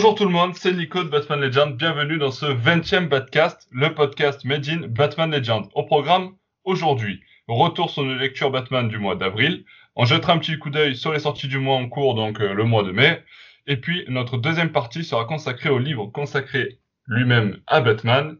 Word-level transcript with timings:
Bonjour 0.00 0.14
tout 0.14 0.24
le 0.24 0.30
monde, 0.30 0.54
c'est 0.54 0.72
Nico 0.72 1.04
de 1.04 1.10
Batman 1.10 1.42
Legend. 1.42 1.76
Bienvenue 1.76 2.16
dans 2.16 2.30
ce 2.30 2.46
20e 2.46 3.08
Batcast, 3.08 3.68
le 3.70 3.92
podcast 3.92 4.46
Made 4.46 4.66
in 4.66 4.86
Batman 4.88 5.30
Legend. 5.30 5.68
Au 5.74 5.82
programme, 5.84 6.36
aujourd'hui, 6.64 7.20
retour 7.46 7.90
sur 7.90 8.04
nos 8.04 8.14
lectures 8.14 8.50
Batman 8.50 8.88
du 8.88 8.96
mois 8.96 9.14
d'avril. 9.14 9.66
On 9.96 10.06
jettera 10.06 10.32
un 10.32 10.38
petit 10.38 10.58
coup 10.58 10.70
d'œil 10.70 10.96
sur 10.96 11.12
les 11.12 11.18
sorties 11.18 11.48
du 11.48 11.58
mois 11.58 11.76
en 11.76 11.86
cours, 11.86 12.14
donc 12.14 12.40
euh, 12.40 12.54
le 12.54 12.64
mois 12.64 12.82
de 12.82 12.92
mai. 12.92 13.22
Et 13.66 13.76
puis, 13.76 14.06
notre 14.08 14.38
deuxième 14.38 14.72
partie 14.72 15.04
sera 15.04 15.26
consacrée 15.26 15.68
au 15.68 15.78
livre 15.78 16.06
consacré 16.06 16.78
lui-même 17.06 17.58
à 17.66 17.82
Batman 17.82 18.38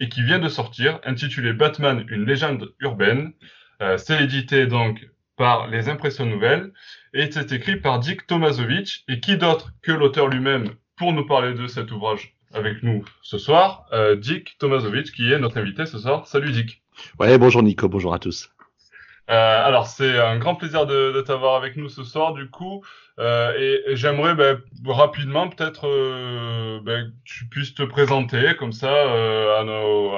et 0.00 0.08
qui 0.08 0.24
vient 0.24 0.40
de 0.40 0.48
sortir, 0.48 0.98
intitulé 1.04 1.52
Batman, 1.52 2.04
une 2.08 2.24
légende 2.24 2.74
urbaine. 2.80 3.32
Euh, 3.80 3.96
c'est 3.96 4.24
édité 4.24 4.66
donc 4.66 5.06
par 5.36 5.68
les 5.68 5.88
Impressions 5.88 6.26
Nouvelles 6.26 6.72
et 7.14 7.30
c'est 7.30 7.52
écrit 7.52 7.76
par 7.76 8.00
Dick 8.00 8.26
Tomasovic. 8.26 9.04
Et 9.06 9.20
qui 9.20 9.36
d'autre 9.36 9.70
que 9.82 9.92
l'auteur 9.92 10.26
lui-même 10.26 10.74
pour 10.96 11.12
nous 11.12 11.26
parler 11.26 11.54
de 11.54 11.66
cet 11.66 11.92
ouvrage 11.92 12.34
avec 12.52 12.82
nous 12.82 13.04
ce 13.22 13.38
soir, 13.38 13.86
euh, 13.92 14.16
Dick 14.16 14.56
Tomasovic 14.58 15.12
qui 15.12 15.32
est 15.32 15.38
notre 15.38 15.58
invité 15.58 15.84
ce 15.86 15.98
soir. 15.98 16.26
Salut 16.26 16.50
Dick. 16.52 16.82
Ouais, 17.18 17.36
bonjour 17.38 17.62
Nico, 17.62 17.88
bonjour 17.88 18.14
à 18.14 18.18
tous. 18.18 18.50
Euh, 19.28 19.66
alors 19.66 19.86
c'est 19.88 20.18
un 20.18 20.38
grand 20.38 20.54
plaisir 20.54 20.86
de, 20.86 21.12
de 21.12 21.20
t'avoir 21.20 21.56
avec 21.56 21.76
nous 21.76 21.88
ce 21.88 22.04
soir 22.04 22.32
du 22.32 22.48
coup 22.48 22.84
euh, 23.18 23.52
et, 23.58 23.90
et 23.90 23.96
j'aimerais 23.96 24.36
ben, 24.36 24.60
rapidement 24.86 25.48
peut-être 25.48 25.82
ben, 26.84 27.06
que 27.08 27.12
tu 27.24 27.46
puisses 27.46 27.74
te 27.74 27.82
présenter 27.82 28.54
comme 28.56 28.72
ça 28.72 28.92
à 29.58 29.64
nos 29.64 30.14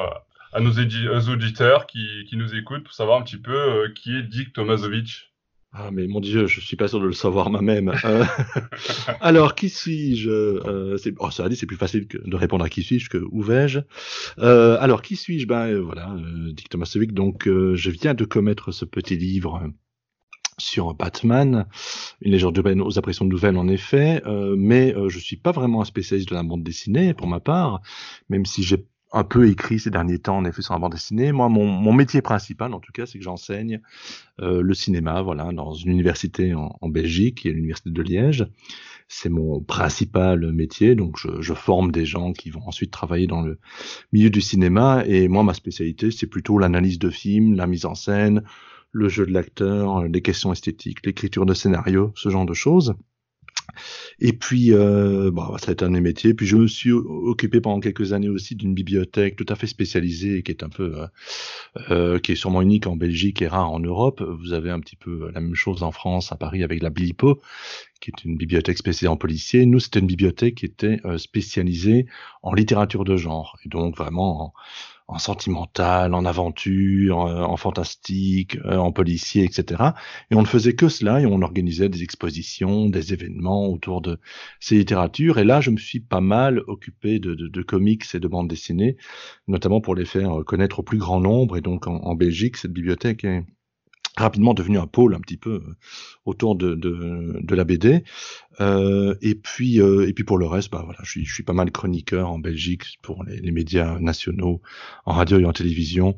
à 0.53 0.61
nos, 0.61 0.73
aux 0.73 1.29
auditeurs 1.31 1.87
qui, 1.87 2.27
qui 2.29 2.37
nous 2.37 2.55
écoutent 2.55 2.85
pour 2.85 2.93
savoir 2.93 3.19
un 3.19 3.23
petit 3.23 3.39
peu 3.39 3.91
qui 3.95 4.17
est 4.17 4.23
Dick 4.23 4.53
Tomasovic. 4.53 5.28
Ah 5.73 5.91
mais 5.93 6.07
mon 6.07 6.21
Dieu, 6.21 6.47
je 6.47 6.61
suis 6.61 6.77
pas 6.77 6.89
sûr 6.89 6.99
de 6.99 7.07
le 7.07 7.13
savoir 7.13 7.51
moi-même. 7.51 7.93
Euh, 8.05 8.25
alors 9.21 9.55
qui 9.55 9.69
suis-je? 9.69 10.31
Euh, 10.31 10.97
oh, 11.19 11.31
Ça 11.31 11.49
dit, 11.49 11.57
c'est 11.57 11.67
plus 11.67 11.77
facile 11.77 12.09
de 12.09 12.37
répondre 12.37 12.65
à 12.65 12.71
qui 12.71 12.83
suis-je 12.83 13.11
que 13.11 13.23
où 13.31 13.43
vais-je? 13.43 13.81
Euh, 14.39 14.79
alors 14.81 15.03
qui 15.03 15.15
suis-je? 15.15 15.47
Ben 15.47 15.67
euh, 15.69 15.81
voilà, 15.81 16.11
euh, 16.13 16.53
Dick 16.53 16.71
Tomasovic. 16.71 17.13
Donc 17.13 17.47
euh, 17.47 17.75
je 17.77 17.91
viens 17.91 18.15
de 18.15 18.25
commettre 18.25 18.73
ce 18.73 18.87
petit 18.87 19.17
livre 19.17 19.63
sur 20.57 20.95
Batman, 20.95 21.67
une 22.23 22.33
légende 22.33 22.59
aux 22.59 22.99
impressions 22.99 23.25
nouvelles 23.27 23.57
en 23.57 23.69
effet, 23.69 24.23
euh, 24.27 24.57
mais 24.59 24.95
euh, 24.97 25.09
je 25.09 25.19
suis 25.19 25.37
pas 25.37 25.53
vraiment 25.53 25.83
un 25.83 25.85
spécialiste 25.85 26.31
de 26.31 26.35
la 26.35 26.43
bande 26.43 26.65
dessinée 26.65 27.15
pour 27.15 27.29
ma 27.29 27.41
part, 27.41 27.81
même 28.29 28.45
si 28.45 28.63
j'ai 28.63 28.85
un 29.13 29.25
peu 29.25 29.49
écrit 29.49 29.79
ces 29.79 29.91
derniers 29.91 30.19
temps 30.19 30.37
en 30.37 30.45
effet 30.45 30.63
sur 30.63 30.75
la 30.75 30.81
bande 30.81 30.93
dessinée. 30.93 31.33
Moi, 31.33 31.49
mon, 31.49 31.67
mon 31.67 31.93
métier 31.93 32.21
principal, 32.21 32.75
en 32.75 32.81
tout 32.81 32.93
cas, 32.93 33.07
c'est 33.07 33.19
que 33.19 33.25
j'enseigne 33.25 33.81
euh, 34.41 34.63
le 34.63 34.75
cinéma, 34.75 35.23
voilà, 35.23 35.53
dans 35.53 35.73
une 35.73 35.93
université 35.93 36.55
en, 36.55 36.77
en 36.81 36.89
Belgique, 36.89 37.39
qui 37.39 37.49
est 37.49 37.53
l'université 37.53 37.91
de 37.91 38.03
Liège. 38.03 38.47
C'est 39.09 39.31
mon 39.31 39.61
principal 39.63 40.53
métier, 40.53 40.95
donc 40.95 41.17
je, 41.19 41.41
je, 41.41 41.55
forme 41.55 41.91
des 41.91 42.05
gens 42.05 42.33
qui 42.33 42.51
vont 42.51 42.67
ensuite 42.67 42.91
travailler 42.91 43.27
dans 43.27 43.41
le 43.41 43.59
milieu 44.13 44.29
du 44.29 44.43
cinéma. 44.43 45.03
Et 45.07 45.29
moi, 45.29 45.43
ma 45.43 45.55
spécialité, 45.55 46.11
c'est 46.11 46.27
plutôt 46.27 46.59
l'analyse 46.59 46.99
de 46.99 47.09
films, 47.09 47.55
la 47.55 47.67
mise 47.67 47.87
en 47.87 47.95
scène, 47.95 48.43
le 48.93 49.09
jeu 49.09 49.25
de 49.25 49.33
l'acteur, 49.33 50.05
les 50.05 50.21
questions 50.21 50.53
esthétiques, 50.53 51.07
l'écriture 51.07 51.47
de 51.47 51.55
scénario, 51.55 52.13
ce 52.17 52.29
genre 52.29 52.45
de 52.45 52.55
choses. 52.55 52.95
Et 54.21 54.33
puis, 54.33 54.73
euh, 54.73 55.31
bah, 55.31 55.55
ça 55.59 55.71
a 55.71 55.73
été 55.73 55.85
un 55.85 55.89
de 55.89 55.95
mes 55.95 56.01
métiers. 56.01 56.35
Puis 56.35 56.47
je 56.47 56.57
me 56.57 56.67
suis 56.67 56.93
occupé 56.93 57.61
pendant 57.61 57.81
quelques 57.81 58.13
années 58.13 58.29
aussi 58.29 58.55
d'une 58.55 58.75
bibliothèque 58.75 59.37
tout 59.37 59.47
à 59.49 59.55
fait 59.55 59.67
spécialisée, 59.67 60.43
qui 60.43 60.51
est 60.51 60.63
un 60.63 60.69
peu, 60.69 60.95
euh, 60.97 61.07
euh, 61.91 62.19
qui 62.19 62.33
est 62.33 62.37
sûrement 62.37 62.63
unique 62.63 62.87
en 62.87 62.97
Belgique 62.97 63.43
et 63.43 63.49
rare 63.49 63.71
en 63.71 63.81
Europe. 63.81 64.23
Vous 64.23 64.53
avez 64.53 64.71
un 64.71 64.81
petit 64.81 64.97
peu 64.97 65.31
la 65.33 65.41
même 65.41 65.55
chose 65.55 65.83
en 65.83 65.93
France, 65.93 66.33
à 66.33 66.37
Paris, 66.37 66.63
avec 66.63 66.83
la 66.83 66.91
Bilipo, 66.91 67.41
qui 68.01 68.11
est 68.11 68.25
une 68.25 68.37
bibliothèque 68.37 68.79
spécialisée 68.79 69.09
en 69.09 69.17
policier. 69.17 69.67
Nous, 69.67 69.81
c'était 69.81 70.01
une 70.01 70.07
bibliothèque 70.07 70.57
qui 70.57 70.67
était 70.67 71.01
spécialisée 71.17 72.07
en 72.43 72.55
littérature 72.55 73.05
de 73.05 73.17
genre, 73.17 73.59
et 73.65 73.69
donc 73.69 73.97
vraiment 73.97 74.47
en, 74.47 74.53
en 75.09 75.19
sentimental, 75.19 76.15
en 76.15 76.25
aventure, 76.25 77.23
euh, 77.27 77.43
en 77.43 77.57
fantastique, 77.57 78.57
euh, 78.67 78.77
en 78.77 78.93
policier, 78.93 79.45
etc. 79.45 79.83
Et 80.31 80.35
on 80.35 80.43
ne 80.43 80.47
faisait 80.47 80.75
que 80.75 80.89
cela 80.89 81.21
et 81.21 81.27
on 81.27 81.41
organisait 81.43 81.89
des 81.89 82.03
expositions, 82.03 82.89
des 82.89 83.13
événements 83.15 83.67
autour 83.69 84.03
de 84.03 84.21
ces 84.61 84.77
littératures. 84.77 85.39
Et 85.39 85.45
là, 85.45 85.61
je 85.61 85.71
me 85.71 85.79
suis 85.79 86.01
pas 86.01 86.21
mal 86.21 86.61
occupé 86.67 87.19
de, 87.19 87.35
de, 87.35 87.49
de 87.49 87.63
comics 87.63 88.05
et 88.15 88.21
de 88.21 88.29
bandes 88.29 88.49
dessinées, 88.49 88.97
notamment 89.49 89.81
pour 89.81 89.95
les 89.95 90.05
faire 90.05 90.45
connaître 90.47 90.81
au 90.81 90.83
plus 90.83 90.99
grand 90.99 91.21
nombre. 91.21 91.57
Et 91.57 91.63
donc 91.63 91.87
en, 91.87 91.97
en 91.97 92.15
Belgique, 92.15 92.57
cette 92.57 92.73
bibliothèque 92.73 93.25
est 93.25 93.45
rapidement 94.19 94.55
devenu 94.55 94.79
un 94.79 94.87
pôle 94.87 95.15
un 95.15 95.21
petit 95.21 95.37
peu 95.37 95.63
euh, 95.67 95.77
autour 96.25 96.57
de, 96.57 96.75
de, 96.75 97.55
la 97.55 97.65
BD. 97.65 98.05
Euh, 98.61 99.15
et 99.23 99.35
puis 99.35 99.81
euh, 99.81 100.09
et 100.09 100.13
puis 100.13 100.25
pour 100.25 100.39
le 100.39 100.47
reste, 100.47 100.71
bah 100.71 100.83
voilà, 100.85 100.99
je 101.03 101.11
suis, 101.11 101.25
je 101.25 101.33
suis 101.33 101.43
pas 101.43 101.53
mal 101.53 101.71
chroniqueur 101.71 102.31
en 102.31 102.39
Belgique 102.39 102.99
pour 103.03 103.25
les, 103.25 103.41
les 103.41 103.51
médias 103.51 103.99
nationaux, 103.99 104.61
en 105.07 105.13
radio 105.13 105.39
et 105.39 105.45
en 105.45 105.53
télévision, 105.53 106.17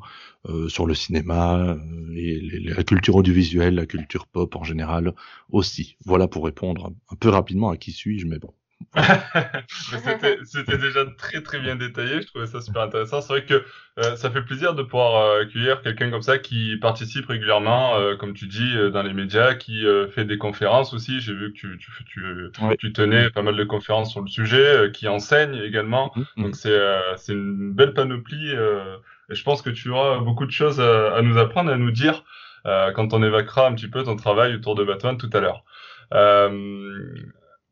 euh, 0.49 0.69
sur 0.69 0.87
le 0.87 0.94
cinéma 0.94 1.59
euh, 1.59 2.15
et 2.15 2.41
les, 2.41 2.60
la 2.60 2.83
culture 2.83 3.16
audiovisuelle, 3.16 3.75
la 3.75 3.87
culture 3.87 4.27
pop 4.27 4.56
en 4.56 4.65
général 4.65 5.15
aussi. 5.50 5.97
Voilà 6.06 6.28
pour 6.28 6.44
répondre 6.47 6.93
un 7.10 7.16
peu 7.16 7.28
rapidement 7.28 7.71
à 7.71 7.77
qui 7.77 7.93
suis-je, 7.93 8.27
mais 8.27 8.39
bon. 8.39 8.55
C'était 10.45 10.79
déjà 10.79 11.05
très 11.19 11.43
très 11.43 11.61
bien 11.61 11.77
détaillé, 11.77 12.23
je 12.23 12.27
trouvais 12.27 12.47
ça 12.47 12.61
super 12.61 12.83
intéressant. 12.83 13.21
C'est 13.21 13.33
vrai 13.33 13.45
que 13.45 13.65
euh, 13.99 14.17
ça 14.17 14.31
fait 14.31 14.43
plaisir 14.43 14.75
de 14.75 14.83
pouvoir 14.83 15.17
euh, 15.17 15.43
accueillir 15.43 15.83
quelqu'un 15.83 16.11
comme 16.11 16.23
ça 16.23 16.39
qui 16.39 16.77
participe 16.79 17.27
régulièrement, 17.27 17.97
euh, 17.97 18.17
comme 18.17 18.35
tu 18.35 18.47
dis, 18.47 18.77
euh, 18.77 18.91
dans 18.91 19.03
les 19.03 19.13
médias, 19.13 19.55
qui 19.55 19.87
euh, 19.87 20.09
fait 20.09 20.25
des 20.25 20.39
conférences 20.39 20.93
aussi. 20.95 21.21
J'ai 21.21 21.35
vu 21.35 21.53
que 21.53 21.59
tu, 21.59 21.79
tu, 21.79 22.05
tu, 22.05 22.51
Ouais. 22.63 22.77
tu, 22.79 22.93
tenais 22.93 23.31
pas 23.31 23.43
mal 23.43 23.57
de 23.57 23.65
conférences 23.65 24.11
sur 24.11 24.21
le 24.21 24.29
sujet, 24.29 24.91
qui 24.93 25.09
enseigne 25.09 25.55
également. 25.57 26.13
Mhm. 26.17 26.45
Donc 26.45 26.57
c'est 26.57 26.79
c'est 27.17 27.33
une 27.33 27.73
belle 27.73 27.95
panoplie 27.95 28.53
et 28.53 29.35
je 29.35 29.43
pense 29.45 29.63
que 29.63 29.71
tu 29.71 29.91
auras 29.91 30.19
beaucoup 30.21 30.47
de 30.47 30.51
choses 30.51 30.81
à, 30.81 31.15
à 31.15 31.23
nous 31.23 31.39
apprendre, 31.39 31.71
à 31.71 31.77
nous 31.77 31.91
dire 31.91 32.25
quand 32.65 33.13
on 33.15 33.23
évoquera 33.23 33.67
un 33.69 33.75
petit 33.75 33.89
peu 33.89 34.03
ton 34.03 34.17
travail 34.17 34.55
autour 34.55 34.75
de 34.75 34.85
Batman 34.85 35.17
tout 35.17 35.31
à 35.33 35.41
l'heure. 35.41 35.65
Euh, 36.13 37.07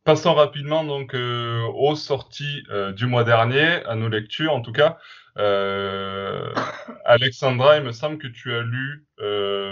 Passons 0.09 0.33
rapidement 0.33 0.85
donc 0.85 1.15
euh, 1.15 1.67
aux 1.75 1.95
sorties 1.95 2.65
euh, 2.71 2.93
du 2.93 3.05
mois 3.05 3.25
dernier, 3.25 3.85
à 3.85 3.95
nos 3.95 4.09
lectures 4.09 4.55
en 4.55 4.63
tout 4.63 4.73
cas. 4.73 4.97
Euh, 5.37 6.51
Alexandra, 7.05 7.77
il 7.77 7.83
me 7.83 7.93
semble 7.93 8.17
que 8.17 8.27
tu 8.27 8.55
as 8.55 8.63
lu 8.63 9.07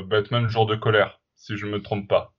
Batman 0.04 0.46
Jour 0.46 0.66
de 0.66 0.76
colère, 0.76 1.22
si 1.36 1.56
je 1.56 1.64
ne 1.64 1.70
me 1.70 1.80
trompe 1.80 2.06
pas. 2.06 2.34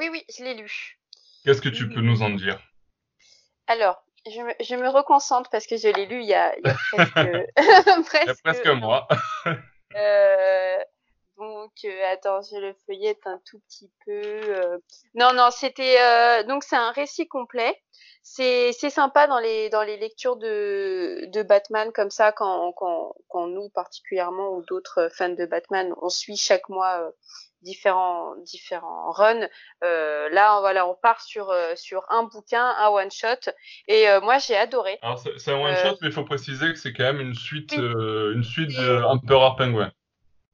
Oui, 0.00 0.08
oui, 0.10 0.24
je 0.36 0.42
l'ai 0.42 0.54
lu. 0.54 0.98
Qu'est-ce 1.44 1.62
que 1.62 1.68
tu 1.68 1.88
peux 1.88 2.00
nous 2.00 2.22
en 2.22 2.30
dire? 2.30 2.58
Alors, 3.68 4.02
je 4.26 4.40
me, 4.40 4.52
je 4.60 4.74
me 4.74 4.88
reconcentre 4.88 5.48
parce 5.48 5.68
que 5.68 5.76
je 5.76 5.86
l'ai 5.86 6.06
lu 6.06 6.22
il 6.22 6.28
y 6.28 6.34
a, 6.34 6.58
il 6.58 6.66
y 6.66 6.70
a 6.70 6.74
presque, 8.02 8.04
presque, 8.04 8.18
Il 8.24 8.26
y 8.26 8.30
a 8.30 8.34
presque 8.42 8.66
un 8.66 8.74
mois. 8.74 9.06
Donc, 11.40 11.72
euh, 11.84 12.12
attends, 12.12 12.40
je 12.42 12.56
le 12.58 12.74
feuillette 12.86 13.26
un 13.26 13.40
tout 13.50 13.58
petit 13.60 13.90
peu. 14.04 14.12
euh. 14.12 14.78
Non, 15.14 15.32
non, 15.34 15.50
c'était 15.50 15.96
euh, 16.00 16.42
donc 16.44 16.62
c'est 16.64 16.76
un 16.76 16.90
récit 16.92 17.26
complet. 17.28 17.74
C'est 18.22 18.72
c'est 18.72 18.90
sympa 18.90 19.26
dans 19.26 19.38
les 19.38 19.70
dans 19.70 19.82
les 19.82 19.96
lectures 19.96 20.36
de 20.36 21.24
de 21.32 21.42
Batman 21.42 21.90
comme 21.92 22.10
ça 22.10 22.32
quand 22.32 22.72
quand 22.72 23.14
quand 23.28 23.46
nous 23.46 23.70
particulièrement 23.70 24.50
ou 24.50 24.62
d'autres 24.62 25.08
fans 25.16 25.30
de 25.30 25.46
Batman, 25.46 25.94
on 26.02 26.10
suit 26.10 26.36
chaque 26.36 26.68
mois 26.68 27.10
différents 27.62 28.36
différents 28.44 29.10
runs. 29.12 29.48
Euh, 29.84 30.28
là, 30.30 30.58
on, 30.58 30.60
voilà, 30.60 30.86
on 30.86 30.94
part 30.94 31.22
sur 31.22 31.48
euh, 31.50 31.74
sur 31.76 32.04
un 32.10 32.24
bouquin, 32.24 32.64
un 32.78 32.88
one 32.88 33.10
shot, 33.10 33.50
et 33.88 34.08
euh, 34.10 34.20
moi 34.20 34.38
j'ai 34.38 34.56
adoré. 34.56 34.98
Alors 35.00 35.18
c'est 35.38 35.52
un 35.52 35.58
one 35.58 35.74
shot, 35.76 35.96
mais 36.02 36.08
il 36.08 36.12
faut 36.12 36.24
préciser 36.24 36.68
que 36.68 36.76
c'est 36.78 36.92
quand 36.92 37.04
même 37.04 37.20
une 37.20 37.34
suite, 37.34 37.72
Oui. 37.72 37.82
une 38.34 38.44
suite 38.44 38.68
de 38.68 39.02
Emperor 39.02 39.56
Penguin. 39.56 39.90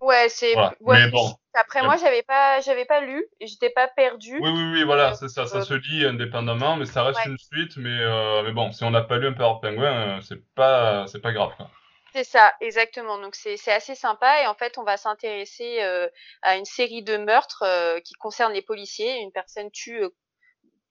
Ouais, 0.01 0.29
c'est 0.29 0.53
Voilà. 0.53 0.75
ouais, 0.81 1.05
Mais 1.05 1.11
bon. 1.11 1.35
Après 1.55 1.83
moi 1.83 1.97
j'avais 1.97 2.23
pas 2.23 2.61
j'avais 2.61 2.85
pas 2.85 3.01
lu, 3.01 3.25
et 3.41 3.47
j'étais 3.47 3.71
pas 3.71 3.89
perdue. 3.89 4.39
Oui, 4.43 4.51
oui, 4.51 4.71
oui, 4.75 4.85
voilà, 4.85 5.15
c'est 5.15 5.29
ça, 5.29 5.47
ça 5.47 5.59
euh, 5.59 5.63
se 5.63 5.73
lit 5.75 6.05
indépendamment, 6.05 6.77
mais 6.77 6.85
ça 6.85 7.03
reste 7.03 7.19
Ouais. 7.25 7.31
une 7.31 7.39
suite. 7.39 7.77
Mais, 7.79 7.99
euh, 8.01 8.43
mais 8.43 8.53
bon, 8.53 8.73
si 8.73 8.85
on 8.85 8.91
n'a 8.91 9.01
pas 9.03 9.17
lu 9.17 9.29
Emperor 9.29 9.61
Penguin, 9.61 10.19
euh, 10.19 10.21
c'est 10.21 10.45
pas, 10.55 11.07
c'est 11.07 11.21
pas 11.21 11.33
grave. 11.33 11.53
Quoi. 11.57 11.71
C'est 12.13 12.25
ça, 12.25 12.53
exactement. 12.61 13.19
Donc 13.19 13.35
c'est 13.35 13.57
c'est 13.57 13.73
assez 13.73 13.95
sympa 13.95 14.43
et 14.43 14.47
en 14.47 14.55
fait 14.55 14.77
on 14.79 14.85
va 14.85 14.97
s'intéresser 14.99 15.83
euh, 15.83 16.09
à 16.43 16.57
une 16.57 16.65
série 16.67 17.03
de 17.03 17.17
meurtres 17.17 17.63
euh, 17.63 18.01
qui 18.01 18.15
concernent 18.15 18.53
les 18.55 18.63
policiers. 18.63 19.19
Une 19.21 19.33
personne 19.33 19.71
tue 19.71 20.03
euh, 20.03 20.11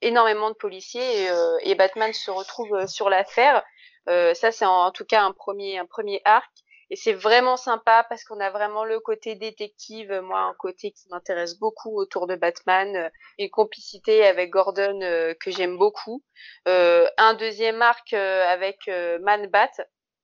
énormément 0.02 0.50
de 0.50 0.56
policiers 0.56 1.25
et, 1.25 1.30
et 1.63 1.75
Batman 1.75 2.12
se 2.13 2.30
retrouve 2.31 2.86
sur 2.88 3.10
l'affaire. 3.10 3.63
Ça 4.07 4.52
c'est 4.52 4.66
en, 4.66 4.86
en 4.86 4.92
tout 4.92 5.06
cas 5.06 5.24
un 5.24 5.31
premier 5.31 5.80
un 5.80 5.86
premier 5.86 6.22
arc 6.25 6.52
et 6.92 6.96
c'est 6.96 7.14
vraiment 7.14 7.58
sympa 7.58 8.06
parce 8.10 8.24
qu'on 8.24 8.40
a 8.40 8.52
vraiment 8.52 8.86
le 8.86 9.00
côté 9.00 9.36
détective, 9.36 10.12
euh, 10.12 10.22
moi 10.22 10.42
un 10.42 10.54
côté 10.54 10.92
qui 10.92 11.08
m'intéresse 11.10 11.58
beaucoup 11.58 11.98
autour 12.00 12.28
de 12.28 12.36
Batman, 12.36 12.96
euh, 12.96 13.10
une 13.40 13.50
complicité 13.50 14.26
avec 14.26 14.52
Gordon 14.52 15.00
euh, 15.02 15.34
que 15.40 15.50
j'aime 15.50 15.78
beaucoup. 15.78 16.24
Un 16.68 17.34
deuxième 17.36 17.82
arc 17.82 18.14
avec 18.14 18.88
Man 18.88 19.48
Bat 19.48 19.72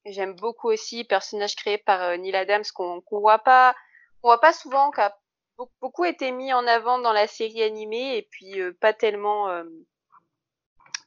J'aime 0.06 0.36
beaucoup 0.36 0.70
aussi 0.70 1.04
personnage 1.04 1.56
créé 1.56 1.78
par 1.78 2.18
Neil 2.18 2.36
Adams 2.36 2.64
qu'on 2.74 3.04
voit 3.12 3.40
pas 3.40 3.76
qu'on 4.22 4.30
voit 4.30 4.42
pas 4.42 4.54
souvent 4.54 4.92
qui 4.92 5.02
beaucoup 5.80 6.06
été 6.06 6.32
mis 6.32 6.54
en 6.54 6.66
avant 6.66 6.98
dans 7.00 7.14
la 7.14 7.28
série 7.28 7.62
animée 7.62 8.18
et 8.18 8.28
puis 8.32 8.60
pas 8.80 8.94
tellement 8.94 9.64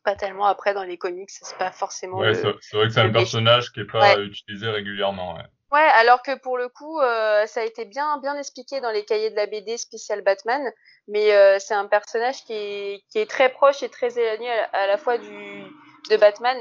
pas 0.04 0.14
tellement 0.14 0.46
après 0.46 0.74
dans 0.74 0.84
les 0.84 0.98
comics, 0.98 1.30
c'est 1.30 1.56
pas 1.58 1.72
forcément. 1.72 2.18
Ouais, 2.18 2.34
c'est 2.34 2.76
vrai 2.76 2.86
que 2.86 2.92
c'est 2.92 3.00
un 3.00 3.10
personnage 3.10 3.72
qui 3.72 3.80
est 3.80 3.90
pas 3.90 4.18
utilisé 4.18 4.68
régulièrement. 4.68 5.34
Ouais. 5.34 5.44
Ouais, 5.72 5.88
alors 5.94 6.22
que 6.22 6.38
pour 6.38 6.56
le 6.56 6.68
coup, 6.68 7.00
euh, 7.00 7.46
ça 7.46 7.62
a 7.62 7.64
été 7.64 7.84
bien 7.84 8.18
bien 8.18 8.38
expliqué 8.38 8.80
dans 8.80 8.92
les 8.92 9.04
cahiers 9.04 9.30
de 9.30 9.34
la 9.34 9.46
BD 9.46 9.76
spécial 9.76 10.22
Batman, 10.22 10.62
mais 11.08 11.34
euh, 11.34 11.58
c'est 11.58 11.74
un 11.74 11.86
personnage 11.86 12.44
qui 12.44 12.52
est, 12.52 13.04
qui 13.10 13.18
est 13.18 13.28
très 13.28 13.48
proche 13.48 13.82
et 13.82 13.88
très 13.88 14.16
éloigné 14.16 14.48
à, 14.72 14.86
la 14.86 14.96
fois 14.98 15.18
du 15.18 15.64
de 16.10 16.16
Batman 16.16 16.56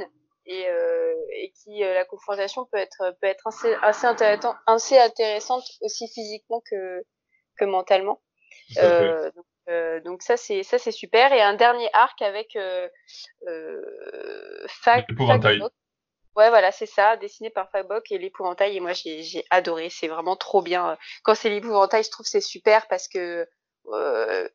et, 0.47 0.67
euh, 0.67 1.13
et 1.35 1.51
qui 1.51 1.83
euh, 1.83 1.93
la 1.93 2.05
confrontation 2.05 2.65
peut 2.71 2.79
être 2.79 3.15
peut 3.21 3.27
être 3.27 3.45
assez 3.45 3.75
assez 3.83 4.07
intéressant 4.07 4.55
assez 4.65 4.97
intéressante 4.97 5.63
aussi 5.81 6.07
physiquement 6.07 6.63
que 6.71 7.03
que 7.57 7.65
mentalement. 7.65 8.19
Euh, 8.77 9.29
donc, 9.35 9.45
euh, 9.69 10.01
donc, 10.01 10.21
ça 10.23 10.35
c'est 10.37 10.63
ça 10.63 10.77
c'est 10.77 10.91
super 10.91 11.31
et 11.31 11.41
un 11.41 11.53
dernier 11.53 11.89
arc 11.93 12.21
avec 12.21 12.55
euh, 12.55 12.87
euh, 13.47 14.65
Fag, 14.67 15.05
Ouais, 16.35 16.49
voilà, 16.49 16.71
c'est 16.71 16.87
ça, 16.87 17.15
dessiné 17.15 17.51
par 17.51 17.69
Fabok 17.69 18.11
et 18.11 18.17
l'épouvantail. 18.17 18.75
Et 18.75 18.79
moi, 18.79 18.93
j'ai 18.93 19.45
adoré. 19.51 19.89
C'est 19.91 20.07
vraiment 20.07 20.35
trop 20.35 20.63
bien. 20.63 20.97
Quand 21.23 21.35
c'est 21.35 21.49
l'épouvantail, 21.49 22.03
je 22.03 22.09
trouve 22.09 22.25
c'est 22.25 22.41
super 22.41 22.87
parce 22.87 23.07
que 23.07 23.47
euh, 23.87 24.49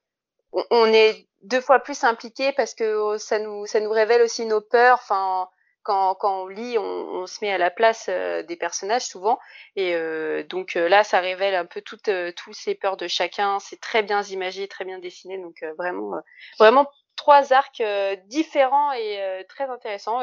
on, 0.52 0.86
est 0.86 1.28
deux 1.42 1.60
fois 1.60 1.78
plus 1.78 2.02
impliqué 2.02 2.52
parce 2.52 2.74
que 2.74 3.16
ça 3.18 3.38
nous 3.38 3.66
ça 3.66 3.78
nous 3.78 3.90
révèle 3.90 4.22
aussi 4.22 4.44
nos 4.44 4.60
peurs. 4.60 4.98
Enfin, 5.00 5.48
quand, 5.88 6.18
on 6.22 6.46
lit, 6.46 6.76
on, 6.78 7.26
se 7.26 7.38
met 7.42 7.50
à 7.50 7.58
la 7.58 7.70
place 7.70 8.06
euh, 8.10 8.42
des 8.42 8.56
personnages 8.56 9.06
souvent. 9.06 9.38
Et 9.74 9.94
euh, 9.94 10.42
donc 10.44 10.76
euh, 10.76 10.88
là, 10.88 11.02
ça 11.02 11.20
révèle 11.20 11.54
un 11.54 11.64
peu 11.64 11.80
toutes 11.80 12.10
tous 12.36 12.52
ces 12.52 12.74
peurs 12.74 12.96
de 12.98 13.08
chacun. 13.08 13.58
C'est 13.58 13.80
très 13.80 14.02
bien 14.02 14.22
imagé, 14.24 14.68
très 14.68 14.84
bien 14.84 14.98
dessiné. 14.98 15.38
Donc 15.38 15.64
vraiment, 15.78 16.20
vraiment 16.58 16.90
trois 17.16 17.52
arcs 17.52 17.82
différents 18.26 18.92
et 18.92 19.44
très 19.48 19.64
intéressants 19.64 20.20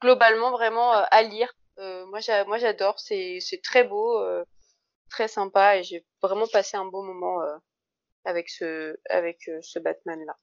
globalement 0.00 0.52
vraiment 0.52 0.92
à 0.92 1.22
lire. 1.22 1.52
Moi, 1.78 2.20
j'adore. 2.58 3.00
C'est, 3.00 3.40
très 3.62 3.84
beau, 3.84 4.22
très 5.10 5.28
sympa, 5.28 5.78
et 5.78 5.82
j'ai 5.82 6.04
vraiment 6.22 6.46
passé 6.46 6.76
un 6.76 6.86
beau 6.86 7.02
moment 7.02 7.40
avec 8.24 8.48
ce, 8.48 8.96
avec 9.10 9.50
ce 9.60 9.78
Batman 9.80 10.24
là. 10.24 10.36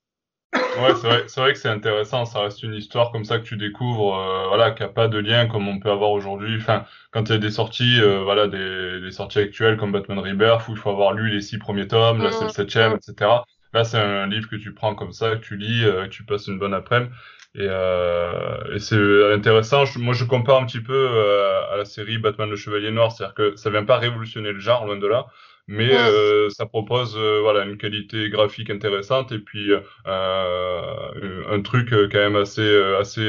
Ouais, 0.53 0.95
c'est 0.95 1.07
vrai, 1.07 1.23
c'est 1.27 1.41
vrai 1.41 1.53
que 1.53 1.59
c'est 1.59 1.69
intéressant. 1.69 2.25
Ça 2.25 2.41
reste 2.41 2.63
une 2.63 2.73
histoire 2.73 3.11
comme 3.11 3.25
ça 3.25 3.39
que 3.39 3.43
tu 3.43 3.57
découvres, 3.57 4.47
voilà, 4.49 4.71
qui 4.71 4.83
a 4.83 4.87
pas 4.87 5.07
de 5.07 5.17
lien 5.17 5.47
comme 5.47 5.67
on 5.67 5.79
peut 5.79 5.91
avoir 5.91 6.11
aujourd'hui. 6.11 6.57
Enfin, 6.57 6.85
quand 7.11 7.29
il 7.29 7.31
y 7.31 7.35
a 7.35 7.39
des 7.39 7.51
sorties, 7.51 8.01
voilà, 8.23 8.47
des, 8.47 9.01
des, 9.01 9.11
sorties 9.11 9.39
actuelles 9.39 9.77
comme 9.77 9.91
Batman 9.91 10.19
Rebirth 10.19 10.67
où 10.67 10.71
il 10.71 10.77
faut 10.77 10.89
avoir 10.89 11.13
lu 11.13 11.29
les 11.29 11.41
six 11.41 11.57
premiers 11.57 11.87
tomes, 11.87 12.21
là 12.21 12.31
c'est 12.31 12.41
le 12.41 12.47
mmh, 12.47 12.49
septième, 12.49 12.93
mmh. 12.93 12.95
etc. 12.97 13.31
Là, 13.73 13.83
c'est 13.85 13.97
un 13.97 14.27
livre 14.27 14.49
que 14.49 14.57
tu 14.57 14.73
prends 14.73 14.95
comme 14.95 15.13
ça, 15.13 15.31
que 15.37 15.41
tu 15.41 15.55
lis, 15.55 15.83
que 15.83 16.07
tu 16.07 16.23
passes 16.25 16.47
une 16.47 16.59
bonne 16.59 16.73
après-midi. 16.73 17.11
Et, 17.53 17.67
euh, 17.69 18.73
et 18.73 18.79
c'est 18.79 19.33
intéressant. 19.33 19.83
moi, 19.97 20.13
je 20.13 20.23
compare 20.23 20.61
un 20.61 20.65
petit 20.65 20.79
peu 20.79 20.93
euh, 20.93 21.73
à 21.73 21.77
la 21.77 21.85
série 21.85 22.17
Batman 22.17 22.49
le 22.49 22.55
Chevalier 22.55 22.91
Noir, 22.91 23.11
c'est-à-dire 23.11 23.33
que 23.35 23.55
ça 23.57 23.69
vient 23.69 23.83
pas 23.83 23.97
révolutionner 23.97 24.53
le 24.53 24.59
genre, 24.59 24.85
loin 24.85 24.97
de 24.97 25.07
là, 25.07 25.25
mais 25.71 25.95
euh, 25.95 26.49
ça 26.49 26.65
propose 26.65 27.15
euh, 27.17 27.39
voilà 27.41 27.63
une 27.63 27.77
qualité 27.77 28.29
graphique 28.29 28.69
intéressante 28.69 29.31
et 29.31 29.39
puis 29.39 29.71
euh, 29.71 31.43
un 31.49 31.61
truc 31.61 31.91
quand 31.91 32.19
même 32.19 32.35
assez 32.35 32.75
assez 32.99 33.25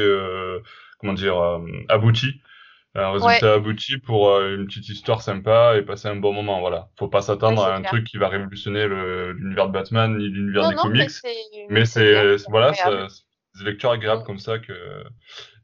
comment 0.99 1.13
dire 1.13 1.35
abouti. 1.89 2.41
Un 2.95 3.11
résultat 3.11 3.53
abouti 3.53 3.97
pour 3.97 4.39
une 4.41 4.67
petite 4.67 4.87
histoire 4.89 5.23
sympa 5.23 5.77
et 5.77 5.81
passer 5.81 6.09
un 6.09 6.15
bon 6.17 6.31
moment. 6.31 6.59
Voilà, 6.59 6.89
faut 6.99 7.07
pas 7.07 7.21
s'attendre 7.21 7.63
à 7.63 7.75
un 7.75 7.81
truc 7.81 8.03
qui 8.03 8.17
va 8.17 8.27
révolutionner 8.27 8.87
l'univers 8.87 9.67
de 9.67 9.73
Batman 9.73 10.15
ni 10.17 10.27
l'univers 10.27 10.69
des 10.69 10.75
comics, 10.75 11.09
mais 11.69 11.85
c'est 11.85 12.35
voilà, 12.49 12.73
ça, 12.73 13.07
des 13.57 13.65
lectures 13.65 13.91
agréables 13.91 14.23
comme 14.23 14.37
ça 14.37 14.59
que, 14.59 14.73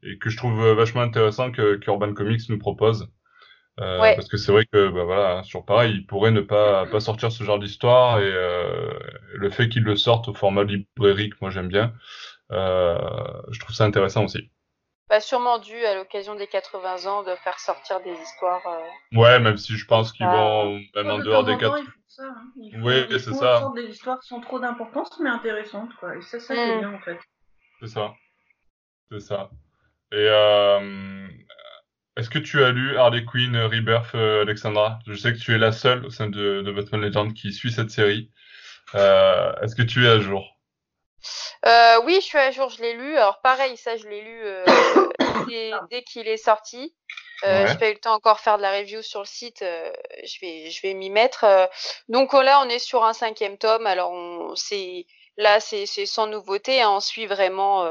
et 0.02 0.18
que 0.18 0.30
je 0.30 0.36
trouve 0.38 0.72
vachement 0.72 1.02
intéressant 1.02 1.52
que, 1.52 1.76
que 1.76 1.90
Urban 1.90 2.14
Comics 2.14 2.48
nous 2.48 2.58
propose. 2.58 3.06
Euh, 3.80 3.98
Parce 3.98 4.28
que 4.28 4.36
c'est 4.36 4.52
vrai 4.52 4.66
que 4.66 4.88
bah, 4.88 5.04
voilà, 5.04 5.42
sur 5.42 5.64
pareil, 5.64 5.94
il 5.94 6.06
pourrait 6.06 6.32
ne 6.32 6.42
pas, 6.42 6.86
pas 6.86 7.00
sortir 7.00 7.32
ce 7.32 7.44
genre 7.44 7.58
d'histoire 7.58 8.18
et 8.20 8.30
euh, 8.30 8.92
le 9.34 9.50
fait 9.50 9.68
qu'il 9.68 9.84
le 9.84 9.96
sorte 9.96 10.28
au 10.28 10.34
format 10.34 10.64
librairie 10.64 11.30
moi 11.40 11.50
j'aime 11.50 11.68
bien, 11.68 11.94
euh, 12.52 12.98
je 13.50 13.60
trouve 13.60 13.74
ça 13.74 13.84
intéressant 13.84 14.24
aussi. 14.24 14.50
Bah, 15.08 15.20
sûrement 15.20 15.58
dû 15.58 15.74
à 15.86 15.94
l'occasion 15.94 16.36
des 16.36 16.46
80 16.46 17.06
ans 17.06 17.22
de 17.22 17.34
faire 17.36 17.58
sortir 17.58 18.00
des 18.02 18.12
histoires. 18.12 18.62
Euh, 18.66 19.18
ouais, 19.18 19.40
même 19.40 19.56
si 19.56 19.76
je 19.76 19.86
pense 19.86 20.12
qu'ils 20.12 20.26
vont, 20.26 20.78
même 20.94 21.10
en 21.10 21.18
dehors 21.18 21.44
des 21.44 21.56
80 21.56 21.82
hein. 22.18 22.34
Oui, 22.82 23.06
c'est 23.10 23.34
ça. 23.34 23.72
des 23.74 23.86
histoires 23.86 24.20
qui 24.20 24.28
sont 24.28 24.40
trop 24.40 24.60
d'importance 24.60 25.10
mais 25.20 25.30
intéressantes, 25.30 25.94
quoi. 25.98 26.16
Et 26.16 26.20
ça, 26.20 26.38
ça, 26.38 26.54
c'est 26.54 26.76
mm. 26.76 26.78
bien 26.80 26.94
en 26.94 27.00
fait. 27.00 27.18
C'est 27.80 27.88
ça. 27.88 28.12
C'est 29.10 29.20
ça. 29.20 29.50
Et 30.12 30.16
euh, 30.16 31.26
est-ce 32.20 32.28
que 32.28 32.38
tu 32.38 32.62
as 32.62 32.70
lu 32.70 32.98
Harley 32.98 33.24
Quinn 33.24 33.56
Rebirth, 33.56 34.14
euh, 34.14 34.42
Alexandra? 34.42 34.98
Je 35.06 35.14
sais 35.14 35.32
que 35.32 35.38
tu 35.38 35.54
es 35.54 35.58
la 35.58 35.72
seule 35.72 36.04
au 36.04 36.10
sein 36.10 36.26
de, 36.26 36.60
de 36.60 36.70
Batman 36.70 37.00
Legend 37.00 37.32
qui 37.32 37.50
suit 37.50 37.72
cette 37.72 37.90
série. 37.90 38.30
Euh, 38.94 39.54
est-ce 39.62 39.74
que 39.74 39.80
tu 39.80 40.04
es 40.04 40.08
à 40.10 40.20
jour? 40.20 40.44
Euh, 41.64 42.02
Oui, 42.04 42.16
je 42.16 42.26
suis 42.26 42.36
à 42.36 42.50
jour, 42.50 42.68
je 42.68 42.82
l'ai 42.82 42.92
lu. 42.92 43.16
Alors 43.16 43.40
pareil, 43.40 43.74
ça 43.78 43.96
je 43.96 44.06
l'ai 44.06 44.20
lu 44.20 44.42
dès, 45.48 45.70
dès 45.90 46.02
qu'il 46.02 46.28
est 46.28 46.36
sorti. 46.36 46.94
Euh, 47.44 47.66
J'ai 47.66 47.78
pas 47.78 47.88
eu 47.88 47.94
le 47.94 48.00
temps 48.00 48.12
encore 48.12 48.40
faire 48.40 48.58
de 48.58 48.62
la 48.62 48.72
review 48.72 49.00
sur 49.00 49.20
le 49.20 49.26
site. 49.26 49.60
je 49.62 50.40
vais, 50.42 50.70
je 50.70 50.82
vais 50.82 50.92
m'y 50.92 51.08
mettre. 51.08 51.46
donc 52.10 52.34
là, 52.34 52.60
on 52.62 52.68
est 52.68 52.78
sur 52.78 53.02
un 53.02 53.14
cinquième 53.14 53.56
tome. 53.56 53.86
Alors 53.86 54.12
on, 54.12 54.54
c'est 54.56 55.06
Là, 55.38 55.58
c'est 55.58 55.86
sans 55.86 56.26
nouveauté. 56.26 56.82
Hein. 56.82 56.90
On 56.90 57.00
suit 57.00 57.24
vraiment 57.24 57.90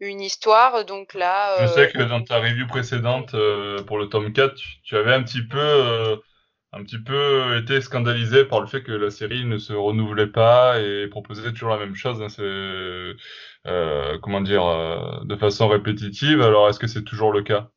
une 0.00 0.20
histoire. 0.20 0.84
Donc 0.84 1.14
là. 1.14 1.56
Je 1.62 1.66
sais 1.66 1.90
que 1.90 1.98
euh, 1.98 2.06
dans 2.06 2.22
ta 2.22 2.38
review 2.38 2.66
précédente 2.66 3.34
euh, 3.34 3.82
pour 3.82 3.98
le 3.98 4.08
tome 4.08 4.32
4, 4.32 4.54
tu, 4.82 4.96
avais 4.96 5.14
un 5.14 5.22
petit 5.22 5.46
peu. 5.46 6.20
un 6.72 6.82
petit 6.82 7.02
peu 7.02 7.56
été 7.58 7.80
scandalisé 7.80 8.44
par 8.44 8.60
le 8.60 8.66
fait 8.66 8.82
que 8.82 8.92
la 8.92 9.10
série 9.10 9.44
ne 9.44 9.58
se 9.58 9.72
renouvelait 9.72 10.26
pas 10.26 10.80
et 10.80 11.08
proposait 11.08 11.52
toujours 11.52 11.70
la 11.70 11.78
même 11.78 11.94
chose. 11.94 12.22
Hein. 12.22 13.14
comment 14.22 14.40
dire 14.40 15.22
de 15.24 15.36
façon 15.36 15.68
répétitive. 15.68 16.42
Alors 16.42 16.68
est-ce 16.68 16.78
que 16.78 16.86
c'est 16.86 17.04
toujours 17.04 17.32
le 17.32 17.42
cas? 17.42 17.68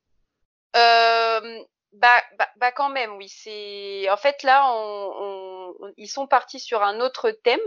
Bah, 2.02 2.24
bah, 2.40 2.50
bah, 2.58 2.72
quand 2.72 2.90
même, 2.90 3.12
oui. 3.18 3.30
C'est 3.30 4.10
en 4.10 4.18
fait 4.18 4.42
là, 4.44 4.74
on, 4.74 5.14
on, 5.20 5.94
ils 5.98 6.08
sont 6.08 6.26
partis 6.26 6.60
sur 6.60 6.82
un 6.82 7.00
autre 7.00 7.30
thème 7.44 7.60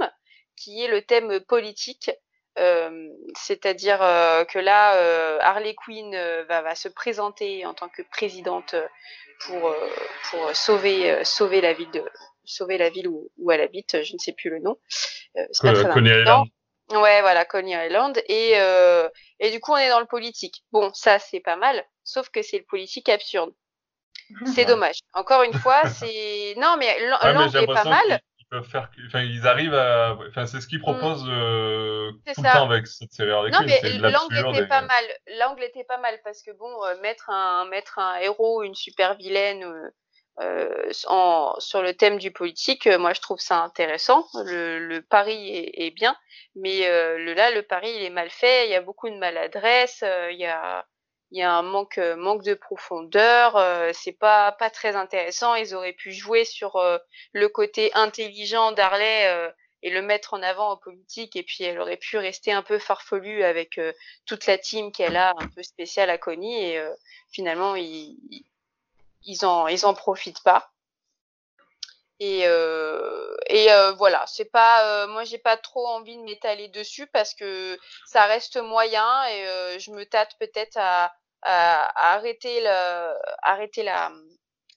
qui 0.56 0.82
est 0.82 0.88
le 0.88 1.02
thème 1.02 1.40
politique. 1.40 2.10
Euh, 2.58 3.08
c'est-à-dire 3.36 4.00
euh, 4.02 4.44
que 4.44 4.58
là, 4.58 4.96
euh, 4.96 5.38
Harley 5.40 5.74
Quinn 5.74 6.16
va, 6.48 6.62
va, 6.62 6.74
se 6.74 6.88
présenter 6.88 7.66
en 7.66 7.74
tant 7.74 7.88
que 7.88 8.02
présidente 8.02 8.76
pour, 9.40 9.74
pour 10.30 10.56
sauver, 10.56 11.24
sauver 11.24 11.60
la 11.60 11.72
ville 11.72 11.90
de 11.90 12.04
sauver 12.44 12.76
la 12.76 12.90
ville 12.90 13.08
où, 13.08 13.30
où 13.38 13.50
elle 13.50 13.62
habite, 13.62 14.02
je 14.02 14.12
ne 14.12 14.18
sais 14.18 14.32
plus 14.32 14.50
le 14.50 14.60
nom. 14.60 14.78
Coney 15.60 16.20
Island. 16.20 16.46
Ouais, 16.90 17.22
voilà, 17.22 17.44
Coney 17.46 17.72
Island. 17.86 18.22
Et, 18.28 18.52
et 19.40 19.50
du 19.50 19.60
coup, 19.60 19.72
on 19.72 19.76
est 19.76 19.88
dans 19.88 20.00
le 20.00 20.06
politique. 20.06 20.62
Bon, 20.70 20.92
ça, 20.92 21.18
c'est 21.18 21.40
pas 21.40 21.56
mal, 21.56 21.84
sauf 22.04 22.28
que 22.28 22.42
c'est 22.42 22.58
le 22.58 22.64
politique 22.64 23.08
absurde. 23.08 23.52
C'est 24.54 24.64
dommage. 24.64 25.00
Encore 25.12 25.42
une 25.42 25.52
fois, 25.52 25.86
c'est 25.86 26.54
non 26.56 26.76
mais 26.78 26.96
l'angle 27.10 27.58
est 27.58 27.66
pas 27.66 27.84
mal 27.84 28.20
faire, 28.62 28.90
enfin, 29.06 29.22
ils 29.22 29.46
arrivent 29.46 29.74
à, 29.74 30.16
enfin, 30.28 30.46
c'est 30.46 30.60
ce 30.60 30.66
qu'ils 30.66 30.80
proposent 30.80 31.26
euh, 31.28 32.12
tout 32.26 32.42
le 32.42 32.52
temps 32.52 32.70
avec 32.70 32.86
cette 32.86 33.12
série 33.12 33.30
Non, 33.30 33.60
mais 33.66 33.98
l'angle 33.98 34.56
était 34.56 34.66
pas 34.66 34.82
mal. 34.82 35.04
L'angle 35.38 35.64
était 35.64 35.84
pas 35.84 35.98
mal 35.98 36.18
parce 36.24 36.42
que 36.42 36.50
bon, 36.52 36.84
euh, 36.84 37.00
mettre 37.00 37.30
un, 37.30 37.66
mettre 37.66 37.98
un 37.98 38.16
héros, 38.16 38.62
une 38.62 38.74
super 38.74 39.16
vilaine. 39.16 39.64
Euh, 40.40 40.90
en, 41.06 41.54
sur 41.60 41.80
le 41.80 41.94
thème 41.94 42.18
du 42.18 42.32
politique, 42.32 42.88
moi 42.88 43.12
je 43.12 43.20
trouve 43.20 43.38
ça 43.38 43.62
intéressant. 43.62 44.26
Le, 44.44 44.80
le 44.80 45.00
pari 45.00 45.48
est, 45.56 45.86
est, 45.86 45.90
bien, 45.92 46.16
mais 46.56 46.88
le, 46.88 47.34
là 47.34 47.52
le 47.52 47.62
pari 47.62 47.88
il 47.94 48.02
est 48.02 48.10
mal 48.10 48.30
fait. 48.30 48.66
Il 48.66 48.70
y 48.72 48.74
a 48.74 48.80
beaucoup 48.80 49.08
de 49.08 49.14
maladresse. 49.14 50.02
il 50.30 50.36
y 50.36 50.46
a 50.46 50.84
il 51.30 51.38
y 51.38 51.42
a 51.42 51.52
un 51.52 51.62
manque 51.62 51.98
euh, 51.98 52.16
manque 52.16 52.44
de 52.44 52.54
profondeur, 52.54 53.56
euh, 53.56 53.90
c'est 53.92 54.12
pas 54.12 54.52
pas 54.52 54.70
très 54.70 54.96
intéressant. 54.96 55.54
Ils 55.54 55.74
auraient 55.74 55.92
pu 55.92 56.12
jouer 56.12 56.44
sur 56.44 56.76
euh, 56.76 56.98
le 57.32 57.48
côté 57.48 57.92
intelligent 57.94 58.72
d'Harley 58.72 59.52
et 59.82 59.90
le 59.90 60.00
mettre 60.00 60.34
en 60.34 60.42
avant 60.42 60.70
en 60.70 60.76
politique, 60.76 61.36
et 61.36 61.42
puis 61.42 61.64
elle 61.64 61.78
aurait 61.78 61.98
pu 61.98 62.16
rester 62.16 62.52
un 62.52 62.62
peu 62.62 62.78
farfelue 62.78 63.42
avec 63.42 63.78
toute 64.26 64.46
la 64.46 64.56
team 64.58 64.92
qu'elle 64.92 65.16
a, 65.16 65.34
un 65.36 65.48
peu 65.54 65.62
spéciale 65.62 66.08
à 66.10 66.18
Connie, 66.18 66.62
et 66.62 66.82
finalement 67.30 67.74
ils 67.76 68.16
ils 69.24 69.44
en 69.44 69.68
ils 69.68 69.84
en 69.86 69.94
profitent 69.94 70.42
pas. 70.42 70.73
Et, 72.20 72.42
euh, 72.46 73.36
et 73.48 73.72
euh, 73.72 73.92
voilà, 73.92 74.24
c'est 74.26 74.44
pas, 74.44 75.06
moi 75.08 75.24
j'ai 75.24 75.38
pas 75.38 75.56
trop 75.56 75.86
envie 75.86 76.16
de 76.16 76.22
m'étaler 76.22 76.68
dessus 76.68 77.06
parce 77.08 77.34
que 77.34 77.78
ça 78.06 78.26
reste 78.26 78.56
moyen 78.56 79.26
et 79.28 79.78
je 79.80 79.90
me 79.90 80.04
tâte 80.04 80.36
peut-être 80.38 80.76
à, 80.76 81.12
à, 81.42 82.12
arrêter, 82.14 82.60
le, 82.60 83.14
arrêter 83.42 83.82
la, 83.82 84.12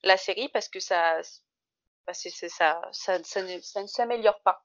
la 0.04 0.18
série 0.18 0.50
parce 0.50 0.68
que 0.68 0.80
ça, 0.80 1.22
bah, 2.08 2.14
c'est, 2.14 2.32
ça, 2.32 2.82
ça, 2.92 3.24
ça, 3.24 3.42
ne, 3.44 3.88
s'améliore 3.88 4.42
pas. 4.42 4.64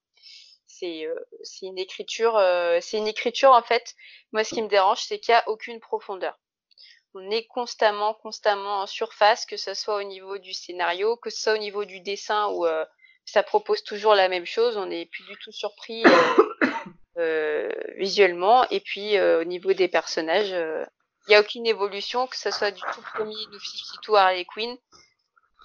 c'est 0.66 1.06
c'est 1.42 1.66
une 1.66 1.78
écriture, 1.78 2.40
c'est 2.80 2.96
une 2.98 3.08
écriture 3.08 3.52
en 3.52 3.62
fait. 3.62 3.94
Moi, 4.32 4.44
ce 4.44 4.54
qui 4.54 4.62
me 4.62 4.68
dérange, 4.68 5.02
c'est 5.02 5.18
qu'il 5.20 5.32
y 5.32 5.36
a 5.36 5.46
aucune 5.48 5.78
profondeur. 5.80 6.38
On 7.14 7.30
est 7.30 7.46
constamment, 7.46 8.14
constamment 8.14 8.80
en 8.80 8.86
surface, 8.86 9.46
que 9.46 9.56
ce 9.56 9.74
soit 9.74 9.96
au 9.96 10.02
niveau 10.02 10.38
du 10.38 10.52
scénario, 10.52 11.16
que 11.16 11.30
ce 11.30 11.42
soit 11.42 11.54
au 11.54 11.58
niveau 11.58 11.84
du 11.84 12.00
dessin 12.00 12.48
où 12.48 12.66
ça 13.24 13.42
propose 13.42 13.84
toujours 13.84 14.14
la 14.14 14.28
même 14.28 14.46
chose. 14.46 14.76
On 14.76 14.86
n'est 14.86 15.06
plus 15.06 15.24
du 15.24 15.36
tout 15.36 15.52
surpris 15.52 16.02
euh, 17.18 17.68
visuellement. 17.98 18.66
Et 18.70 18.80
puis 18.80 19.20
au 19.20 19.44
niveau 19.44 19.72
des 19.74 19.88
personnages, 19.88 20.50
il 20.50 21.30
n'y 21.30 21.34
a 21.34 21.40
aucune 21.40 21.66
évolution, 21.66 22.26
que 22.26 22.36
ce 22.36 22.50
soit 22.50 22.70
du 22.70 22.80
tout 22.80 23.02
premier 23.14 23.34
New 23.34 23.60
52 23.60 24.14
Harley 24.14 24.44
Quinn 24.44 24.76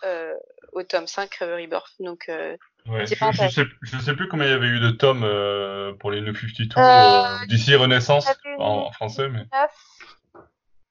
euh, 0.04 0.34
au 0.74 0.84
tome 0.84 1.08
5 1.08 1.34
Rebirth. 1.42 1.94
Donc, 2.00 2.26
euh, 2.30 2.56
ouais, 2.86 3.06
je, 3.06 3.16
je, 3.16 3.50
sais, 3.50 3.66
je 3.82 3.98
sais 3.98 4.16
plus 4.16 4.28
combien 4.28 4.46
il 4.48 4.52
y 4.52 4.54
avait 4.54 4.68
eu 4.68 4.80
de 4.80 4.92
tomes 4.92 5.24
euh, 5.24 5.94
pour 5.94 6.12
les 6.12 6.22
New 6.22 6.36
52 6.36 6.76
euh, 6.78 7.46
d'ici 7.48 7.76
Renaissance 7.76 8.28
en, 8.60 8.92
français, 8.92 9.30
mais. 9.30 9.46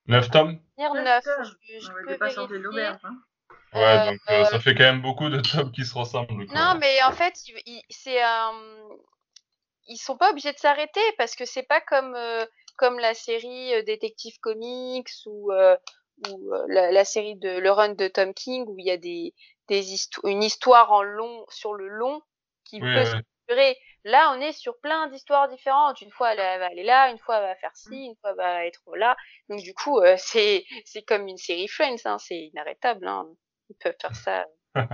9. 0.09 0.23
9 0.23 0.31
tomes 0.31 0.59
9. 0.79 1.25
Je, 1.43 1.79
je 1.81 1.93
peux 2.07 2.17
pas 2.17 2.31
l'auberge. 2.49 3.01
Hein. 3.05 3.17
Ouais, 3.75 4.07
donc 4.07 4.47
ça 4.47 4.61
fait 4.61 4.75
quand 4.75 4.85
même 4.85 5.03
beaucoup 5.03 5.29
de 5.29 5.41
tomes 5.41 5.73
qui 5.73 5.85
se 5.85 5.95
ressemblent. 5.95 6.47
Quoi. 6.47 6.55
Non, 6.55 6.79
mais 6.79 7.03
en 7.03 7.13
fait, 7.13 7.35
c'est 7.91 8.23
un. 8.23 8.53
Ils 9.89 9.99
sont 9.99 10.17
pas 10.17 10.31
obligés 10.31 10.53
de 10.53 10.59
s'arrêter 10.59 11.01
parce 11.17 11.37
que 11.37 11.45
c'est 11.45 11.63
pas 11.63 11.81
comme 11.81 12.17
comme 12.77 12.99
la 12.99 13.15
série 13.15 13.75
euh, 13.75 13.83
Detective 13.83 14.39
Comics 14.41 15.11
ou, 15.27 15.53
euh, 15.53 15.77
ou 16.29 16.55
euh, 16.55 16.65
la, 16.69 16.93
la, 16.93 17.05
série 17.05 17.37
de 17.37 17.59
le 17.59 17.71
run 17.71 17.95
de 17.95 18.09
Tom 18.09 18.33
King 18.35 18.65
où 18.69 18.79
il 18.79 18.87
y 18.87 18.91
a 18.91 18.97
des, 18.97 19.35
des 19.69 19.95
une 20.25 20.43
histoire 20.43 20.93
en 20.93 21.03
long 21.03 21.45
sur 21.49 21.75
le 21.75 21.89
long 21.89 22.23
qui 22.65 22.81
peut 22.81 23.05
se 23.05 23.17
durer. 23.49 23.77
Là, 24.07 24.33
on 24.37 24.41
est 24.41 24.53
sur 24.53 24.79
plein 24.81 25.09
d'histoires 25.09 25.49
différentes. 25.49 26.01
Une 26.01 26.13
fois, 26.13 26.33
elle 26.33 26.61
va 26.61 26.67
aller 26.67 26.85
là, 26.85 27.11
une 27.11 27.19
fois, 27.19 27.39
elle 27.39 27.49
va 27.49 27.57
faire 27.57 27.75
ci, 27.75 28.07
une 28.07 28.15
fois, 28.21 28.31
elle 28.31 28.37
va 28.37 28.65
être 28.65 28.81
là. 28.97 29.17
Donc, 29.49 29.61
du 29.61 29.75
coup, 29.75 30.01
c'est 30.17 30.65
c'est 30.85 31.03
comme 31.03 31.27
une 31.27 31.37
série 31.37 31.69
Friends. 31.69 31.97
Hein. 32.05 32.19
C'est 32.19 32.51
inarrêtable. 32.53 33.07
Hein. 33.07 33.27
Ils 33.69 33.77
peuvent 33.83 33.97
faire 34.01 34.15
ça. 34.15 34.47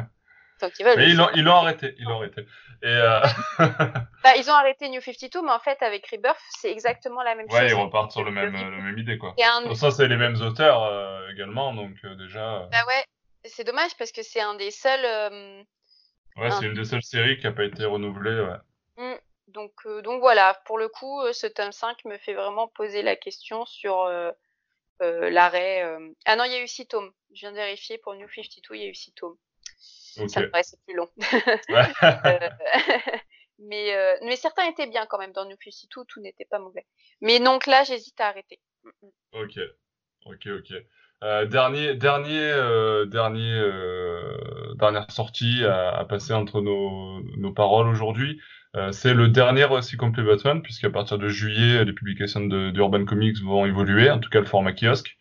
Mais 0.97 1.11
ils 1.11 1.16
l'ont, 1.16 1.54
arrêté, 1.54 1.95
ils 1.99 2.04
l'ont 2.04 2.19
arrêté. 2.19 2.42
Et 2.83 2.87
euh... 2.87 3.21
bah, 3.59 4.37
ils 4.37 4.49
ont 4.49 4.54
arrêté 4.54 4.88
New 4.88 5.00
52, 5.00 5.42
mais 5.42 5.50
en 5.50 5.59
fait, 5.59 5.83
avec 5.83 6.07
Rebirth, 6.07 6.38
c'est 6.61 6.71
exactement 6.71 7.23
la 7.23 7.35
même 7.35 7.50
chose. 7.50 7.59
Ouais, 7.59 7.69
ils 7.69 7.75
repartent 7.75 8.12
sur 8.12 8.23
le 8.23 8.31
même, 8.31 8.52
la 8.52 8.71
même 8.71 8.99
idée, 8.99 9.19
quoi. 9.19 9.35
Un... 9.42 9.75
Ça, 9.75 9.90
c'est 9.90 10.09
les 10.09 10.16
mêmes 10.16 10.40
auteurs 10.40 10.85
euh, 10.85 11.28
également, 11.33 11.75
donc 11.75 11.97
euh, 12.04 12.14
déjà. 12.14 12.62
Euh. 12.62 12.66
Bah 12.71 12.85
ouais, 12.87 13.04
c'est 13.45 13.64
dommage 13.64 13.97
parce 13.99 14.12
que 14.12 14.23
c'est 14.23 14.40
un 14.40 14.54
des 14.54 14.71
seuls. 14.71 15.04
Euh, 15.04 15.62
ouais, 16.37 16.50
c'est 16.52 16.66
une 16.66 16.75
des 16.75 16.85
seules 16.85 17.02
séries 17.02 17.38
qui 17.38 17.47
n'a 17.47 17.52
pas 17.52 17.64
été 17.64 17.85
renouvelée, 17.85 18.40
ouais. 18.40 18.59
Mmh. 18.97 19.15
Donc, 19.49 19.73
donc 20.03 20.21
voilà, 20.21 20.55
pour 20.67 20.79
le 20.79 20.89
coup, 20.89 21.21
ce 21.33 21.47
tome 21.47 21.73
5 21.73 22.05
me 22.05 22.17
fait 22.19 22.35
vraiment 22.35 22.69
poser 22.69 23.03
la 23.03 23.17
question 23.17 23.67
sur 23.67 24.09
l'arrêt. 25.01 25.83
Ah 26.25 26.37
non, 26.37 26.45
il 26.45 26.53
y 26.53 26.55
a 26.55 26.63
eu 26.63 26.69
6 26.69 26.87
tomes. 26.87 27.13
Je 27.35 27.41
viens 27.41 27.51
de 27.51 27.57
vérifier 27.57 27.99
pour 27.99 28.15
New 28.15 28.29
52, 28.29 28.75
il 28.77 28.83
y 28.83 28.85
a 28.85 28.89
eu 28.89 28.95
6 28.95 29.13
tomes. 29.13 29.37
Ça 30.29 30.41
me 30.41 30.51
paraissait 30.51 30.79
plus 30.87 30.97
long. 30.97 31.09
Euh, 32.25 32.49
mais, 33.59 33.95
euh, 33.95 34.17
mais 34.23 34.37
certains 34.37 34.69
étaient 34.69 34.87
bien 34.87 35.07
quand 35.07 35.19
même 35.19 35.33
dans 35.33 35.45
New 35.45 35.57
tout, 35.91 36.05
tout 36.05 36.21
n'était 36.21 36.45
pas 36.45 36.59
mauvais. 36.59 36.87
Mais 37.21 37.39
donc 37.41 37.67
là, 37.67 37.85
j'hésite 37.85 38.21
à 38.21 38.29
arrêter. 38.29 38.61
Mm, 38.85 38.91
mm. 39.03 39.41
Ok, 39.41 39.59
ok, 40.27 40.47
ok. 40.59 40.73
Euh, 41.23 41.47
dernier, 41.47 41.95
dernier, 41.95 42.51
dernier, 43.07 43.71
dernière 44.75 45.11
sortie 45.11 45.65
à, 45.65 46.05
passer 46.09 46.33
entre 46.33 46.61
nos, 46.61 47.21
nos 47.37 47.53
paroles 47.53 47.89
aujourd'hui. 47.89 48.41
C'est 48.91 49.14
le 49.14 49.29
dernier 49.29 49.64
récit 49.64 49.97
complet 49.97 50.23
Batman, 50.23 50.62
puisqu'à 50.62 50.91
partir 50.91 51.19
de 51.19 51.29
juillet, 51.29 51.85
les 51.85 51.93
publications 51.93 52.41
d'Urban 52.41 53.05
Comics 53.05 53.43
vont 53.43 53.67
évoluer, 53.67 54.11
en 54.11 54.19
tout 54.19 54.31
cas 54.31 54.41
le 54.41 54.47
format 54.47 54.73
kiosque 54.73 55.19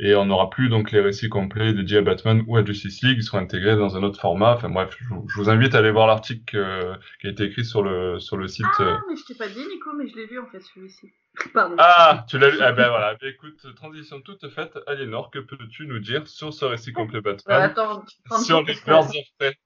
et 0.00 0.14
on 0.14 0.26
n'aura 0.26 0.48
plus 0.48 0.68
donc 0.68 0.92
les 0.92 1.00
récits 1.00 1.28
complets 1.28 1.72
dédiés 1.72 1.98
à 1.98 2.02
Batman 2.02 2.44
ou 2.46 2.56
à 2.56 2.64
Justice 2.64 3.02
League, 3.02 3.18
ils 3.18 3.24
seront 3.24 3.38
intégrés 3.38 3.74
dans 3.74 3.96
un 3.96 4.02
autre 4.04 4.20
format. 4.20 4.54
Enfin 4.54 4.68
bref, 4.68 4.96
je, 5.00 5.34
vous 5.34 5.50
invite 5.50 5.74
à 5.74 5.78
aller 5.78 5.90
voir 5.90 6.06
l'article 6.06 6.56
euh, 6.56 6.94
qui 7.20 7.26
a 7.26 7.30
été 7.30 7.44
écrit 7.44 7.64
sur 7.64 7.82
le 7.82 8.20
sur 8.20 8.36
le 8.36 8.46
site. 8.46 8.66
Ah, 8.78 8.82
euh. 8.82 8.96
mais 9.08 9.16
je 9.16 9.24
t'ai 9.24 9.34
pas 9.34 9.48
dit 9.48 9.58
Nico, 9.58 9.92
mais 9.94 10.06
je 10.06 10.14
l'ai 10.14 10.26
vu 10.26 10.38
en 10.38 10.46
fait 10.46 10.60
celui-ci. 10.60 11.10
Pardon. 11.54 11.74
Ah, 11.78 12.24
tu 12.28 12.38
l'as 12.38 12.50
vu? 12.50 12.58
Ah 12.60 12.72
ben 12.72 12.88
voilà. 12.88 13.16
Ben, 13.20 13.28
écoute, 13.28 13.74
transition 13.74 14.20
toute 14.20 14.48
faite. 14.50 14.78
Aliénor, 14.86 15.30
que 15.32 15.40
peux-tu 15.40 15.86
nous 15.86 15.98
dire 15.98 16.28
sur 16.28 16.54
ce 16.54 16.64
récit 16.64 16.92
complet 16.92 17.20
Batman? 17.20 17.60
Euh, 17.60 17.64
Attends, 17.64 18.04
sur 18.40 18.62
les 18.62 18.74
Prey. 18.74 18.92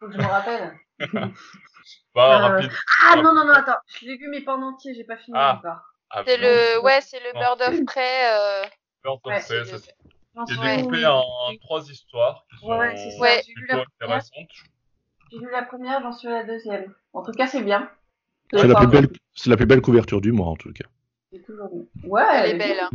Faut 0.00 0.06
que 0.06 0.12
je 0.12 0.18
me 0.18 0.24
rappelle. 0.24 0.74
bah, 2.14 2.38
rapide. 2.38 2.70
Ah 3.04 3.16
non 3.16 3.34
non 3.34 3.44
non, 3.44 3.54
attends, 3.54 3.78
je 3.86 4.06
l'ai 4.06 4.16
vu 4.16 4.28
mais 4.28 4.40
pas 4.40 4.56
en 4.56 4.62
entier, 4.62 4.94
j'ai 4.94 5.04
pas 5.04 5.16
fini 5.16 5.36
ah. 5.38 5.56
encore. 5.58 5.80
Ah, 6.10 6.22
c'est 6.26 6.38
le 6.38 6.82
ouais, 6.82 7.00
c'est 7.02 7.20
le 7.20 7.32
Bird 7.32 7.60
of 7.60 7.84
Prey. 7.84 8.70
Ouais, 9.24 9.40
c'est 9.40 10.76
découpé 10.76 11.06
en, 11.06 11.24
trois 11.60 11.82
histoires 11.90 12.46
qui 12.50 12.58
sont 12.58 12.68
ouais, 12.68 13.42
plutôt 13.54 13.82
intéressantes. 14.00 14.50
J'ai 15.30 15.38
lu 15.38 15.50
la 15.50 15.62
première, 15.62 16.00
j'en 16.02 16.12
suis 16.12 16.28
à 16.28 16.30
la 16.30 16.44
deuxième. 16.44 16.94
En 17.12 17.22
tout 17.22 17.32
cas, 17.32 17.46
c'est 17.46 17.62
bien. 17.62 17.90
C'est 18.50 18.66
la, 18.66 18.76
plus 18.76 18.86
belle, 18.86 19.08
la 19.46 19.56
plus 19.56 19.66
belle 19.66 19.82
couverture 19.82 20.20
du 20.20 20.32
mois, 20.32 20.46
en 20.46 20.56
tout 20.56 20.72
cas. 20.72 20.86
C'est 21.30 21.44
toujours. 21.44 21.70
Ouais, 22.04 22.22
elle, 22.32 22.50
est 22.52 22.58
belle. 22.58 22.80
Hein. 22.80 22.90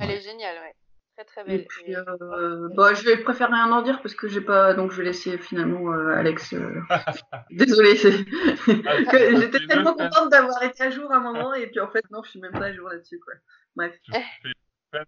Elle 0.00 0.10
est 0.10 0.20
géniale, 0.20 0.56
ouais. 0.56 0.74
Très 1.18 1.24
très 1.24 1.44
belle. 1.44 1.66
puis, 1.66 1.96
euh, 1.96 2.68
bah, 2.76 2.94
je 2.94 3.02
vais 3.02 3.16
préférer 3.16 3.52
rien 3.52 3.72
en 3.72 3.82
dire 3.82 4.00
parce 4.02 4.14
que 4.14 4.28
j'ai 4.28 4.40
pas, 4.40 4.74
donc 4.74 4.92
je 4.92 4.98
vais 4.98 5.04
laisser 5.04 5.36
finalement 5.36 5.92
euh, 5.92 6.14
Alex. 6.14 6.52
Euh... 6.52 6.80
Désolé, 7.50 7.96
ah, 8.06 8.96
j'étais 9.12 9.66
tellement 9.66 9.94
contente 9.94 10.30
d'avoir 10.30 10.62
été 10.62 10.84
à 10.84 10.90
jour 10.90 11.10
à 11.10 11.16
un 11.16 11.20
moment 11.20 11.54
et 11.54 11.66
puis 11.66 11.80
en 11.80 11.88
fait 11.88 12.04
non, 12.12 12.22
je 12.22 12.30
suis 12.30 12.40
même 12.40 12.52
pas 12.52 12.66
à 12.66 12.72
jour 12.72 12.88
là-dessus 12.88 13.18
quoi. 13.18 13.34
Bref 13.74 13.98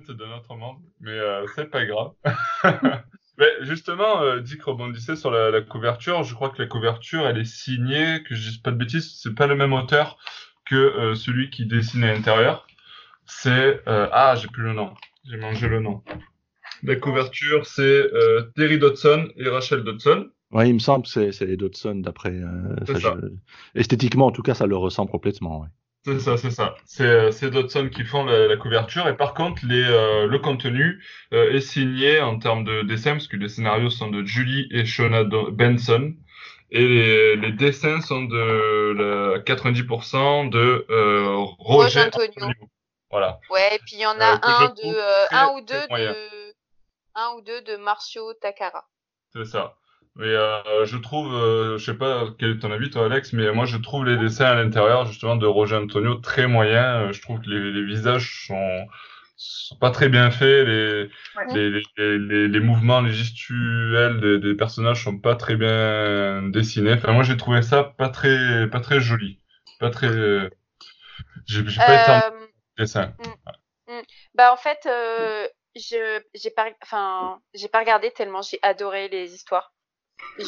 de 0.09 0.27
notre 0.27 0.57
monde, 0.57 0.79
mais 0.99 1.13
euh, 1.13 1.47
c'est 1.55 1.71
pas 1.71 1.87
grave. 1.87 2.11
mais 3.39 3.47
justement, 3.61 4.21
euh, 4.21 4.41
Dick 4.41 4.65
rebondissait 4.65 5.15
sur 5.15 5.31
la, 5.31 5.61
couverture. 5.63 6.25
Je 6.25 6.35
crois 6.35 6.51
que 6.51 6.61
la 6.61 6.67
couverture, 6.67 7.25
elle 7.27 7.39
est 7.39 7.45
signée, 7.45 8.25
que 8.25 8.35
je 8.35 8.51
dise 8.51 8.59
pas 8.59 8.73
de 8.73 8.77
bêtises, 8.77 9.21
c'est 9.23 9.35
pas 9.35 9.47
le 9.47 9.55
même 9.55 9.73
auteur 9.73 10.19
que 10.67 10.75
euh, 10.75 11.15
celui 11.15 11.51
qui 11.51 11.67
dessine 11.67 12.03
à 12.03 12.13
l'intérieur. 12.13 12.67
C'est 13.27 13.81
ah, 13.87 14.35
j'ai 14.37 14.49
plus 14.49 14.65
le 14.65 14.73
nom, 14.73 14.93
j'ai 15.25 15.37
mangé 15.37 15.69
le 15.69 15.81
nom. 15.81 16.03
La 16.83 16.97
couverture, 16.97 17.67
c'est 17.67 18.05
Terry 18.57 18.79
Dodson 18.79 19.29
et 19.37 19.49
Rachel 19.49 19.85
Dodson. 19.85 20.29
Ouais, 20.51 20.69
il 20.69 20.75
me 20.75 20.79
semble 20.79 21.05
que 21.05 21.31
c'est 21.31 21.47
les 21.47 21.57
Dodson 21.57 21.97
d'après. 21.97 22.41
Esthétiquement, 23.75 24.27
en 24.27 24.33
tout 24.33 24.43
cas, 24.43 24.55
ça 24.55 24.67
leur 24.67 24.81
ressemble 24.81 25.11
complètement. 25.11 25.61
Ouais. 25.61 25.69
C'est 26.05 26.19
ça, 26.19 26.39
c'est 26.39 26.51
ça. 26.51 26.77
C'est 26.87 27.05
euh, 27.05 27.51
Dodson 27.51 27.91
qui 27.93 28.05
font 28.05 28.25
la, 28.25 28.57
couverture 28.57 29.07
et 29.07 29.17
par 29.17 29.35
contre 29.35 29.63
les, 29.67 29.85
euh, 29.85 30.27
le 30.27 30.39
contenu 30.39 31.03
euh, 31.35 31.53
est 31.53 31.61
signé 31.61 32.21
en 32.21 32.39
termes 32.39 32.65
de 32.65 32.83
dessin 32.83 33.13
parce 33.13 33.29
que 33.29 33.37
les 33.37 33.51
scénarios 33.51 33.91
sont 33.91 34.09
de 34.09 34.25
Julie 34.25 34.67
et 34.71 34.87
Shona 34.87 35.25
Benson 35.25 36.15
et 36.71 36.89
les, 36.89 37.37
les 37.37 37.53
dessins 37.53 38.01
sont 38.01 38.23
de 38.23 39.43
90% 39.45 40.49
de 40.49 40.87
Roger, 41.59 42.01
Antonio. 42.07 42.55
Voilà. 43.11 43.41
Ouais, 43.51 43.75
et 43.75 43.79
puis 43.81 43.97
il 43.97 44.01
y 44.01 44.07
en 44.07 44.21
a 44.21 44.39
un 44.43 44.69
de 44.69 45.35
un 45.35 45.49
ou 45.55 45.61
deux 45.61 45.87
de 45.89 46.55
un 47.15 47.29
ou 47.37 47.41
deux 47.41 47.61
de 47.63 47.77
Marcio 47.77 48.33
Takara. 48.35 48.85
C'est 49.33 49.45
ça. 49.45 49.77
Mais 50.17 50.27
euh, 50.27 50.85
je 50.85 50.97
trouve, 50.97 51.33
euh, 51.35 51.79
je 51.79 51.85
sais 51.85 51.97
pas 51.97 52.27
quel 52.39 52.51
est 52.51 52.59
ton 52.59 52.73
avis 52.73 52.91
toi 52.91 53.07
Alex, 53.07 53.33
mais 53.33 53.53
moi 53.53 53.65
je 53.65 53.77
trouve 53.79 54.05
les 54.05 54.17
dessins 54.17 54.47
à 54.47 54.55
l'intérieur 54.55 55.07
justement 55.07 55.37
de 55.37 55.47
Roger 55.47 55.77
Antonio 55.77 56.17
très 56.17 56.47
moyens. 56.47 57.09
Euh, 57.09 57.13
je 57.13 57.23
trouve 57.23 57.41
que 57.41 57.49
les, 57.49 57.73
les 57.73 57.85
visages 57.85 58.47
sont, 58.47 58.87
sont 59.37 59.77
pas 59.77 59.91
très 59.91 60.09
bien 60.09 60.31
faits, 60.33 60.67
les, 60.67 61.09
les, 61.55 61.83
les, 61.97 62.49
les, 62.49 62.61
mouvements, 62.61 63.01
les 63.01 63.13
gestuels 63.13 64.21
des, 64.21 64.39
des, 64.41 64.55
personnages 64.55 65.05
sont 65.05 65.19
pas 65.19 65.37
très 65.37 65.57
bien 65.57 66.43
dessinés. 66.43 66.95
Enfin 66.95 67.13
moi 67.13 67.23
j'ai 67.23 67.37
trouvé 67.37 67.63
ça 67.63 67.85
pas 67.85 68.09
très 68.09 68.69
pas 68.69 68.81
très 68.81 69.01
joli, 69.01 69.41
pas 69.79 69.91
très. 69.91 70.11
J'ai 71.47 71.63
pas 71.63 72.21
été 72.21 72.50
en 72.81 72.83
dessin. 72.83 73.15
Mm, 73.87 73.93
mm. 73.93 74.03
Bah 74.35 74.53
en 74.53 74.57
fait, 74.57 74.81
je 75.77 76.21
j'ai 76.35 76.51
pas, 76.51 76.69
enfin 76.83 77.41
j'ai 77.55 77.69
pas 77.69 77.81
regardé 77.81 78.11
tellement 78.11 78.43
j'ai 78.43 78.59
adoré 78.63 79.09
les 79.09 79.35
histoires. 79.35 79.73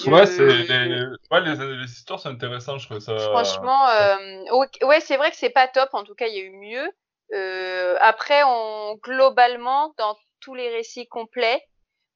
Ouais, 0.07 0.27
c'est 0.27 0.47
les... 0.47 1.07
Ouais, 1.31 1.41
les... 1.41 1.77
les, 1.77 1.85
histoires 1.85 2.21
sont 2.21 2.29
intéressantes, 2.29 2.81
je 2.81 2.87
trouve 2.87 3.01
ça. 3.01 3.19
Franchement, 3.19 3.89
euh... 3.89 4.45
ouais, 4.83 5.01
c'est 5.01 5.17
vrai 5.17 5.31
que 5.31 5.37
c'est 5.37 5.51
pas 5.51 5.67
top. 5.67 5.89
En 5.93 6.05
tout 6.05 6.15
cas, 6.15 6.27
il 6.27 6.35
y 6.35 6.41
a 6.41 6.45
eu 6.45 6.51
mieux. 6.51 6.89
Euh... 7.33 7.97
Après, 8.01 8.43
on 8.45 8.97
globalement, 9.03 9.95
dans 9.97 10.17
tous 10.41 10.55
les 10.55 10.69
récits 10.69 11.09
complets, 11.09 11.65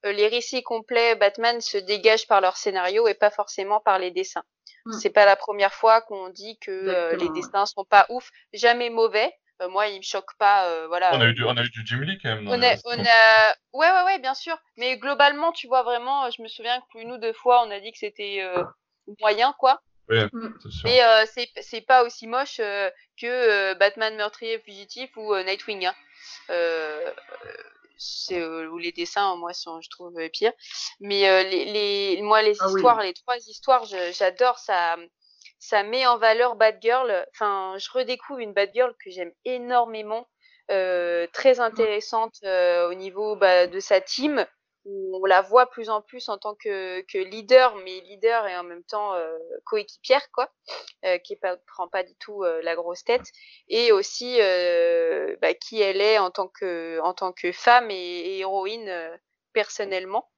euh, 0.05 0.13
les 0.13 0.29
récits 0.29 0.63
complets 0.63 1.17
Batman 1.17 1.61
se 1.61 1.79
dégagent 1.79 2.27
par 2.27 2.41
leur 2.41 2.57
scénario 2.57 3.09
et 3.09 3.15
pas 3.15 3.31
forcément 3.31 3.81
par 3.81 3.99
les 3.99 4.11
dessins. 4.11 4.45
Hmm. 4.85 4.93
C'est 4.93 5.11
pas 5.11 5.25
la 5.25 5.37
première 5.37 5.73
fois 5.73 6.01
qu'on 6.03 6.29
dit 6.29 6.59
que 6.59 6.71
euh, 6.71 7.17
les 7.17 7.29
dessins 7.31 7.67
sont 7.67 7.85
pas 7.85 8.07
ouf, 8.11 8.31
jamais 8.53 8.91
mauvais. 8.91 9.33
Euh, 9.63 9.69
moi, 9.69 9.89
il 9.89 9.99
me 9.99 10.03
choque 10.03 10.37
pas, 10.39 10.69
euh, 10.69 10.87
voilà. 10.87 11.15
On 11.15 11.21
a 11.21 11.27
eu 11.27 11.33
du, 11.33 11.45
on 11.45 11.57
a 11.57 11.63
eu 11.63 11.71
du 11.71 11.87
Jim 11.87 12.01
Lee 12.01 12.19
quand 12.23 12.29
même. 12.29 12.47
On 12.49 12.63
a, 12.63 12.75
on 12.85 13.05
a, 13.05 13.55
ouais, 13.73 13.91
ouais, 13.91 14.03
ouais, 14.05 14.19
bien 14.19 14.35
sûr. 14.35 14.57
Mais 14.77 14.99
globalement, 14.99 15.53
tu 15.53 15.67
vois 15.67 15.83
vraiment, 15.83 16.31
je 16.31 16.43
me 16.43 16.49
souviens 16.49 16.83
qu'une 16.91 17.13
ou 17.13 17.19
deux 17.19 17.33
fois, 17.33 17.65
on 17.67 17.71
a 17.71 17.81
dit 17.81 17.91
que 17.91 17.99
c'était 17.99 18.41
euh, 18.43 18.63
moyen, 19.21 19.55
quoi. 19.59 19.81
Oui, 20.09 20.19
mm. 20.33 20.55
Mais 20.85 21.03
euh, 21.03 21.25
c'est 21.61 21.81
pas 21.81 22.05
aussi 22.05 22.27
moche 22.27 22.61
euh, 22.61 22.91
que 23.21 23.27
euh, 23.27 23.75
Batman 23.75 24.15
meurtrier 24.17 24.59
fugitif 24.61 25.11
ou 25.17 25.35
Nightwing. 25.35 25.87
Hein. 25.87 25.95
c'est 27.99 28.45
où 28.45 28.79
les 28.79 28.93
dessins, 28.93 29.37
moi, 29.37 29.53
sont, 29.53 29.81
je 29.81 29.89
trouve 29.89 30.15
pire. 30.31 30.53
Mais 31.01 31.45
les, 31.45 31.65
les, 31.65 32.23
moi, 32.23 32.43
les 32.43 32.57
ah 32.61 32.67
histoires, 32.69 33.01
les 33.01 33.15
trois 33.15 33.37
histoires, 33.39 33.85
j'adore. 34.13 34.59
Ça, 34.59 34.97
ça 35.59 35.83
met 35.83 36.07
en 36.07 36.19
valeur 36.19 36.57
Batgirl. 36.57 37.27
Enfin, 37.35 37.75
je 37.79 37.91
redécouvre 37.91 38.41
une 38.41 38.53
Batgirl 38.53 38.95
que 39.05 39.11
j'aime 39.11 39.33
énormément. 39.45 40.29
très 40.69 41.55
mmh. 41.57 41.61
intéressante 41.61 42.39
au 42.43 42.95
niveau 42.95 43.37
bah, 43.37 43.67
de 43.67 43.81
sa 43.81 44.01
team 44.01 44.47
on 44.87 45.25
la 45.25 45.43
voit 45.43 45.67
plus 45.67 45.89
en 45.91 46.01
plus 46.01 46.29
en 46.29 46.39
tant 46.39 46.55
que, 46.55 47.05
leader, 47.13 47.75
mais 47.77 48.01
leader 48.01 48.47
et 48.47 48.57
en 48.57 48.63
même 48.63 48.85
temps 48.85 49.15
euh, 49.15 49.37
coéquipière, 49.65 50.31
quoi, 50.33 50.51
euh, 51.05 51.19
qui 51.19 51.35
ne 51.43 51.55
prend 51.67 51.89
pas 51.89 52.03
du 52.03 52.15
tout 52.17 52.45
euh, 52.45 52.61
la 52.63 52.77
grosse 52.77 53.05
tête, 53.05 53.27
et 53.69 53.93
aussi 53.93 54.39
bah, 55.41 55.55
qui 55.55 55.81
elle 55.81 56.01
est 56.01 56.19
en 56.19 56.31
tant 56.31 56.49
que, 56.49 57.01
en 57.01 57.15
tant 57.15 57.33
que 57.33 57.53
femme 57.53 57.91
et, 57.91 58.39
héroïne 58.39 58.93
personnellement. 59.53 60.31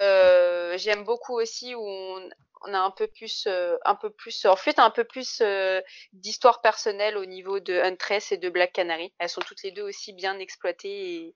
J'aime 0.00 1.04
beaucoup 1.04 1.34
aussi 1.34 1.74
où 1.74 1.82
on, 1.82 2.30
a 2.66 2.78
un 2.78 2.90
peu 2.90 3.06
plus, 3.06 3.46
un 3.84 3.94
peu 3.94 4.10
plus, 4.10 4.44
en 4.46 4.56
fait, 4.56 4.78
un 4.78 4.90
peu 4.90 5.04
plus 5.04 5.42
d'histoire 6.12 6.60
personnelle 6.60 7.16
au 7.16 7.24
niveau 7.24 7.60
de 7.60 7.80
Huntress 7.80 8.32
et 8.32 8.38
de 8.38 8.48
Black 8.48 8.72
Canary. 8.72 9.12
Elles 9.18 9.28
sont 9.28 9.40
toutes 9.40 9.62
les 9.62 9.70
deux 9.70 9.82
aussi 9.82 10.12
bien 10.12 10.38
exploitées 10.38 11.14
et, 11.14 11.34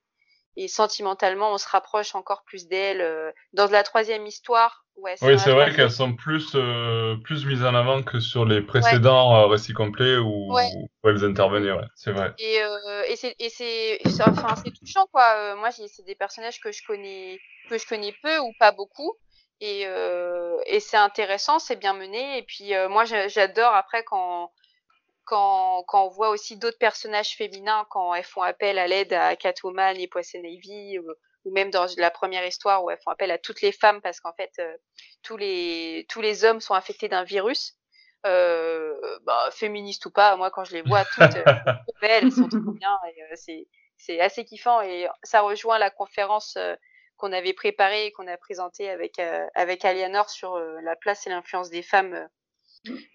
et 0.56 0.68
sentimentalement 0.68 1.52
on 1.52 1.58
se 1.58 1.68
rapproche 1.68 2.14
encore 2.14 2.42
plus 2.44 2.68
d'elle 2.68 3.00
euh, 3.00 3.30
dans 3.52 3.66
la 3.68 3.82
troisième 3.82 4.26
histoire. 4.26 4.84
Ouais, 4.96 5.14
oui 5.22 5.38
c'est 5.38 5.52
vrai 5.52 5.74
qu'elles 5.74 5.90
sont 5.90 6.14
plus 6.14 6.52
euh, 6.54 7.16
plus 7.24 7.46
mises 7.46 7.64
en 7.64 7.74
avant 7.74 8.02
que 8.02 8.20
sur 8.20 8.44
les 8.44 8.60
précédents 8.60 9.34
euh, 9.34 9.46
récits 9.46 9.72
complets 9.72 10.18
où, 10.18 10.52
où, 10.52 11.08
elles 11.08 11.24
intervenaient 11.24 11.72
ouais, 11.72 11.86
c'est 11.94 12.12
vrai. 12.12 12.34
Et, 12.38 12.58
et 13.08 13.16
c'est 13.16 13.34
et 13.38 13.48
c'est 13.48 13.98
enfin 14.20 14.54
c'est 14.62 14.70
touchant 14.70 15.06
quoi. 15.10 15.56
Moi 15.56 15.70
c'est 15.70 16.04
des 16.04 16.14
personnages 16.14 16.60
que 16.60 16.72
je 16.72 16.82
connais 16.86 17.40
que 17.70 17.78
je 17.78 17.86
connais 17.86 18.14
peu 18.22 18.38
ou 18.40 18.52
pas 18.58 18.72
beaucoup 18.72 19.14
et, 19.62 19.86
et 20.66 20.80
c'est 20.80 20.96
intéressant 20.96 21.58
c'est 21.58 21.76
bien 21.76 21.94
mené. 21.94 22.38
Et 22.38 22.42
puis 22.42 22.72
moi 22.88 23.04
j'adore 23.04 23.74
après 23.74 24.04
quand 24.04 24.50
quand, 25.24 25.84
quand 25.86 26.06
on 26.06 26.08
voit 26.08 26.30
aussi 26.30 26.56
d'autres 26.56 26.78
personnages 26.78 27.36
féminins 27.36 27.86
quand 27.90 28.14
elles 28.14 28.24
font 28.24 28.42
appel 28.42 28.78
à 28.78 28.86
l'aide 28.86 29.12
à 29.12 29.36
Catwoman 29.36 29.96
et 29.98 30.08
Poison 30.08 30.42
Ivy 30.42 30.98
ou, 30.98 31.04
ou, 31.44 31.52
même 31.52 31.70
dans 31.70 31.86
la 31.96 32.10
première 32.10 32.46
histoire 32.46 32.84
où 32.84 32.90
elles 32.90 32.98
font 33.04 33.10
appel 33.10 33.30
à 33.30 33.38
toutes 33.38 33.62
les 33.62 33.72
femmes 33.72 34.00
parce 34.00 34.20
qu'en 34.20 34.32
fait 34.32 34.52
euh, 34.58 34.76
tous 35.22 35.36
les 35.36 36.06
tous 36.08 36.20
les 36.20 36.44
hommes 36.44 36.60
sont 36.60 36.74
infectés 36.74 37.08
d'un 37.08 37.24
virus. 37.24 37.78
Euh, 38.24 38.94
bah, 39.24 39.48
féministes 39.50 40.06
ou 40.06 40.12
pas 40.12 40.36
moi 40.36 40.52
quand 40.52 40.62
je 40.62 40.74
les 40.74 40.82
vois 40.86 41.04
toutes 41.04 41.34
euh, 41.34 41.44
belles 42.00 42.24
elles 42.24 42.30
sont 42.30 42.48
trop 42.48 42.70
bien 42.70 42.96
euh, 43.18 43.64
c'est 43.96 44.20
assez 44.20 44.44
kiffant. 44.44 44.80
Et 44.82 45.08
ça 45.22 45.42
rejoint 45.42 45.78
la 45.78 45.90
conférence 45.90 46.58
qu'on 47.22 47.32
avait 47.32 47.52
préparée 47.52 48.06
et 48.06 48.12
qu'on 48.12 48.26
a 48.26 48.36
présentée 48.36 48.90
avec 48.90 49.20
avec 49.54 49.84
Alianor 49.84 50.28
sur 50.28 50.58
la 50.58 50.96
place 50.96 51.24
et 51.28 51.30
l'influence 51.30 51.70
des 51.70 51.82
femmes 51.82 52.28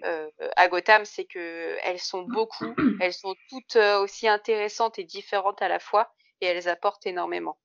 euh, 0.05 0.29
à 0.55 0.69
Gotham, 0.69 1.03
c'est 1.03 1.25
que 1.25 1.75
elles 1.83 1.99
sont 1.99 2.21
beaucoup, 2.21 2.73
elles 3.01 3.13
sont 3.13 3.35
toutes 3.49 3.75
euh, 3.75 3.99
aussi 3.99 4.29
intéressantes 4.29 4.97
et 4.97 5.03
différentes 5.03 5.61
à 5.61 5.67
la 5.67 5.79
fois, 5.79 6.13
et 6.39 6.45
elles 6.45 6.69
apportent 6.69 7.05
énormément. 7.05 7.59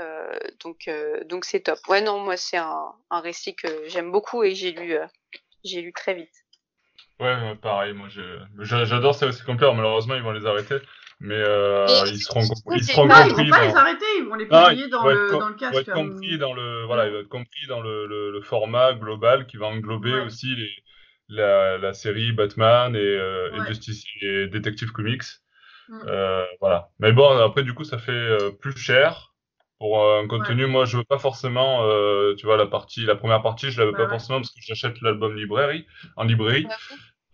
Euh, 0.00 0.38
donc, 0.60 0.90
donc 1.26 1.44
c'est 1.44 1.60
top. 1.60 1.78
Ouais, 1.88 2.00
non, 2.00 2.18
moi 2.18 2.38
c'est 2.38 2.56
un, 2.56 2.92
un 3.10 3.20
récit 3.20 3.54
que 3.54 3.86
j'aime 3.88 4.10
beaucoup 4.10 4.42
et 4.42 4.54
j'ai 4.54 4.72
lu, 4.72 4.96
j'ai 5.64 5.82
lu 5.82 5.92
très 5.92 6.14
vite. 6.14 6.34
Ouais, 7.20 7.54
pareil, 7.56 7.92
moi 7.92 8.08
j'adore 8.08 9.14
ces 9.14 9.26
récits 9.26 9.44
complets. 9.44 9.72
Malheureusement, 9.72 10.14
ils 10.14 10.22
vont 10.22 10.32
les 10.32 10.46
arrêter. 10.46 10.76
Mais 11.26 11.40
ils 12.10 12.18
seront, 12.18 12.42
ils 12.74 12.84
seront 12.84 13.08
compris. 13.08 13.44
Ils 13.44 13.50
vont 13.50 13.50
pas 13.50 13.64
les 13.64 13.74
arrêter, 13.74 14.04
ils 14.18 14.24
vont 14.28 14.34
les 14.34 14.46
publier 14.46 14.88
dans, 14.88 15.06
le, 15.06 15.30
dans 15.30 15.48
le 15.48 15.54
casque. 15.54 15.72
Ils 15.72 15.74
vont 15.74 15.80
être 15.80 15.92
compris 15.92 16.38
dans 16.38 16.52
le, 16.52 16.84
voilà, 16.84 17.06
ils 17.06 17.12
vont 17.12 17.20
être 17.20 17.28
compris 17.28 17.66
dans 17.66 17.80
le, 17.80 18.06
le, 18.06 18.30
le 18.30 18.40
format 18.42 18.92
global 18.92 19.46
qui 19.46 19.56
va 19.56 19.66
englober 19.66 20.12
aussi 20.20 20.54
les, 20.54 20.70
la, 21.30 21.78
la 21.78 21.94
série 21.94 22.32
Batman 22.32 22.94
et, 22.94 22.98
euh, 22.98 23.50
et 23.54 23.66
Justice 23.68 24.04
et 24.20 24.48
Detective 24.48 24.92
Comics. 24.92 25.22
Mm. 25.88 26.00
Euh, 26.08 26.44
voilà. 26.60 26.90
Mais 26.98 27.12
bon, 27.12 27.38
après, 27.38 27.62
du 27.62 27.72
coup, 27.72 27.84
ça 27.84 27.96
fait 27.96 28.12
euh, 28.12 28.50
plus 28.50 28.76
cher. 28.76 29.30
Pour 29.78 30.02
un 30.02 30.26
contenu, 30.28 30.66
moi, 30.66 30.84
je 30.84 30.96
veux 30.98 31.04
pas 31.04 31.18
forcément, 31.18 31.82
tu 32.38 32.46
vois, 32.46 32.56
la 32.56 32.66
partie, 32.66 33.04
la 33.04 33.16
première 33.16 33.42
partie, 33.42 33.70
je 33.70 33.80
la 33.80 33.86
veux 33.86 33.92
pas 33.92 34.08
forcément 34.08 34.38
parce 34.38 34.50
que 34.50 34.60
j'achète 34.60 35.00
l'album 35.02 35.34
librairie, 35.36 35.84
en 36.16 36.24
librairie. 36.24 36.66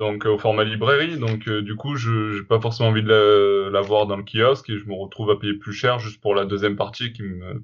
Donc, 0.00 0.24
au 0.24 0.38
format 0.38 0.64
librairie. 0.64 1.18
Donc, 1.18 1.48
du 1.48 1.76
coup, 1.76 1.94
je 1.94 2.38
n'ai 2.38 2.44
pas 2.44 2.60
forcément 2.60 2.88
envie 2.88 3.02
de 3.02 3.68
l'avoir 3.70 4.06
dans 4.06 4.16
le 4.16 4.24
kiosque 4.24 4.68
et 4.70 4.78
je 4.78 4.86
me 4.86 4.94
retrouve 4.94 5.30
à 5.30 5.38
payer 5.38 5.54
plus 5.54 5.74
cher 5.74 5.98
juste 5.98 6.20
pour 6.20 6.34
la 6.34 6.46
deuxième 6.46 6.76
partie 6.76 7.12
qui 7.12 7.22
me, 7.22 7.62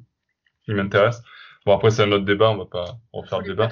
qui 0.65 0.75
m'intéresse. 0.75 1.23
Bon, 1.65 1.75
après, 1.75 1.91
c'est 1.91 2.03
un 2.03 2.13
autre 2.13 2.25
débat, 2.25 2.51
on 2.51 2.59
va 2.59 2.67
pas 2.67 2.99
refaire 3.13 3.41
le 3.41 3.47
débat. 3.47 3.69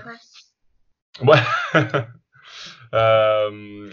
Ouais. 1.22 1.38
Euh, 2.94 3.90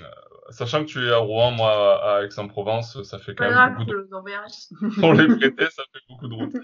sachant 0.52 0.86
que 0.86 0.90
tu 0.90 1.08
es 1.08 1.12
à 1.12 1.18
Rouen, 1.18 1.50
moi 1.50 2.18
à 2.18 2.24
Aix-en-Provence, 2.24 3.02
ça 3.02 3.18
fait 3.18 3.34
quand 3.34 3.50
même 3.50 3.76
beaucoup 3.76 3.90
de 3.90 3.96
route. 3.98 4.96
Pour 5.00 5.14
les 5.14 5.28
prêter, 5.28 5.66
ça 5.72 5.84
fait 5.92 6.02
beaucoup 6.08 6.28
de 6.28 6.36
route. 6.36 6.56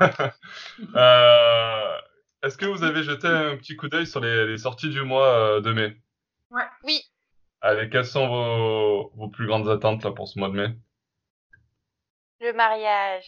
euh, 0.96 1.98
Est-ce 2.42 2.58
que 2.58 2.66
vous 2.66 2.82
avez 2.82 3.04
jeté 3.04 3.28
un 3.28 3.56
petit 3.56 3.76
coup 3.76 3.88
d'œil 3.88 4.08
sur 4.08 4.18
les, 4.18 4.46
les, 4.46 4.58
sorties 4.58 4.90
du 4.90 5.02
mois 5.02 5.28
euh, 5.28 5.60
de 5.60 5.72
mai? 5.72 5.96
Ouais. 6.50 6.66
Oui. 6.82 7.00
Allez, 7.64 7.88
quelles 7.88 8.04
sont 8.04 8.26
vos, 8.26 9.12
vos 9.14 9.28
plus 9.28 9.46
grandes 9.46 9.68
attentes 9.68 10.02
là, 10.02 10.10
pour 10.10 10.26
ce 10.26 10.36
mois 10.38 10.48
de 10.48 10.54
mai? 10.54 10.74
Le 12.40 12.52
mariage. 12.52 13.24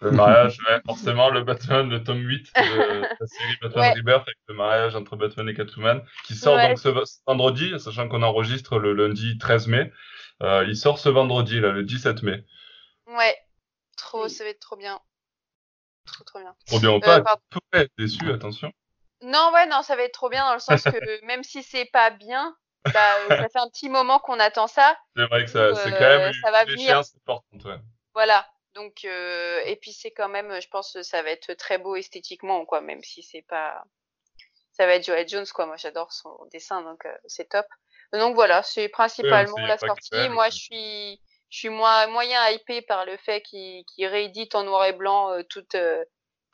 Le 0.00 0.10
mariage, 0.10 0.58
ouais, 0.68 0.80
forcément, 0.84 1.30
le 1.30 1.44
Batman, 1.44 1.88
le 1.88 2.02
tome 2.02 2.18
8 2.18 2.52
de 2.52 3.00
la 3.20 3.26
série 3.26 3.56
Batman 3.62 3.96
Rebirth 3.96 4.22
avec 4.22 4.38
le 4.48 4.54
mariage 4.54 4.96
entre 4.96 5.14
Batman 5.14 5.48
et 5.48 5.54
Catwoman, 5.54 6.02
qui 6.24 6.34
sort 6.34 6.58
donc 6.58 6.78
ce, 6.78 6.88
vendredi, 7.26 7.78
sachant 7.78 8.08
qu'on 8.08 8.24
enregistre 8.24 8.80
le 8.80 8.92
lundi 8.92 9.38
13 9.38 9.68
mai. 9.68 9.92
Euh, 10.42 10.64
il 10.66 10.76
sort 10.76 10.98
ce 10.98 11.08
vendredi, 11.08 11.60
là, 11.60 11.70
le 11.70 11.84
17 11.84 12.24
mai. 12.24 12.44
Ouais, 13.06 13.36
trop, 13.96 14.26
ça 14.26 14.42
va 14.42 14.50
être 14.50 14.60
trop 14.60 14.76
bien. 14.76 15.00
Trop, 16.06 16.24
trop 16.24 16.40
bien. 16.40 16.54
Trop 16.66 16.80
bien 16.80 16.90
ou 16.90 17.00
pas, 17.00 17.18
euh, 17.18 17.80
être 17.80 17.92
déçu, 17.96 18.30
attention. 18.32 18.72
Non, 19.22 19.52
ouais, 19.54 19.66
non, 19.66 19.82
ça 19.82 19.94
va 19.94 20.02
être 20.02 20.12
trop 20.12 20.28
bien 20.28 20.44
dans 20.44 20.54
le 20.54 20.60
sens 20.60 20.82
que 20.82 21.24
même 21.26 21.44
si 21.44 21.62
c'est 21.62 21.86
pas 21.86 22.10
bien, 22.10 22.56
bah, 22.92 23.36
ça 23.36 23.48
fait 23.48 23.58
un 23.58 23.68
petit 23.68 23.88
moment 23.88 24.18
qu'on 24.18 24.38
attend 24.40 24.66
ça. 24.66 24.96
C'est 25.16 25.26
vrai 25.26 25.44
que 25.44 25.50
ça, 25.50 25.74
c'est 25.74 25.90
quand 25.90 26.00
même 26.00 26.32
ça 26.42 26.50
va 26.50 26.64
venir. 26.64 27.02
ouais. 27.28 27.78
Voilà, 28.14 28.46
donc, 28.76 29.06
euh, 29.06 29.62
et 29.64 29.76
puis 29.76 29.92
c'est 29.92 30.10
quand 30.10 30.28
même, 30.28 30.60
je 30.60 30.68
pense, 30.68 30.92
que 30.92 31.02
ça 31.02 31.22
va 31.22 31.30
être 31.30 31.54
très 31.54 31.78
beau 31.78 31.96
esthétiquement, 31.96 32.64
quoi, 32.66 32.82
même 32.82 33.02
si 33.02 33.22
c'est 33.22 33.44
pas, 33.48 33.82
ça 34.72 34.86
va 34.86 34.94
être 34.94 35.06
Joel 35.06 35.26
Jones, 35.26 35.46
quoi. 35.54 35.64
Moi, 35.64 35.76
j'adore 35.76 36.12
son 36.12 36.36
dessin, 36.52 36.82
donc 36.82 37.06
euh, 37.06 37.16
c'est 37.26 37.48
top. 37.48 37.66
Donc 38.12 38.34
voilà, 38.34 38.62
c'est 38.62 38.88
principalement 38.88 39.56
la 39.58 39.78
sortie. 39.78 40.28
Moi, 40.28 40.50
je 40.50 40.56
suis, 40.56 41.22
je 41.48 41.58
suis 41.58 41.68
moins, 41.70 42.06
moyen 42.08 42.50
hypé 42.50 42.82
par 42.82 43.06
le 43.06 43.16
fait 43.16 43.40
qu'il 43.40 43.84
qu 43.86 44.06
réédite 44.06 44.54
en 44.54 44.64
noir 44.64 44.84
et 44.84 44.92
blanc 44.92 45.32
euh, 45.32 45.42
toutes, 45.48 45.76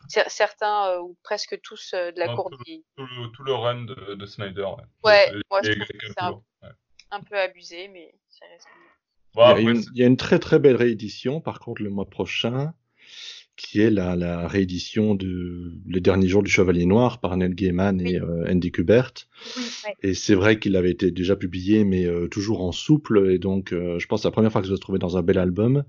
certains 0.08 0.98
ou 0.98 1.16
presque 1.22 1.60
tous 1.62 1.92
de 1.92 2.18
la 2.18 2.34
cour 2.34 2.50
tout, 2.50 3.28
tout, 3.34 3.42
le, 3.42 3.52
run 3.52 3.84
de, 3.84 4.14
de 4.14 4.26
Snyder. 4.26 4.68
Ouais, 5.04 5.32
moi 5.50 5.60
je 5.62 5.72
trouve 5.72 5.86
que 5.86 6.06
c'est 6.06 6.22
un, 6.22 6.42
un, 7.10 7.20
peu 7.20 7.38
abusé, 7.38 7.88
mais 7.88 8.14
ça 8.28 8.46
reste 8.46 8.68
il, 9.34 9.84
y 9.94 10.02
a 10.02 10.06
une, 10.06 10.16
très 10.16 10.38
très 10.38 10.58
belle 10.58 10.76
réédition, 10.76 11.40
par 11.40 11.58
contre, 11.58 11.82
le 11.82 11.90
mois 11.90 12.08
prochain, 12.08 12.74
qui 13.56 13.80
est 13.80 13.90
la, 13.90 14.16
la 14.16 14.48
réédition 14.48 15.14
de 15.14 15.72
Les 15.86 16.00
derniers 16.00 16.28
jours 16.28 16.42
du 16.42 16.50
Chevalier 16.50 16.86
Noir 16.86 17.20
par 17.20 17.36
Neil 17.36 17.54
Gaiman 17.54 18.00
et 18.00 18.18
euh, 18.18 18.50
Andy 18.50 18.72
Kubert. 18.72 19.12
Et 20.02 20.14
c'est 20.14 20.34
vrai 20.34 20.58
qu'il 20.58 20.76
avait 20.76 20.90
été 20.90 21.10
déjà 21.10 21.36
publié, 21.36 21.84
mais 21.84 22.06
euh, 22.06 22.28
toujours 22.28 22.62
en 22.62 22.72
souple. 22.72 23.30
Et 23.30 23.38
donc, 23.38 23.72
euh, 23.72 23.98
je 23.98 24.06
pense 24.06 24.20
que 24.20 24.22
c'est 24.22 24.28
la 24.28 24.32
première 24.32 24.52
fois 24.52 24.62
que 24.62 24.68
je 24.68 24.74
se 24.74 24.80
trouver 24.80 24.98
dans 24.98 25.16
un 25.16 25.22
bel 25.22 25.38
album. 25.38 25.84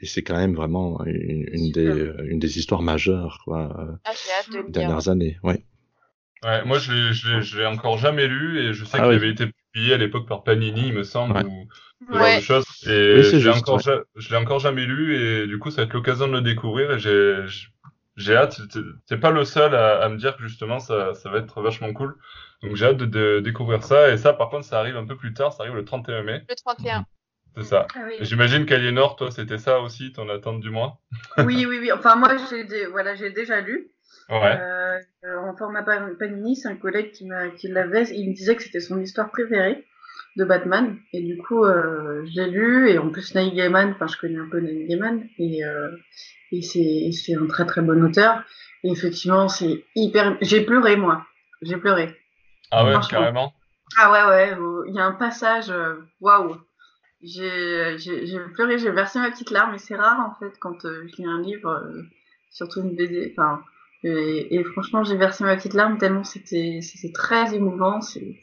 Et 0.00 0.06
c'est 0.06 0.22
quand 0.22 0.36
même 0.36 0.54
vraiment 0.54 1.04
une, 1.04 1.46
une 1.52 1.70
des, 1.70 2.12
une 2.24 2.38
des 2.38 2.58
histoires 2.58 2.82
majeures, 2.82 3.40
quoi, 3.44 3.98
ah, 4.04 4.12
des 4.50 4.70
dernières 4.70 5.08
années. 5.08 5.38
Ouais. 5.42 5.64
Ouais, 6.42 6.64
moi, 6.64 6.78
je 6.78 7.56
l'ai 7.58 7.66
encore 7.66 7.98
jamais 7.98 8.26
lu 8.26 8.58
et 8.58 8.72
je 8.72 8.84
sais 8.84 8.96
ah 8.98 9.04
qu'il 9.04 9.14
avait 9.14 9.30
été 9.30 9.46
publié 9.72 9.94
à 9.94 9.96
l'époque 9.96 10.28
par 10.28 10.44
Panini, 10.44 10.88
il 10.88 10.94
me 10.94 11.02
semble, 11.02 11.44
ou 11.46 11.68
ce 12.08 12.12
genre 12.12 12.36
de 12.36 12.40
choses. 12.40 12.64
Et 12.86 13.22
je 13.22 13.36
l'ai 13.36 13.56
encore, 13.56 13.80
je 13.80 14.30
l'ai 14.30 14.36
encore 14.36 14.58
jamais 14.58 14.84
lu 14.84 15.16
et 15.16 15.46
du 15.46 15.58
coup, 15.58 15.70
ça 15.70 15.82
va 15.82 15.82
être 15.84 15.94
l'occasion 15.94 16.28
de 16.28 16.32
le 16.32 16.42
découvrir 16.42 16.92
et 16.92 16.98
j'ai, 16.98 17.44
j'ai 18.16 18.36
hâte. 18.36 18.60
T'es 19.06 19.16
pas 19.16 19.30
le 19.30 19.44
seul 19.44 19.74
à, 19.74 20.02
à, 20.02 20.08
me 20.08 20.16
dire 20.16 20.36
que 20.36 20.42
justement, 20.42 20.78
ça, 20.78 21.14
ça 21.14 21.30
va 21.30 21.38
être 21.38 21.60
vachement 21.62 21.92
cool. 21.92 22.16
Donc 22.62 22.76
j'ai 22.76 22.86
hâte 22.86 22.96
de, 22.98 23.06
de, 23.06 23.40
découvrir 23.40 23.82
ça. 23.82 24.10
Et 24.12 24.16
ça, 24.16 24.32
par 24.32 24.50
contre, 24.50 24.64
ça 24.64 24.78
arrive 24.78 24.96
un 24.96 25.06
peu 25.06 25.16
plus 25.16 25.34
tard. 25.34 25.52
Ça 25.52 25.62
arrive 25.62 25.74
le 25.74 25.84
31 25.84 26.22
mai. 26.22 26.42
Le 26.48 26.54
31. 26.54 27.06
C'est 27.56 27.64
ça. 27.64 27.86
Ah 27.94 28.00
J'imagine 28.20 28.64
qu'Aliénor, 28.64 29.16
toi, 29.16 29.30
c'était 29.30 29.58
ça 29.58 29.80
aussi, 29.80 30.12
ton 30.12 30.28
attente 30.28 30.60
du 30.60 30.70
mois 30.70 31.00
Oui, 31.38 31.66
oui, 31.66 31.78
oui. 31.80 31.92
Enfin, 31.92 32.16
moi, 32.16 32.30
j'ai 32.48 32.86
voilà, 32.86 33.14
j'ai 33.14 33.30
déjà 33.30 33.60
lu. 33.60 33.90
Ouais. 34.28 34.58
Euh, 34.60 34.98
en 35.24 35.56
format 35.56 35.82
Panini, 35.82 36.56
c'est 36.56 36.68
un 36.68 36.76
collègue 36.76 37.12
qui, 37.12 37.28
qui 37.56 37.68
l'avait. 37.68 38.04
Il 38.14 38.30
me 38.30 38.34
disait 38.34 38.56
que 38.56 38.62
c'était 38.62 38.80
son 38.80 39.00
histoire 39.00 39.30
préférée 39.30 39.84
de 40.36 40.44
Batman. 40.44 40.96
Et 41.12 41.22
du 41.22 41.36
coup, 41.38 41.64
euh, 41.64 42.24
je 42.26 42.40
l'ai 42.40 42.50
lu. 42.50 42.88
Et 42.90 42.98
en 42.98 43.10
plus, 43.10 43.34
Neil 43.34 43.52
Gaiman, 43.52 43.92
enfin, 43.92 44.06
je 44.06 44.16
connais 44.18 44.38
un 44.38 44.48
peu 44.50 44.60
Neil 44.60 44.86
Gaiman. 44.86 45.24
Et, 45.38 45.64
euh, 45.64 45.90
et 46.50 46.62
c'est, 46.62 47.10
c'est 47.12 47.34
un 47.34 47.46
très 47.46 47.66
très 47.66 47.82
bon 47.82 48.02
auteur. 48.04 48.42
Et 48.84 48.90
effectivement, 48.90 49.48
c'est 49.48 49.84
hyper. 49.94 50.36
J'ai 50.40 50.62
pleuré, 50.62 50.96
moi. 50.96 51.24
J'ai 51.60 51.76
pleuré. 51.76 52.16
Ah 52.70 52.84
ouais, 52.84 52.94
carrément. 53.08 53.52
Ah 53.98 54.10
ouais, 54.10 54.24
ouais. 54.56 54.56
Il 54.88 54.94
y 54.94 54.98
a 54.98 55.04
un 55.04 55.12
passage. 55.12 55.70
euh, 55.70 55.96
Waouh. 56.20 56.56
J'ai, 57.22 57.98
j'ai, 57.98 58.26
j'ai 58.26 58.38
pleuré, 58.54 58.78
j'ai 58.78 58.90
versé 58.90 59.18
ma 59.20 59.30
petite 59.30 59.50
larme. 59.50 59.74
Et 59.74 59.78
c'est 59.78 59.94
rare, 59.94 60.18
en 60.20 60.34
fait, 60.40 60.52
quand 60.58 60.84
euh, 60.84 61.06
je 61.08 61.16
lis 61.22 61.26
un 61.26 61.40
livre, 61.42 61.70
euh, 61.70 62.02
surtout 62.50 62.80
une 62.80 62.96
BD. 62.96 63.34
Enfin. 63.36 63.62
Et, 64.04 64.54
et 64.56 64.64
franchement, 64.64 65.04
j'ai 65.04 65.16
versé 65.16 65.44
ma 65.44 65.56
petite 65.56 65.74
larme 65.74 65.98
tellement 65.98 66.24
c'était 66.24 66.80
c'était 66.82 67.12
très 67.12 67.54
émouvant. 67.54 68.00
C'est 68.00 68.40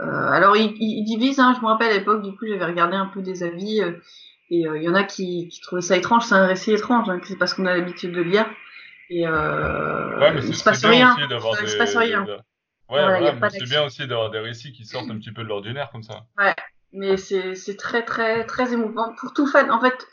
euh, 0.00 0.04
alors 0.04 0.56
il, 0.56 0.72
il, 0.80 0.98
il 1.00 1.04
divise. 1.04 1.38
Hein, 1.40 1.54
je 1.56 1.60
me 1.62 1.66
rappelle 1.66 1.90
à 1.92 1.98
l'époque, 1.98 2.22
du 2.22 2.36
coup, 2.36 2.46
j'avais 2.46 2.64
regardé 2.64 2.96
un 2.96 3.06
peu 3.06 3.22
des 3.22 3.42
avis 3.42 3.80
euh, 3.82 3.92
et 4.50 4.66
euh, 4.66 4.76
il 4.78 4.82
y 4.84 4.88
en 4.88 4.94
a 4.94 5.04
qui, 5.04 5.48
qui 5.48 5.60
trouvaient 5.60 5.82
ça 5.82 5.96
étrange. 5.96 6.24
C'est 6.24 6.34
un 6.34 6.46
récit 6.46 6.72
étrange, 6.72 7.08
hein, 7.08 7.20
c'est 7.24 7.38
parce 7.38 7.54
qu'on 7.54 7.66
a 7.66 7.76
l'habitude 7.76 8.12
de 8.12 8.22
lire. 8.22 8.46
Et 9.10 9.26
euh, 9.26 10.18
Ouais, 10.20 10.32
mais 10.32 10.40
il 10.40 10.46
c'est 10.48 10.52
se 10.54 10.64
passe 10.64 10.84
rien. 10.84 11.12
aussi 11.14 11.22
Il 11.22 11.28
des. 11.28 11.68
se 11.70 11.76
passe 11.78 11.96
rien. 11.96 12.24
de- 12.24 12.32
Ouais, 12.32 12.38
Voilà, 12.88 13.18
voilà, 13.18 13.32
mais 13.32 13.50
c'est 13.50 13.64
bien 13.64 13.82
aussi 13.84 14.06
d'avoir 14.06 14.30
des 14.30 14.38
récits 14.38 14.72
qui 14.72 14.84
sortent 14.84 15.10
un 15.10 15.18
petit 15.18 15.32
peu 15.32 15.42
de 15.42 15.48
l'ordinaire 15.48 15.90
comme 15.90 16.04
ça. 16.04 16.26
Mais 16.96 17.16
c'est 17.16 17.76
très 17.76 18.04
très 18.04 18.44
très 18.46 18.72
émouvant 18.72 19.14
pour 19.20 19.32
tout 19.34 19.46
fan. 19.46 19.70
En 19.70 19.80
fait, 19.80 20.06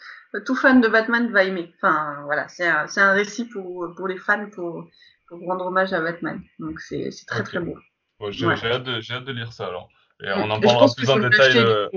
tout 0.45 0.55
fan 0.55 0.81
de 0.81 0.87
Batman 0.87 1.31
va 1.31 1.43
aimer. 1.43 1.71
Enfin 1.81 2.21
voilà, 2.25 2.47
c'est 2.49 2.67
un 2.67 3.13
récit 3.13 3.45
pour 3.45 3.93
pour 3.95 4.07
les 4.07 4.17
fans 4.17 4.49
pour 4.49 4.85
pour 5.27 5.39
rendre 5.47 5.65
hommage 5.67 5.93
à 5.93 6.01
Batman. 6.01 6.41
Donc 6.59 6.79
c'est 6.79 7.09
très 7.27 7.43
très 7.43 7.59
beau. 7.59 7.75
Bon, 8.19 8.29
j'ai 8.31 8.45
Ouais. 8.45 8.55
hâte, 8.65 8.83
de- 8.83 8.99
j'ai 9.01 9.13
hâte 9.13 9.25
de 9.25 9.31
lire 9.31 9.53
ça 9.53 9.67
alors. 9.67 9.87
Et 10.21 10.31
on 10.35 10.49
en 10.51 10.59
parlera 10.59 10.87
plus 10.95 11.09
en 11.09 11.17
détail. 11.17 11.57
euh. 11.57 11.89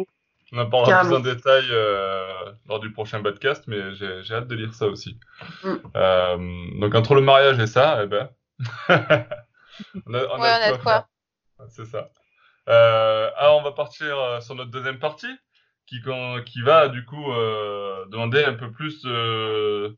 On 0.52 0.58
en 0.58 0.70
parlera 0.70 1.00
plus 1.04 1.12
en 1.14 1.20
détail 1.20 1.64
euh, 1.70 2.28
lors 2.68 2.78
du 2.78 2.92
prochain 2.92 3.20
podcast, 3.20 3.64
mais 3.66 3.94
j'ai 3.94 4.32
hâte 4.34 4.46
de 4.46 4.54
lire 4.54 4.72
ça 4.74 4.86
aussi. 4.86 5.18
Mm. 5.64 5.74
Euh, 5.96 6.36
donc 6.80 6.94
entre 6.94 7.14
le 7.16 7.20
mariage 7.20 7.58
et 7.58 7.66
ça, 7.66 8.00
eh 8.04 8.06
ben, 8.06 8.30
on 8.88 8.94
a, 8.94 9.18
on 10.06 10.14
Ouais, 10.14 10.24
on 10.38 10.42
a 10.42 10.72
de 10.72 10.82
quoi. 10.82 10.92
faire. 10.92 11.04
C'est 11.68 11.84
ça. 11.86 12.10
Euh, 12.68 13.30
alors 13.36 13.58
on 13.58 13.62
va 13.62 13.72
partir 13.72 14.18
euh, 14.18 14.40
sur 14.40 14.54
notre 14.54 14.70
deuxième 14.70 14.98
partie, 14.98 15.34
qui, 15.86 16.00
qui 16.46 16.62
va 16.62 16.88
du 16.88 17.04
coup 17.04 17.30
euh, 17.32 18.04
demander 18.10 18.42
un 18.44 18.54
peu 18.54 18.72
plus 18.72 19.02
de, 19.02 19.96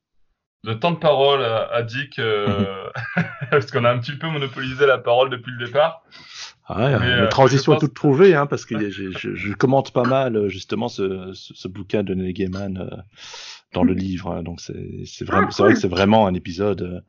de 0.64 0.72
temps 0.74 0.90
de 0.92 0.98
parole 0.98 1.42
à, 1.42 1.66
à 1.72 1.82
Dick, 1.82 2.18
euh, 2.18 2.88
parce 3.50 3.70
qu'on 3.70 3.84
a 3.84 3.90
un 3.90 3.98
petit 3.98 4.16
peu 4.16 4.28
monopolisé 4.28 4.86
la 4.86 4.98
parole 4.98 5.30
depuis 5.30 5.52
le 5.52 5.66
départ. 5.66 6.02
Ah 6.66 6.84
ouais, 6.84 6.98
Mais, 7.00 7.16
la 7.22 7.26
transition 7.28 7.72
est 7.72 7.76
pense- 7.76 7.84
toute 7.84 7.94
trouvée, 7.94 8.34
hein, 8.34 8.44
parce 8.46 8.66
que 8.66 8.90
je, 8.90 9.10
je, 9.12 9.34
je 9.34 9.52
commente 9.54 9.90
pas 9.94 10.02
mal 10.04 10.48
justement 10.48 10.88
ce, 10.88 11.32
ce, 11.32 11.54
ce 11.54 11.66
bouquin 11.68 12.02
de 12.02 12.12
Neil 12.12 12.34
Gaiman 12.34 12.76
euh, 12.76 12.96
dans 13.72 13.82
le 13.84 13.94
livre. 13.94 14.30
hein. 14.32 14.42
donc 14.42 14.60
c'est 14.60 14.74
Ah, 15.30 15.40
vrai 15.40 15.46
cool. 15.56 15.72
que 15.72 15.80
c'est 15.80 15.88
vraiment 15.88 16.26
un 16.26 16.34
épisode 16.34 16.82
euh, 16.82 17.00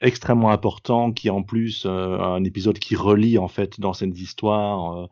extrêmement 0.00 0.50
important, 0.50 1.12
qui 1.12 1.28
est 1.28 1.30
en 1.30 1.42
plus 1.42 1.84
euh, 1.86 2.18
un 2.20 2.44
épisode 2.44 2.78
qui 2.78 2.96
relie 2.96 3.38
en 3.38 3.48
fait 3.48 3.80
d'anciennes 3.80 4.14
histoires. 4.16 4.96
euh, 5.04 5.06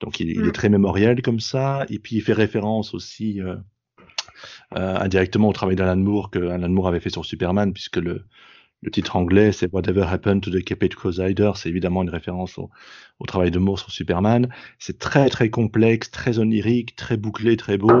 donc 0.00 0.20
il, 0.20 0.30
il 0.30 0.42
Mm. 0.42 0.48
est 0.48 0.52
très 0.52 0.68
mémoriel 0.68 1.22
comme 1.22 1.40
ça, 1.40 1.86
et 1.90 1.98
puis 1.98 2.16
il 2.16 2.22
fait 2.22 2.32
référence 2.32 2.94
aussi 2.94 3.40
euh, 3.40 3.56
euh, 4.76 4.96
indirectement 4.98 5.48
au 5.48 5.52
travail 5.52 5.76
d'Alan 5.76 5.96
Moore 5.96 6.30
que 6.30 6.38
Alan 6.48 6.68
Moore 6.68 6.88
avait 6.88 7.00
fait 7.00 7.10
sur 7.10 7.24
Superman, 7.24 7.72
puisque 7.72 7.96
le 7.98 8.24
le 8.84 8.90
titre 8.90 9.14
anglais, 9.14 9.52
c'est 9.52 9.72
Whatever 9.72 10.02
Happened 10.02 10.42
to 10.42 10.50
the 10.50 10.64
Caped 10.64 10.96
Crusader. 10.96 11.52
C'est 11.54 11.68
évidemment 11.68 12.02
une 12.02 12.10
référence 12.10 12.58
au, 12.58 12.68
au 13.20 13.26
travail 13.26 13.52
de 13.52 13.60
Moore 13.60 13.78
sur 13.78 13.92
Superman. 13.92 14.48
C'est 14.80 14.98
très 14.98 15.28
très 15.30 15.50
complexe, 15.50 16.10
très 16.10 16.40
onirique, 16.40 16.96
très 16.96 17.16
bouclé, 17.16 17.56
très 17.56 17.78
beau. 17.78 17.92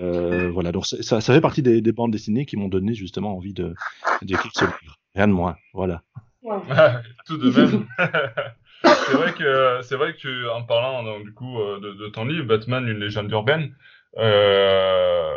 Euh, 0.00 0.50
voilà, 0.50 0.72
donc 0.72 0.86
ça, 0.86 1.20
ça 1.20 1.32
fait 1.32 1.40
partie 1.40 1.62
des, 1.62 1.80
des 1.80 1.92
bandes 1.92 2.10
dessinées 2.10 2.46
qui 2.46 2.56
m'ont 2.56 2.66
donné 2.66 2.94
justement 2.94 3.36
envie 3.36 3.52
de 3.52 3.74
d'écrire 4.22 4.50
ce 4.54 4.64
livre. 4.64 4.98
Rien 5.18 5.26
de 5.26 5.32
moins. 5.32 5.56
Voilà. 5.74 6.02
Tout 7.26 7.36
de 7.38 7.50
même. 7.50 7.86
c'est 8.84 9.12
vrai 9.14 9.32
que 9.34 9.80
c'est 9.82 9.96
vrai 9.96 10.12
que 10.14 10.18
tu, 10.18 10.48
en 10.48 10.62
parlant 10.62 11.02
donc, 11.02 11.24
du 11.24 11.34
coup 11.34 11.60
euh, 11.60 11.80
de, 11.80 11.92
de 11.94 12.06
ton 12.06 12.24
livre 12.24 12.46
Batman 12.46 12.86
une 12.86 13.00
légende 13.00 13.28
urbaine, 13.32 13.74
euh, 14.16 15.34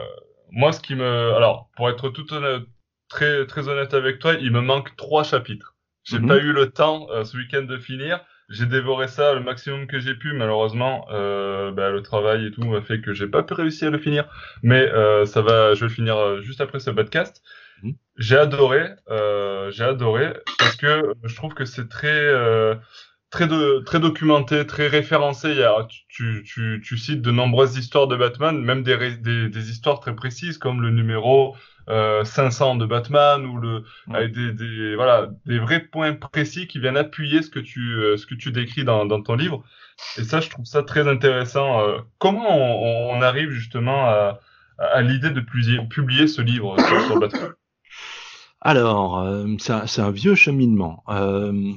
moi 0.51 0.71
ce 0.71 0.79
qui 0.81 0.93
me 0.93 1.33
alors 1.33 1.69
pour 1.75 1.89
être 1.89 2.09
tout 2.09 2.31
honnête, 2.31 2.61
très 3.09 3.47
très 3.47 3.67
honnête 3.67 3.95
avec 3.95 4.19
toi, 4.19 4.35
il 4.35 4.51
me 4.51 4.61
manque 4.61 4.95
trois 4.97 5.23
chapitres. 5.23 5.75
J'ai 6.03 6.19
Mhm. 6.19 6.27
pas 6.27 6.37
eu 6.37 6.51
le 6.53 6.69
temps 6.69 7.07
euh, 7.09 7.23
ce 7.23 7.35
week-end 7.35 7.63
de 7.63 7.77
finir. 7.79 8.19
J'ai 8.49 8.65
dévoré 8.67 9.07
ça 9.07 9.33
le 9.33 9.39
maximum 9.39 9.87
que 9.87 9.97
j'ai 9.99 10.13
pu. 10.13 10.33
Malheureusement, 10.33 11.07
euh, 11.11 11.71
bah, 11.71 11.89
le 11.89 12.01
travail 12.03 12.45
et 12.45 12.51
tout 12.51 12.61
m'a 12.63 12.81
fait 12.81 13.01
que 13.01 13.13
j'ai 13.13 13.27
pas 13.27 13.41
pu 13.43 13.53
réussir 13.53 13.87
à 13.87 13.91
le 13.91 13.97
finir. 13.97 14.25
Mais 14.61 14.87
euh, 14.91 15.25
ça 15.25 15.41
va, 15.41 15.73
je 15.73 15.79
vais 15.79 15.87
le 15.87 15.93
finir 15.93 16.41
juste 16.41 16.59
après 16.61 16.79
ce 16.79 16.91
podcast. 16.91 17.41
Mhm. 17.81 17.95
J'ai 18.17 18.37
adoré, 18.37 18.89
euh, 19.09 19.71
j'ai 19.71 19.83
adoré 19.83 20.33
parce 20.59 20.75
que 20.75 21.13
je 21.23 21.35
trouve 21.35 21.53
que 21.53 21.65
c'est 21.65 21.87
très 21.89 22.09
euh, 22.09 22.75
très 23.29 23.47
de, 23.47 23.81
très 23.85 23.99
documenté, 23.99 24.65
très 24.67 24.87
référencé. 24.87 25.51
Il 25.51 25.57
y 25.57 25.63
a, 25.63 25.87
tu, 26.09 26.43
tu, 26.45 26.81
tu 26.85 26.97
cites 26.97 27.21
de 27.21 27.31
nombreuses 27.31 27.77
histoires 27.77 28.07
de 28.07 28.15
Batman, 28.17 28.61
même 28.61 28.83
des, 28.83 29.15
des, 29.17 29.49
des 29.49 29.71
histoires 29.71 29.99
très 30.01 30.15
précises 30.15 30.57
comme 30.57 30.81
le 30.81 30.91
numéro 30.91 31.55
euh, 31.89 32.23
500 32.25 32.75
de 32.75 32.85
Batman 32.85 33.45
ou 33.45 33.57
le 33.57 33.83
Ouais. 34.07 34.17
avec 34.17 34.33
des, 34.33 34.53
des 34.53 34.95
voilà 34.95 35.29
des 35.45 35.59
vrais 35.59 35.79
points 35.79 36.13
précis 36.13 36.67
qui 36.67 36.79
viennent 36.79 36.97
appuyer 36.97 37.41
ce 37.41 37.49
que 37.49 37.59
tu 37.59 37.79
euh, 37.95 38.17
ce 38.17 38.25
que 38.25 38.35
tu 38.35 38.51
décris 38.51 38.83
dans, 38.83 39.05
dans 39.05 39.21
ton 39.23 39.35
livre. 39.35 39.63
Et 40.17 40.23
ça, 40.23 40.39
je 40.41 40.49
trouve 40.49 40.65
ça 40.65 40.83
très 40.83 41.07
intéressant. 41.07 41.81
Euh, 41.81 41.99
comment 42.19 42.49
on, 42.49 43.17
on 43.17 43.21
arrive 43.21 43.49
justement 43.51 44.05
à, 44.09 44.39
à 44.77 45.01
l'idée 45.01 45.29
de 45.31 45.41
publier, 45.41 45.79
publier 45.89 46.27
ce 46.27 46.41
livre 46.41 46.75
sur 46.99 47.17
Batman? 47.17 47.51
Alors, 48.61 49.19
euh, 49.19 49.47
c'est 49.59 49.73
un, 49.73 49.85
un 50.05 50.11
vieux 50.11 50.35
cheminement. 50.35 51.03
Euh, 51.09 51.71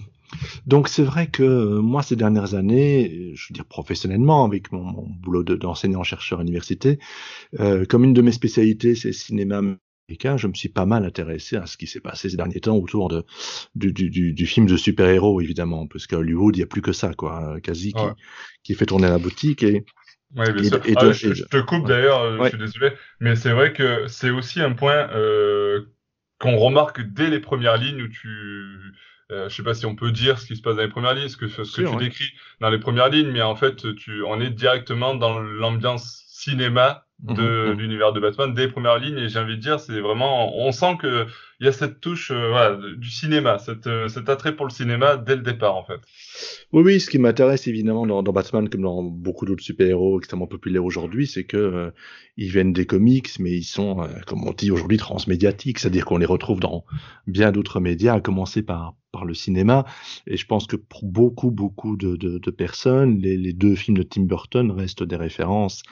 donc 0.67 0.89
c'est 0.89 1.05
vrai 1.05 1.29
que 1.29 1.43
euh, 1.43 1.81
moi 1.83 2.03
ces 2.03 2.17
dernières 2.17 2.55
années, 2.55 3.33
je 3.35 3.49
veux 3.49 3.55
dire 3.55 3.67
professionnellement 3.67 4.45
avec 4.45 4.73
mon, 4.73 4.83
mon 4.85 5.07
boulot 5.09 5.45
de- 5.45 5.57
d'enseignant-chercheur 5.57 6.41
à 6.41 6.43
l'université, 6.43 6.99
euh, 7.61 7.87
comme 7.87 8.05
une 8.05 8.15
de 8.15 8.23
mes 8.23 8.33
spécialités 8.33 8.95
c'est 8.97 9.09
le 9.09 9.15
cinéma 9.15 9.59
américain, 10.09 10.37
je 10.39 10.49
me 10.49 10.55
suis 10.55 10.69
pas 10.71 10.87
mal 10.87 11.05
intéressé 11.07 11.57
à 11.57 11.67
ce 11.67 11.77
qui 11.79 11.87
s'est 11.89 12.01
passé 12.01 12.31
ces 12.31 12.37
derniers 12.39 12.61
temps 12.61 12.77
autour 12.77 13.09
de 13.09 13.25
du, 13.77 13.93
du, 13.93 14.11
du, 14.11 14.33
du 14.35 14.47
film 14.47 14.67
de 14.67 14.77
super-héros 14.77 15.41
évidemment, 15.43 15.87
parce 15.89 16.07
qu'à 16.07 16.19
Hollywood 16.19 16.57
il 16.57 16.61
y 16.61 16.65
a 16.65 16.67
plus 16.67 16.83
que 16.83 16.93
ça 16.93 17.15
quoi, 17.15 17.61
quasi 17.63 17.95
qui, 17.95 18.07
Ouais. 18.07 18.15
qui 18.65 18.75
fait 18.75 18.87
tourner 18.87 19.09
la 19.09 19.19
boutique 19.19 19.63
et 19.65 19.85
Oui, 20.37 20.53
bien 20.53 20.63
Et 20.63 20.71
sûr. 20.71 20.79
de- 20.79 20.91
et 20.91 20.97
Ah, 20.97 21.13
je, 21.13 21.45
te 21.45 21.61
coupe 21.61 21.87
d'ailleurs, 21.87 22.41
Ouais. 22.41 22.45
je 22.45 22.49
suis 22.51 22.59
désolé, 22.59 22.93
mais 23.21 23.37
c'est 23.37 23.53
vrai 23.53 23.73
que 23.73 24.09
c'est 24.09 24.31
aussi 24.31 24.61
un 24.61 24.73
point 24.73 25.09
euh, 25.13 25.87
qu'on 26.39 26.57
remarque 26.57 27.01
dès 27.01 27.31
les 27.31 27.41
premières 27.41 27.77
lignes 27.77 28.03
où 28.03 28.09
tu, 28.09 28.29
euh, 29.31 29.49
je 29.49 29.55
sais 29.55 29.63
pas 29.63 29.75
si 29.75 29.87
on 29.87 29.95
peut 29.95 30.13
dire 30.13 30.39
ce 30.39 30.47
qui 30.47 30.57
se 30.57 30.63
passe 30.63 30.77
dans 30.77 30.83
les 30.83 30.89
premières 30.89 31.15
lignes, 31.15 31.29
ce 31.29 31.37
que, 31.37 31.49
ce 31.49 31.63
que 31.63 31.83
tu 31.83 31.89
ouais. 31.89 31.97
décris 31.97 32.33
dans 32.61 32.71
les 32.71 32.79
premières 32.79 33.09
lignes, 33.09 33.31
mais 33.31 33.43
en 33.43 33.57
fait, 33.57 33.95
tu, 33.97 34.23
on 34.23 34.41
est 34.41 34.51
directement 34.51 35.15
dans 35.15 35.39
l'ambiance 35.39 36.25
cinéma 36.29 37.05
de 37.21 37.43
Mhm, 37.43 37.71
mhm. 37.71 37.79
l'univers 37.79 38.13
de 38.13 38.21
Batman 38.21 38.53
dès 38.53 38.67
les 38.67 38.73
premières 38.73 38.99
lignes 38.99 39.19
et 39.19 39.29
j'ai 39.29 39.39
envie 39.39 39.57
de 39.57 39.63
dire, 39.63 39.81
c'est 39.81 40.01
vraiment, 40.01 40.55
on 40.59 40.73
sent 40.73 40.97
que 40.99 41.27
il 41.65 41.69
y 41.69 41.71
a 41.71 41.73
cette 41.73 41.99
touche, 41.99 42.31
euh, 42.31 42.51
voilà, 42.51 42.79
du 42.99 43.09
cinéma, 43.09 43.59
cette, 43.59 43.87
euh, 43.87 44.07
cet 44.09 44.29
attrait 44.29 44.55
pour 44.55 44.67
le 44.67 44.71
cinéma 44.71 45.17
dès 45.17 45.35
le 45.35 45.41
départ 45.41 45.77
en 45.77 45.83
fait. 45.83 46.01
Oui, 46.75 46.83
oui, 46.83 47.01
ce 47.01 47.09
qui 47.09 47.19
m'intéresse 47.19 47.67
évidemment 47.67 48.05
dans, 48.07 48.23
dans 48.23 48.33
Batman, 48.33 48.69
comme 48.69 48.83
dans 48.83 49.03
beaucoup 49.03 49.47
d'autres 49.47 49.65
super-héros 49.65 50.19
extrêmement 50.19 50.47
populaires 50.47 50.85
aujourd'hui, 50.85 51.27
c'est 51.27 51.45
que 51.45 51.57
euh, 51.57 51.91
ils 52.37 52.51
viennent 52.51 52.75
des 52.75 52.85
comics, 52.85 53.31
mais 53.39 53.53
ils 53.53 53.65
sont, 53.65 54.07
comme 54.27 54.47
on 54.47 54.53
dit 54.53 54.71
aujourd'hui, 54.71 54.99
transmédiatiques, 54.99 55.79
c'est-à-dire 55.79 56.05
qu'on 56.05 56.19
les 56.19 56.27
retrouve 56.27 56.61
dans 56.61 56.85
bien 57.27 57.51
d'autres 57.51 57.81
médias, 57.81 58.15
à 58.15 58.21
commencer 58.21 58.63
par 58.63 58.95
par 59.13 59.25
le 59.25 59.35
cinéma. 59.35 59.85
Et 60.27 60.37
je 60.37 60.45
pense 60.45 60.67
que 60.67 60.75
pour 60.75 61.05
beaucoup, 61.05 61.53
beaucoup 61.53 61.97
de, 61.97 62.17
de, 62.17 62.39
de 62.39 62.51
personnes, 62.51 63.21
les, 63.21 63.37
les 63.37 63.53
deux 63.53 63.77
films 63.77 63.97
de 63.97 64.03
Tim 64.03 64.23
Burton 64.23 64.73
restent 64.73 65.05
des 65.05 65.15
références 65.15 65.85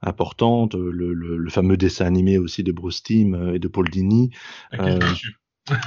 importantes. 0.00 0.74
Le, 0.74 1.12
le, 1.12 1.36
le 1.36 1.50
fameux 1.50 1.76
dessin 1.76 2.06
animé 2.06 2.38
aussi 2.38 2.62
de 2.64 2.72
Bruce 2.72 3.02
Timm 3.02 3.52
et 3.54 3.58
de 3.58 3.68
Paul 3.68 3.90
Dini, 3.90 4.30
Euh, 4.80 4.98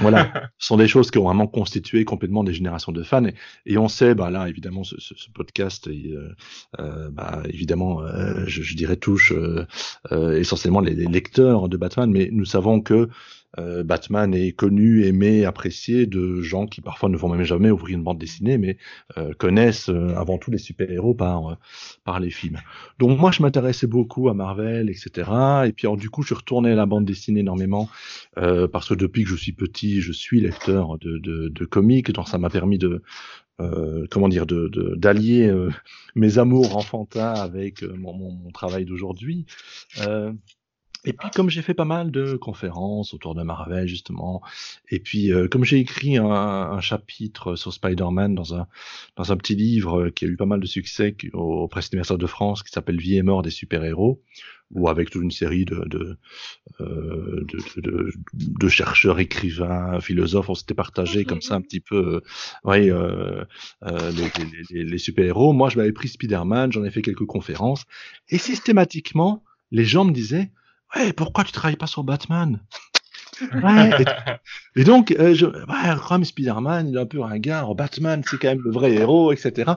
voilà, 0.00 0.32
ce 0.58 0.68
sont 0.68 0.76
des 0.76 0.88
choses 0.88 1.10
qui 1.10 1.18
ont 1.18 1.24
vraiment 1.24 1.46
constitué 1.46 2.04
complètement 2.04 2.44
des 2.44 2.52
générations 2.54 2.92
de 2.92 3.02
fans. 3.02 3.24
Et, 3.24 3.34
et 3.66 3.78
on 3.78 3.88
sait, 3.88 4.14
bah 4.14 4.30
là, 4.30 4.48
évidemment, 4.48 4.84
ce, 4.84 4.98
ce, 5.00 5.14
ce 5.16 5.30
podcast, 5.30 5.88
euh, 5.88 6.34
euh, 6.80 7.10
bah, 7.10 7.42
évidemment, 7.48 8.02
euh, 8.02 8.44
je, 8.46 8.62
je 8.62 8.76
dirais 8.76 8.96
touche 8.96 9.32
euh, 9.32 10.38
essentiellement 10.38 10.80
les, 10.80 10.94
les 10.94 11.06
lecteurs 11.06 11.68
de 11.68 11.76
Batman, 11.76 12.10
mais 12.10 12.28
nous 12.32 12.44
savons 12.44 12.80
que 12.80 13.08
euh, 13.58 13.84
Batman 13.84 14.34
est 14.34 14.52
connu, 14.52 15.04
aimé, 15.04 15.44
apprécié 15.44 16.06
de 16.06 16.40
gens 16.40 16.66
qui 16.66 16.80
parfois 16.80 17.08
ne 17.08 17.16
vont 17.16 17.28
même 17.28 17.44
jamais 17.44 17.70
ouvrir 17.70 17.96
une 17.96 18.02
bande 18.02 18.18
dessinée, 18.18 18.58
mais 18.58 18.76
euh, 19.18 19.32
connaissent 19.34 19.88
euh, 19.88 20.14
avant 20.16 20.38
tout 20.38 20.50
les 20.50 20.58
super-héros 20.58 21.14
par, 21.14 21.58
par 22.04 22.20
les 22.20 22.30
films. 22.30 22.58
Donc 22.98 23.18
moi, 23.18 23.30
je 23.30 23.42
m'intéressais 23.42 23.86
beaucoup 23.86 24.28
à 24.28 24.34
Marvel, 24.34 24.90
etc. 24.90 25.30
Et 25.66 25.72
puis 25.72 25.86
alors, 25.86 25.96
du 25.96 26.10
coup, 26.10 26.22
je 26.22 26.34
retourné 26.34 26.72
à 26.72 26.74
la 26.74 26.86
bande 26.86 27.04
dessinée 27.04 27.40
énormément, 27.40 27.88
parce 28.34 28.88
que 28.88 28.94
depuis 28.94 29.24
que 29.24 29.30
je 29.30 29.36
suis 29.36 29.52
petit, 29.52 30.00
je 30.00 30.12
suis 30.12 30.40
lecteur 30.40 30.98
de, 30.98 31.18
de, 31.18 31.48
de 31.48 31.64
comics, 31.64 32.10
donc 32.12 32.28
ça 32.28 32.38
m'a 32.38 32.50
permis 32.50 32.78
de, 32.78 33.02
euh, 33.60 34.06
comment 34.10 34.28
dire, 34.28 34.46
de 34.46 34.94
d'allier 34.96 35.52
mes 36.14 36.38
amours 36.38 36.76
enfantins 36.76 37.32
avec 37.32 37.82
mon, 37.82 38.12
mon, 38.14 38.32
mon, 38.32 38.50
travail 38.50 38.84
d'aujourd'hui. 38.84 39.46
Euh, 41.06 41.10
et 41.10 41.12
puis 41.12 41.28
comme 41.30 41.50
j'ai 41.50 41.62
fait 41.62 41.74
pas 41.74 41.84
mal 41.84 42.10
de 42.10 42.36
conférences 42.36 43.14
autour 43.14 43.34
de 43.34 43.42
Marvel 43.42 43.86
justement, 43.86 44.42
et 44.90 45.00
puis 45.00 45.32
euh, 45.32 45.48
comme 45.48 45.64
j'ai 45.64 45.78
écrit 45.78 46.16
un, 46.16 46.26
un, 46.26 46.80
chapitre 46.80 47.56
sur 47.56 47.72
Spider-Man 47.72 48.34
dans 48.34 48.54
un 48.54 48.66
dans 49.16 49.32
un 49.32 49.36
petit 49.36 49.54
livre 49.54 50.08
qui 50.10 50.24
a 50.24 50.28
eu 50.28 50.36
pas 50.36 50.46
mal 50.46 50.60
de 50.60 50.66
succès 50.66 51.16
au, 51.32 51.68
Presse 51.68 51.88
universelle 51.88 52.18
de 52.18 52.26
France 52.26 52.62
qui 52.62 52.70
s'appelle 52.70 52.98
Vie 52.98 53.16
et 53.16 53.22
mort 53.22 53.42
des 53.42 53.50
super-héros, 53.50 54.22
ou 54.70 54.88
avec 54.88 55.10
toute 55.10 55.22
une 55.22 55.30
série 55.30 55.64
de 55.64 55.84
de, 55.86 56.16
euh, 56.80 57.46
de, 57.52 57.80
de, 57.80 58.12
de, 58.34 58.68
chercheurs, 58.68 59.18
écrivains, 59.20 60.00
philosophes, 60.00 60.48
on 60.50 60.54
s'était 60.54 60.74
partagé 60.74 61.24
comme 61.24 61.40
ça 61.40 61.54
un 61.54 61.60
petit 61.60 61.80
peu, 61.80 61.96
euh, 62.16 62.20
ouais, 62.64 62.90
euh, 62.90 63.44
euh, 63.84 64.10
les, 64.12 64.30
les, 64.70 64.84
les 64.84 64.98
super-héros. 64.98 65.52
Moi, 65.52 65.68
je 65.68 65.76
m'avais 65.76 65.92
pris 65.92 66.08
Spider-Man, 66.08 66.72
j'en 66.72 66.84
ai 66.84 66.90
fait 66.90 67.02
quelques 67.02 67.26
conférences, 67.26 67.84
et 68.28 68.38
systématiquement, 68.38 69.44
les 69.70 69.84
gens 69.84 70.04
me 70.04 70.12
disaient 70.12 70.50
ouais, 70.96 71.12
pourquoi 71.12 71.44
tu 71.44 71.52
travailles 71.52 71.76
pas 71.76 71.86
sur 71.86 72.04
Batman? 72.04 72.60
Ouais, 73.64 73.90
et, 74.76 74.84
donc, 74.84 75.10
euh, 75.18 75.34
je, 75.34 75.46
ouais, 75.46 76.00
comme 76.06 76.24
Spider-Man, 76.24 76.88
il 76.88 76.96
est 76.96 77.00
un 77.00 77.06
peu 77.06 77.22
un 77.22 77.38
gars, 77.38 77.66
Batman, 77.76 78.22
c'est 78.24 78.38
quand 78.38 78.48
même 78.48 78.62
le 78.62 78.70
vrai 78.70 78.92
héros, 78.92 79.32
etc. 79.32 79.72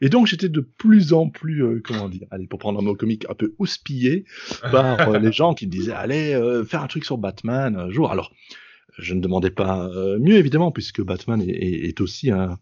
Et 0.00 0.08
donc, 0.08 0.26
j'étais 0.26 0.48
de 0.48 0.60
plus 0.60 1.12
en 1.12 1.28
plus, 1.28 1.62
euh, 1.62 1.82
comment 1.84 2.08
dire, 2.08 2.26
allez, 2.30 2.46
pour 2.46 2.58
prendre 2.58 2.78
un 2.78 2.82
mot 2.82 2.94
comique, 2.94 3.26
un 3.28 3.34
peu 3.34 3.54
houspillé 3.58 4.24
par 4.72 5.10
euh, 5.10 5.18
les 5.18 5.30
gens 5.30 5.54
qui 5.54 5.66
disaient, 5.66 5.92
allez, 5.92 6.32
euh, 6.32 6.64
faire 6.64 6.82
un 6.82 6.86
truc 6.86 7.04
sur 7.04 7.18
Batman 7.18 7.76
un 7.76 7.90
jour. 7.90 8.10
Alors, 8.10 8.32
je 8.98 9.14
ne 9.14 9.20
demandais 9.20 9.50
pas 9.50 9.90
mieux, 10.18 10.36
évidemment, 10.36 10.70
puisque 10.70 11.02
Batman 11.02 11.40
est, 11.42 11.50
est, 11.50 11.88
est 11.88 12.00
aussi 12.00 12.30
un, 12.30 12.58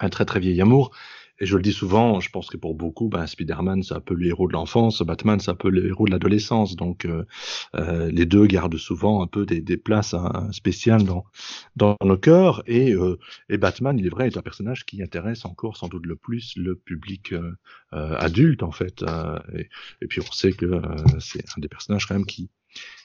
un 0.00 0.08
très 0.08 0.24
très 0.24 0.40
vieil 0.40 0.60
amour. 0.60 0.90
Et 1.42 1.46
je 1.46 1.56
le 1.56 1.62
dis 1.62 1.72
souvent, 1.72 2.20
je 2.20 2.30
pense 2.30 2.48
que 2.48 2.56
pour 2.56 2.76
beaucoup, 2.76 3.08
ben, 3.08 3.26
Spider-Man, 3.26 3.82
c'est 3.82 3.94
un 3.94 4.00
peu 4.00 4.14
le 4.14 4.26
héros 4.28 4.46
de 4.46 4.52
l'enfance, 4.52 5.02
Batman, 5.02 5.40
c'est 5.40 5.50
un 5.50 5.56
peu 5.56 5.70
le 5.70 5.88
héros 5.88 6.06
de 6.06 6.12
l'adolescence. 6.12 6.76
Donc, 6.76 7.04
euh, 7.04 7.24
euh, 7.74 8.12
les 8.12 8.26
deux 8.26 8.46
gardent 8.46 8.76
souvent 8.76 9.24
un 9.24 9.26
peu 9.26 9.44
des, 9.44 9.60
des 9.60 9.76
places 9.76 10.14
hein, 10.14 10.48
spéciales 10.52 11.02
dans, 11.02 11.24
dans 11.74 11.96
nos 12.04 12.16
cœurs. 12.16 12.62
Et, 12.66 12.92
euh, 12.94 13.18
et 13.48 13.58
Batman, 13.58 13.98
il 13.98 14.06
est 14.06 14.08
vrai, 14.08 14.28
est 14.28 14.36
un 14.36 14.42
personnage 14.42 14.86
qui 14.86 15.02
intéresse 15.02 15.44
encore 15.44 15.76
sans 15.76 15.88
doute 15.88 16.06
le 16.06 16.14
plus 16.14 16.54
le 16.56 16.76
public 16.76 17.32
euh, 17.32 17.58
euh, 17.92 18.14
adulte, 18.18 18.62
en 18.62 18.70
fait. 18.70 19.04
Et, 19.52 19.68
et, 20.00 20.06
puis, 20.06 20.20
on 20.20 20.30
sait 20.30 20.52
que 20.52 20.80
c'est 21.18 21.44
un 21.56 21.60
des 21.60 21.66
personnages 21.66 22.06
quand 22.06 22.14
même 22.14 22.24
qui, 22.24 22.50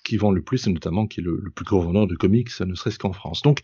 qui 0.03 0.15
vend 0.17 0.29
le 0.29 0.43
plus, 0.43 0.67
et 0.67 0.71
notamment 0.71 1.07
qui 1.07 1.21
est 1.21 1.23
le, 1.23 1.39
le 1.41 1.49
plus 1.49 1.65
gros 1.65 1.81
vendeur 1.81 2.05
de 2.05 2.13
comics, 2.13 2.51
ne 2.59 2.75
serait-ce 2.75 2.99
qu'en 2.99 3.13
France. 3.13 3.41
Donc, 3.41 3.63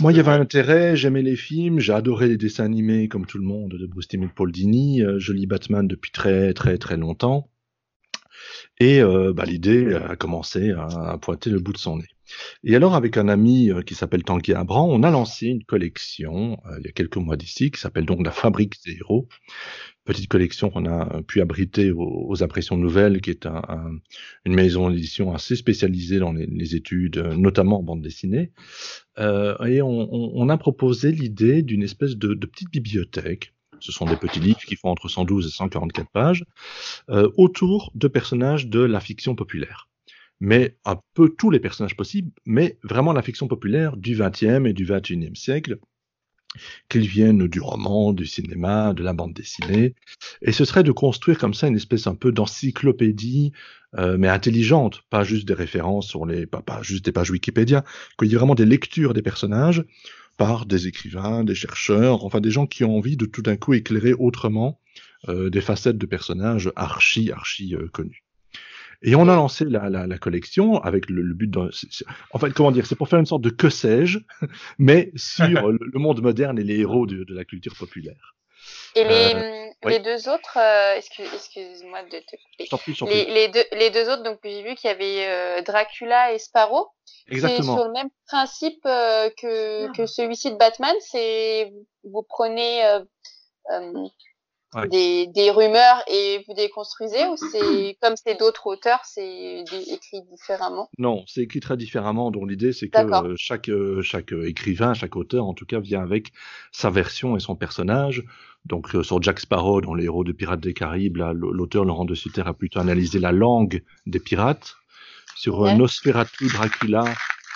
moi, 0.00 0.12
il 0.12 0.16
y 0.16 0.20
avait 0.20 0.30
un 0.30 0.40
intérêt, 0.40 0.96
j'aimais 0.96 1.20
les 1.20 1.36
films, 1.36 1.78
j'ai 1.78 1.92
adoré 1.92 2.26
les 2.26 2.38
dessins 2.38 2.64
animés 2.64 3.08
comme 3.08 3.26
tout 3.26 3.36
le 3.36 3.44
monde 3.44 3.76
de 3.78 3.86
Bruce 3.86 4.08
Timm 4.08 4.22
et 4.22 4.28
Paul 4.28 4.50
Dini. 4.50 5.02
Euh, 5.02 5.18
je 5.18 5.34
lis 5.34 5.46
Batman 5.46 5.86
depuis 5.86 6.10
très 6.10 6.54
très 6.54 6.78
très 6.78 6.96
longtemps. 6.96 7.50
Et 8.78 9.02
euh, 9.02 9.34
bah, 9.34 9.44
l'idée 9.44 9.94
a 9.94 10.16
commencé 10.16 10.70
à, 10.70 11.18
pointer 11.20 11.50
le 11.50 11.60
bout 11.60 11.74
de 11.74 11.78
son 11.78 11.98
nez. 11.98 12.08
Et 12.64 12.74
alors, 12.76 12.94
avec 12.94 13.16
un 13.16 13.28
ami 13.28 13.70
euh, 13.70 13.82
qui 13.82 13.94
s'appelle 13.94 14.22
Tanguy 14.22 14.52
Abran, 14.52 14.88
on 14.88 15.02
a 15.02 15.10
lancé 15.10 15.46
une 15.46 15.64
collection 15.64 16.60
euh, 16.66 16.76
il 16.80 16.86
y 16.86 16.88
a 16.88 16.92
quelques 16.92 17.16
mois 17.16 17.36
d'ici, 17.36 17.70
qui 17.70 17.80
s'appelle 17.80 18.06
donc 18.06 18.24
La 18.24 18.32
Fabrique 18.32 18.76
des 18.84 18.96
héros, 18.96 19.28
petite 20.04 20.28
collection 20.28 20.70
qu'on 20.70 20.86
a 20.86 21.22
pu 21.22 21.40
abriter 21.40 21.92
aux, 21.92 22.42
Impressions 22.42 22.76
Nouvelles, 22.76 23.20
qui 23.20 23.30
est 23.30 23.46
un, 23.46 23.62
un, 23.68 23.98
une 24.44 24.54
maison 24.54 24.90
d'édition 24.90 25.32
assez 25.32 25.56
spécialisée 25.56 26.18
dans 26.18 26.32
les, 26.32 26.74
études, 26.74 27.18
notamment 27.18 27.80
en 27.80 27.82
bande 27.82 28.02
dessinée. 28.02 28.52
Euh, 29.18 29.56
et 29.64 29.82
on, 29.82 30.48
a 30.48 30.56
proposé 30.56 31.12
l'idée 31.12 31.62
d'une 31.62 31.82
espèce 31.82 32.16
de, 32.16 32.34
petite 32.34 32.70
bibliothèque. 32.70 33.52
Ce 33.80 33.92
sont 33.92 34.06
des 34.06 34.16
petits 34.16 34.40
livres 34.40 34.60
qui 34.60 34.76
font 34.76 34.90
entre 34.90 35.08
112 35.08 35.46
et 35.46 35.50
144 35.50 36.10
pages, 36.10 36.44
euh, 37.08 37.30
autour 37.36 37.92
de 37.94 38.08
personnages 38.08 38.66
de 38.66 38.80
la 38.80 39.00
fiction 39.00 39.34
populaire. 39.34 39.88
Mais 40.40 40.76
un 40.84 40.98
peu 41.14 41.28
tous 41.28 41.50
les 41.50 41.60
personnages 41.60 41.96
possibles, 41.96 42.32
mais 42.46 42.78
vraiment 42.82 43.12
la 43.12 43.22
fiction 43.22 43.46
populaire 43.46 43.96
du 43.96 44.16
20e 44.16 44.66
et 44.66 44.72
du 44.72 44.86
21e 44.86 45.34
siècle, 45.34 45.78
qu'ils 46.88 47.06
viennent 47.06 47.46
du 47.46 47.60
roman, 47.60 48.12
du 48.12 48.26
cinéma, 48.26 48.92
de 48.94 49.02
la 49.02 49.12
bande 49.12 49.34
dessinée. 49.34 49.94
Et 50.42 50.52
ce 50.52 50.64
serait 50.64 50.82
de 50.82 50.92
construire 50.92 51.38
comme 51.38 51.54
ça 51.54 51.68
une 51.68 51.76
espèce 51.76 52.06
un 52.06 52.14
peu 52.14 52.32
d'encyclopédie, 52.32 53.52
euh, 53.98 54.16
mais 54.18 54.28
intelligente, 54.28 55.02
pas 55.10 55.24
juste 55.24 55.46
des 55.46 55.54
références 55.54 56.08
sur 56.08 56.26
les, 56.26 56.46
pas, 56.46 56.62
pas 56.62 56.82
juste 56.82 57.04
des 57.04 57.12
pages 57.12 57.30
Wikipédia, 57.30 57.84
qu'il 58.18 58.28
y 58.28 58.34
ait 58.34 58.38
vraiment 58.38 58.54
des 58.54 58.66
lectures 58.66 59.14
des 59.14 59.22
personnages 59.22 59.84
par 60.36 60.66
des 60.66 60.86
écrivains, 60.86 61.44
des 61.44 61.54
chercheurs, 61.54 62.24
enfin 62.24 62.40
des 62.40 62.50
gens 62.50 62.66
qui 62.66 62.84
ont 62.84 62.96
envie 62.96 63.16
de 63.16 63.26
tout 63.26 63.42
d'un 63.42 63.56
coup 63.56 63.74
éclairer 63.74 64.14
autrement 64.14 64.80
euh, 65.28 65.50
des 65.50 65.60
facettes 65.60 65.98
de 65.98 66.06
personnages 66.06 66.72
archi, 66.76 67.30
archi 67.30 67.74
euh, 67.74 67.88
connus. 67.92 68.24
Et 69.02 69.14
on 69.14 69.28
a 69.28 69.36
lancé 69.36 69.64
la, 69.64 69.88
la, 69.88 70.06
la 70.06 70.18
collection 70.18 70.80
avec 70.82 71.08
le, 71.08 71.22
le 71.22 71.34
but 71.34 71.50
de, 71.50 71.70
en 72.32 72.38
fait, 72.38 72.52
comment 72.52 72.70
dire, 72.70 72.86
c'est 72.86 72.96
pour 72.96 73.08
faire 73.08 73.18
une 73.18 73.26
sorte 73.26 73.42
de 73.42 73.50
que 73.50 73.70
sais-je, 73.70 74.18
mais 74.78 75.10
sur 75.16 75.46
le, 75.72 75.78
le, 75.80 75.98
monde 75.98 76.20
moderne 76.22 76.58
et 76.58 76.64
les 76.64 76.80
héros 76.80 77.06
de, 77.06 77.24
de 77.24 77.34
la 77.34 77.44
culture 77.44 77.74
populaire. 77.78 78.34
Et 78.94 79.04
les, 79.04 79.34
euh, 79.34 79.70
les 79.84 79.96
oui. 79.96 80.02
deux 80.02 80.28
autres, 80.28 80.58
euh, 80.58 80.96
excuse-moi 80.96 82.02
de 82.02 82.18
te 82.18 82.96
couper. 82.96 83.24
Les, 83.24 83.24
les, 83.32 83.48
deux, 83.48 83.64
les 83.72 83.90
deux 83.90 84.10
autres, 84.10 84.22
donc 84.22 84.38
j'ai 84.44 84.62
vu 84.62 84.74
qu'il 84.74 84.88
y 84.88 84.92
avait 84.92 85.26
euh, 85.28 85.62
Dracula 85.62 86.32
et 86.32 86.38
Sparrow. 86.38 86.88
Exactement. 87.28 87.76
C'est 87.76 87.80
sur 87.80 87.86
le 87.86 87.92
même 87.92 88.10
principe 88.26 88.84
euh, 88.86 89.30
que, 89.40 89.86
ah. 89.86 89.92
que 89.96 90.06
celui-ci 90.06 90.50
de 90.50 90.56
Batman. 90.56 90.94
C'est 91.00 91.72
vous 92.04 92.22
prenez 92.28 92.84
euh, 92.84 93.00
euh, 93.72 94.06
ouais. 94.74 94.88
des, 94.88 95.26
des 95.28 95.50
rumeurs 95.50 96.02
et 96.08 96.44
vous 96.46 96.54
déconstruisez 96.54 97.26
ou 97.26 97.36
c'est 97.36 97.96
comme 98.02 98.14
c'est 98.16 98.38
d'autres 98.38 98.66
auteurs, 98.66 99.00
c'est 99.04 99.64
écrit 99.88 100.22
différemment? 100.30 100.88
Non, 100.98 101.24
c'est 101.26 101.42
écrit 101.42 101.60
très 101.60 101.76
différemment. 101.76 102.30
Donc 102.30 102.48
l'idée 102.48 102.72
c'est 102.72 102.88
que 102.88 102.98
euh, 102.98 103.34
chaque 103.36 103.68
euh, 103.68 104.02
chaque 104.02 104.32
écrivain, 104.32 104.94
chaque 104.94 105.16
auteur 105.16 105.46
en 105.46 105.54
tout 105.54 105.66
cas 105.66 105.80
vient 105.80 106.02
avec 106.02 106.32
sa 106.72 106.90
version 106.90 107.36
et 107.36 107.40
son 107.40 107.56
personnage. 107.56 108.24
Donc 108.66 108.94
euh, 108.94 109.02
sur 109.02 109.22
Jack 109.22 109.40
Sparrow, 109.40 109.80
dans 109.80 109.94
les 109.94 110.04
héros 110.04 110.24
de 110.24 110.32
Pirates 110.32 110.60
des 110.60 110.74
Caraïbes, 110.74 111.16
l'auteur 111.16 111.84
Laurent 111.84 112.04
de 112.04 112.14
Sutter 112.14 112.42
a 112.44 112.52
plutôt 112.52 112.80
analysé 112.80 113.18
la 113.18 113.32
langue 113.32 113.82
des 114.06 114.20
pirates. 114.20 114.76
Sur 115.36 115.60
ouais. 115.60 115.74
Nosferatu 115.74 116.48
Dracula, 116.48 117.04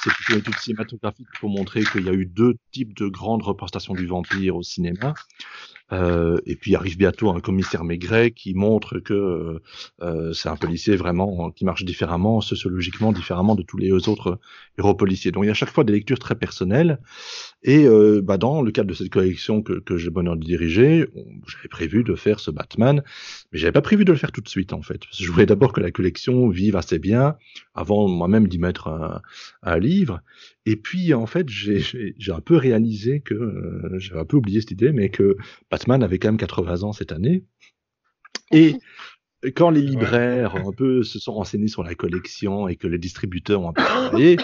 c'est 0.02 0.10
plutôt 0.10 0.32
une 0.34 0.38
étude 0.38 0.58
cinématographique 0.58 1.26
pour 1.38 1.50
montrer 1.50 1.84
qu'il 1.84 2.06
y 2.06 2.08
a 2.08 2.12
eu 2.12 2.24
deux 2.24 2.54
types 2.72 2.96
de 2.96 3.08
grandes 3.08 3.42
représentations 3.42 3.92
du 3.92 4.06
vampire 4.06 4.56
au 4.56 4.62
cinéma. 4.62 5.14
Euh, 5.92 6.38
et 6.46 6.56
puis 6.56 6.74
arrive 6.74 6.96
bientôt 6.96 7.30
un 7.30 7.40
commissaire 7.40 7.84
Maigret 7.84 8.30
qui 8.30 8.54
montre 8.54 9.00
que 9.00 9.60
euh, 10.00 10.32
c'est 10.32 10.48
un 10.48 10.56
policier 10.56 10.96
vraiment 10.96 11.50
qui 11.50 11.66
marche 11.66 11.84
différemment, 11.84 12.40
sociologiquement 12.40 13.12
différemment 13.12 13.54
de 13.54 13.62
tous 13.62 13.76
les 13.76 13.92
autres 13.92 14.40
héros 14.78 14.94
policiers. 14.94 15.30
Donc 15.30 15.44
il 15.44 15.46
y 15.46 15.50
a 15.50 15.52
à 15.52 15.54
chaque 15.54 15.70
fois 15.70 15.84
des 15.84 15.92
lectures 15.92 16.18
très 16.18 16.36
personnelles. 16.36 16.98
Et 17.62 17.86
euh, 17.86 18.22
bah, 18.22 18.38
dans 18.38 18.62
le 18.62 18.70
cadre 18.70 18.88
de 18.88 18.94
cette 18.94 19.10
collection 19.10 19.62
que, 19.62 19.74
que 19.74 19.98
j'ai 19.98 20.10
bonheur 20.10 20.36
de 20.36 20.44
diriger, 20.44 21.06
j'avais 21.46 21.68
prévu 21.68 22.02
de 22.02 22.14
faire 22.14 22.40
ce 22.40 22.50
Batman, 22.50 23.02
mais 23.52 23.58
j'avais 23.58 23.72
pas 23.72 23.82
prévu 23.82 24.04
de 24.04 24.12
le 24.12 24.18
faire 24.18 24.32
tout 24.32 24.40
de 24.40 24.48
suite 24.48 24.72
en 24.72 24.82
fait. 24.82 25.02
Je 25.12 25.30
voulais 25.30 25.46
d'abord 25.46 25.72
que 25.72 25.80
la 25.80 25.90
collection 25.90 26.48
vive 26.48 26.76
assez 26.76 26.98
bien 26.98 27.36
avant 27.74 28.08
moi-même 28.08 28.48
d'y 28.48 28.58
mettre 28.58 28.88
un, 28.88 29.20
un, 29.62 29.78
livre. 29.78 30.20
Et 30.66 30.76
puis 30.76 31.12
en 31.12 31.26
fait, 31.26 31.48
j'ai 31.48 32.32
un 32.32 32.40
peu 32.40 32.56
réalisé 32.56 33.20
que 33.20 33.34
euh, 33.34 33.98
j'avais 33.98 34.20
un 34.20 34.24
peu 34.24 34.36
oublié 34.38 34.60
cette 34.60 34.70
idée, 34.70 34.92
mais 34.92 35.10
que 35.10 35.36
Batman 35.70 36.02
avait 36.02 36.18
quand 36.18 36.28
même 36.28 36.38
80 36.38 36.82
ans 36.82 36.92
cette 36.92 37.12
année. 37.12 37.44
Et 38.50 38.76
quand 39.56 39.70
les 39.70 39.82
libraires 39.82 40.56
un 40.56 40.72
peu 40.72 41.02
se 41.02 41.18
sont 41.18 41.34
renseignés 41.34 41.68
sur 41.68 41.82
la 41.82 41.94
collection 41.94 42.68
et 42.68 42.76
que 42.76 42.86
les 42.86 42.98
distributeurs 42.98 43.62
ont 43.62 43.70
un 43.70 43.72
peu 43.74 43.82
travaillé, 43.82 44.36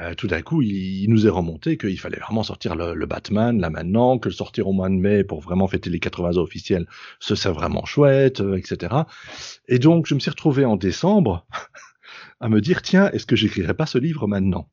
euh, 0.00 0.14
tout 0.14 0.26
d'un 0.26 0.40
coup, 0.40 0.62
il, 0.62 1.02
il, 1.02 1.10
nous 1.10 1.26
est 1.26 1.30
remonté 1.30 1.76
qu'il 1.76 2.00
fallait 2.00 2.18
vraiment 2.18 2.42
sortir 2.42 2.74
le, 2.74 2.94
le, 2.94 3.06
Batman 3.06 3.60
là 3.60 3.68
maintenant, 3.68 4.18
que 4.18 4.30
le 4.30 4.34
sortir 4.34 4.66
au 4.66 4.72
mois 4.72 4.88
de 4.88 4.94
mai 4.94 5.22
pour 5.22 5.40
vraiment 5.40 5.68
fêter 5.68 5.90
les 5.90 6.00
80 6.00 6.38
ans 6.38 6.42
officiels, 6.42 6.86
ce 7.20 7.34
serait 7.34 7.52
vraiment 7.52 7.84
chouette, 7.84 8.40
euh, 8.40 8.56
etc. 8.56 8.94
Et 9.68 9.78
donc, 9.78 10.06
je 10.06 10.14
me 10.14 10.20
suis 10.20 10.30
retrouvé 10.30 10.64
en 10.64 10.76
décembre 10.76 11.46
à 12.40 12.48
me 12.48 12.62
dire, 12.62 12.80
tiens, 12.80 13.10
est-ce 13.10 13.26
que 13.26 13.36
j'écrirais 13.36 13.74
pas 13.74 13.84
ce 13.84 13.98
livre 13.98 14.26
maintenant? 14.26 14.70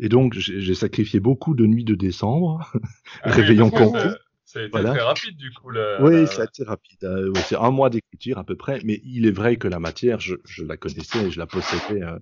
Et 0.00 0.08
donc, 0.08 0.34
j'ai 0.34 0.74
sacrifié 0.74 1.20
beaucoup 1.20 1.54
de 1.54 1.66
nuits 1.66 1.84
de 1.84 1.94
décembre, 1.94 2.72
ah, 3.22 3.30
réveillon 3.30 3.70
complet. 3.70 4.10
Ça 4.44 4.60
a 4.60 4.62
été 4.62 4.70
voilà. 4.70 4.90
très 4.90 5.02
rapide 5.02 5.36
du 5.36 5.50
coup. 5.52 5.70
Oui, 6.00 6.12
la... 6.12 6.26
ça 6.26 6.42
a 6.42 6.44
été 6.44 6.62
rapide. 6.62 7.02
Euh, 7.02 7.30
ouais, 7.30 7.40
c'est 7.40 7.56
un 7.56 7.70
mois 7.70 7.90
d'écriture 7.90 8.38
à 8.38 8.44
peu 8.44 8.56
près, 8.56 8.80
mais 8.84 9.00
il 9.04 9.26
est 9.26 9.32
vrai 9.32 9.56
que 9.56 9.66
la 9.66 9.80
matière, 9.80 10.20
je, 10.20 10.36
je, 10.44 10.62
la 10.62 10.76
connaissais 10.76 11.26
et 11.26 11.30
je 11.32 11.38
la 11.38 11.46
possédais 11.46 12.02
euh, 12.02 12.16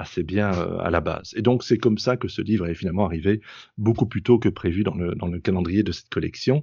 assez 0.00 0.22
bien 0.22 0.52
euh, 0.54 0.78
à 0.78 0.90
la 0.90 1.00
base. 1.00 1.34
Et 1.36 1.42
donc 1.42 1.62
c'est 1.62 1.78
comme 1.78 1.98
ça 1.98 2.16
que 2.16 2.26
ce 2.26 2.40
livre 2.42 2.66
est 2.66 2.74
finalement 2.74 3.04
arrivé 3.04 3.40
beaucoup 3.76 4.06
plus 4.06 4.22
tôt 4.22 4.38
que 4.38 4.48
prévu 4.48 4.82
dans 4.82 4.94
le, 4.94 5.14
dans 5.14 5.26
le 5.26 5.38
calendrier 5.38 5.82
de 5.82 5.92
cette 5.92 6.08
collection. 6.08 6.62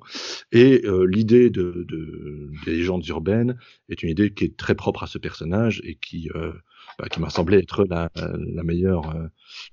Et 0.51 0.81
euh, 0.85 1.05
l'idée 1.05 1.49
de, 1.49 1.85
de, 1.87 2.51
des 2.65 2.75
légendes 2.75 3.05
urbaines 3.07 3.57
est 3.89 4.01
une 4.01 4.09
idée 4.09 4.33
qui 4.33 4.45
est 4.45 4.57
très 4.57 4.75
propre 4.75 5.03
à 5.03 5.07
ce 5.07 5.19
personnage 5.19 5.81
et 5.85 5.95
qui, 5.95 6.29
euh, 6.35 6.51
bah, 6.97 7.07
qui 7.09 7.19
m'a 7.19 7.29
semblé 7.29 7.57
être 7.57 7.85
la, 7.85 8.09
la 8.15 8.63
meilleure, 8.63 9.13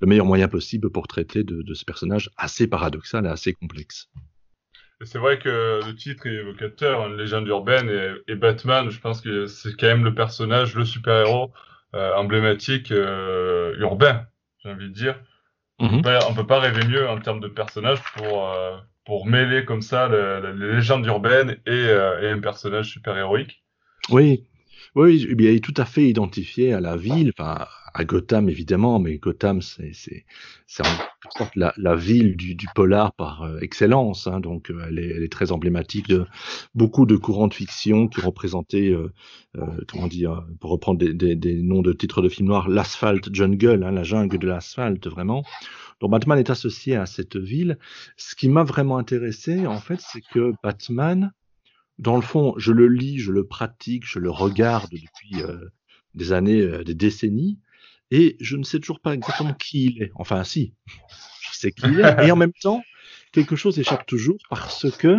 le 0.01 0.07
meilleur 0.07 0.27
moyen 0.27 0.49
possible 0.49 0.91
pour 0.91 1.07
traiter 1.09 1.45
de, 1.45 1.63
de 1.63 1.75
ce 1.75 1.85
personnage 1.85 2.31
assez 2.37 2.67
paradoxal 2.67 3.27
et 3.27 3.29
assez 3.29 3.53
complexe. 3.53 4.09
C'est 5.03 5.19
vrai 5.19 5.39
que 5.39 5.81
le 5.85 5.95
titre 5.95 6.27
est 6.27 6.35
évocateur, 6.35 7.07
une 7.07 7.17
légende 7.17 7.47
urbaine 7.49 7.89
et, 7.89 8.33
et 8.33 8.37
Batman, 8.37 8.91
je 8.91 9.01
pense 9.01 9.21
que 9.21 9.47
c'est 9.47 9.77
quand 9.77 9.87
même 9.87 10.05
le 10.05 10.15
personnage, 10.15 10.75
le 10.75 10.85
super-héros 10.85 11.53
euh, 11.95 12.13
emblématique 12.17 12.91
euh, 12.91 13.77
urbain, 13.79 14.27
j'ai 14.59 14.71
envie 14.71 14.89
de 14.89 14.95
dire. 14.95 15.15
On 15.79 15.89
ne 15.89 15.97
mhm. 15.99 16.35
peut 16.35 16.47
pas 16.47 16.59
rêver 16.59 16.85
mieux 16.89 17.09
en 17.09 17.21
termes 17.21 17.39
de 17.39 17.47
personnage 17.47 18.01
pour, 18.17 18.51
euh, 18.51 18.77
pour 19.05 19.27
mêler 19.27 19.65
comme 19.65 19.83
ça 19.83 20.09
les 20.09 20.75
légendes 20.75 21.07
urbaines 21.07 21.57
et, 21.67 21.87
et 22.23 22.29
un 22.31 22.41
personnage 22.41 22.91
super-héroïque. 22.91 23.63
Oui, 24.11 24.45
oui, 24.95 25.27
il 25.29 25.47
est 25.47 25.65
tout 25.65 25.75
à 25.77 25.85
fait 25.85 26.09
identifié 26.09 26.73
à 26.73 26.81
la 26.81 26.97
ville, 26.97 27.33
enfin 27.37 27.67
à 27.95 28.05
Gotham 28.05 28.49
évidemment, 28.49 28.99
mais 28.99 29.19
Gotham 29.19 29.63
c'est 29.63 30.25
en 30.81 31.31
sorte 31.39 31.55
la, 31.57 31.73
la 31.77 31.95
ville 31.95 32.37
du, 32.37 32.55
du 32.55 32.67
polar 32.75 33.13
par 33.15 33.43
euh, 33.43 33.59
excellence, 33.61 34.27
hein, 34.27 34.41
donc 34.41 34.71
euh, 34.71 34.85
elle, 34.89 34.99
est, 34.99 35.11
elle 35.11 35.23
est 35.23 35.33
très 35.33 35.53
emblématique 35.53 36.09
de 36.09 36.27
beaucoup 36.75 37.07
de 37.07 37.17
courants 37.17 37.47
de 37.47 37.55
fiction 37.55 38.09
qui 38.09 38.21
représentaient, 38.21 38.91
euh, 38.91 39.13
euh 39.57 39.65
comment 39.89 40.09
dire, 40.09 40.45
pour 40.61 40.71
reprendre 40.71 40.99
des, 40.99 41.15
des, 41.15 41.37
des, 41.37 41.63
noms 41.63 41.83
de 41.83 41.93
titres 41.93 42.21
de 42.21 42.29
films 42.29 42.49
noirs, 42.49 42.69
l'asphalte 42.69 43.33
jungle, 43.33 43.85
hein, 43.85 43.93
la 43.93 44.03
jungle 44.03 44.39
de 44.39 44.47
l'asphalte 44.47 45.07
vraiment. 45.07 45.45
Donc 46.01 46.11
Batman 46.11 46.39
est 46.39 46.51
associé 46.51 46.97
à 46.97 47.07
cette 47.07 47.37
ville. 47.37 47.79
Ce 48.17 48.35
qui 48.35 48.49
m'a 48.49 48.65
vraiment 48.65 48.99
intéressé 48.99 49.67
en 49.67 49.79
fait, 49.79 50.01
c'est 50.01 50.23
que 50.33 50.53
Batman 50.63 51.33
dans 51.99 52.17
le 52.17 52.23
fond, 52.23 52.55
je 52.57 52.73
le 52.73 52.89
lis, 52.89 53.19
je 53.19 53.33
le 53.33 53.47
pratique, 53.47 54.05
je 54.07 54.19
le 54.19 54.31
regarde 54.31 54.91
depuis 54.91 55.43
euh, 55.43 55.69
des 56.15 56.33
années, 56.33 56.61
euh, 56.61 56.85
des 56.85 56.95
décennies, 56.95 57.59
et 58.11 58.37
je 58.41 58.57
ne 58.57 58.65
sais 58.65 58.81
toujours 58.81 59.01
pas 59.01 59.15
exactement 59.15 59.55
qui 59.55 59.87
il 59.87 60.03
est. 60.03 60.11
Enfin, 60.15 60.45
si, 60.45 60.75
je 61.41 61.57
sais 61.57 61.73
qui 61.73 61.87
il 61.87 62.01
est, 62.01 62.05
et 62.27 62.33
en 62.33 62.37
même 62.37 62.53
temps, 62.61 62.83
quelque 63.33 63.57
chose 63.57 63.79
échappe 63.79 64.07
toujours 64.07 64.39
parce 64.51 64.91
que 64.97 65.19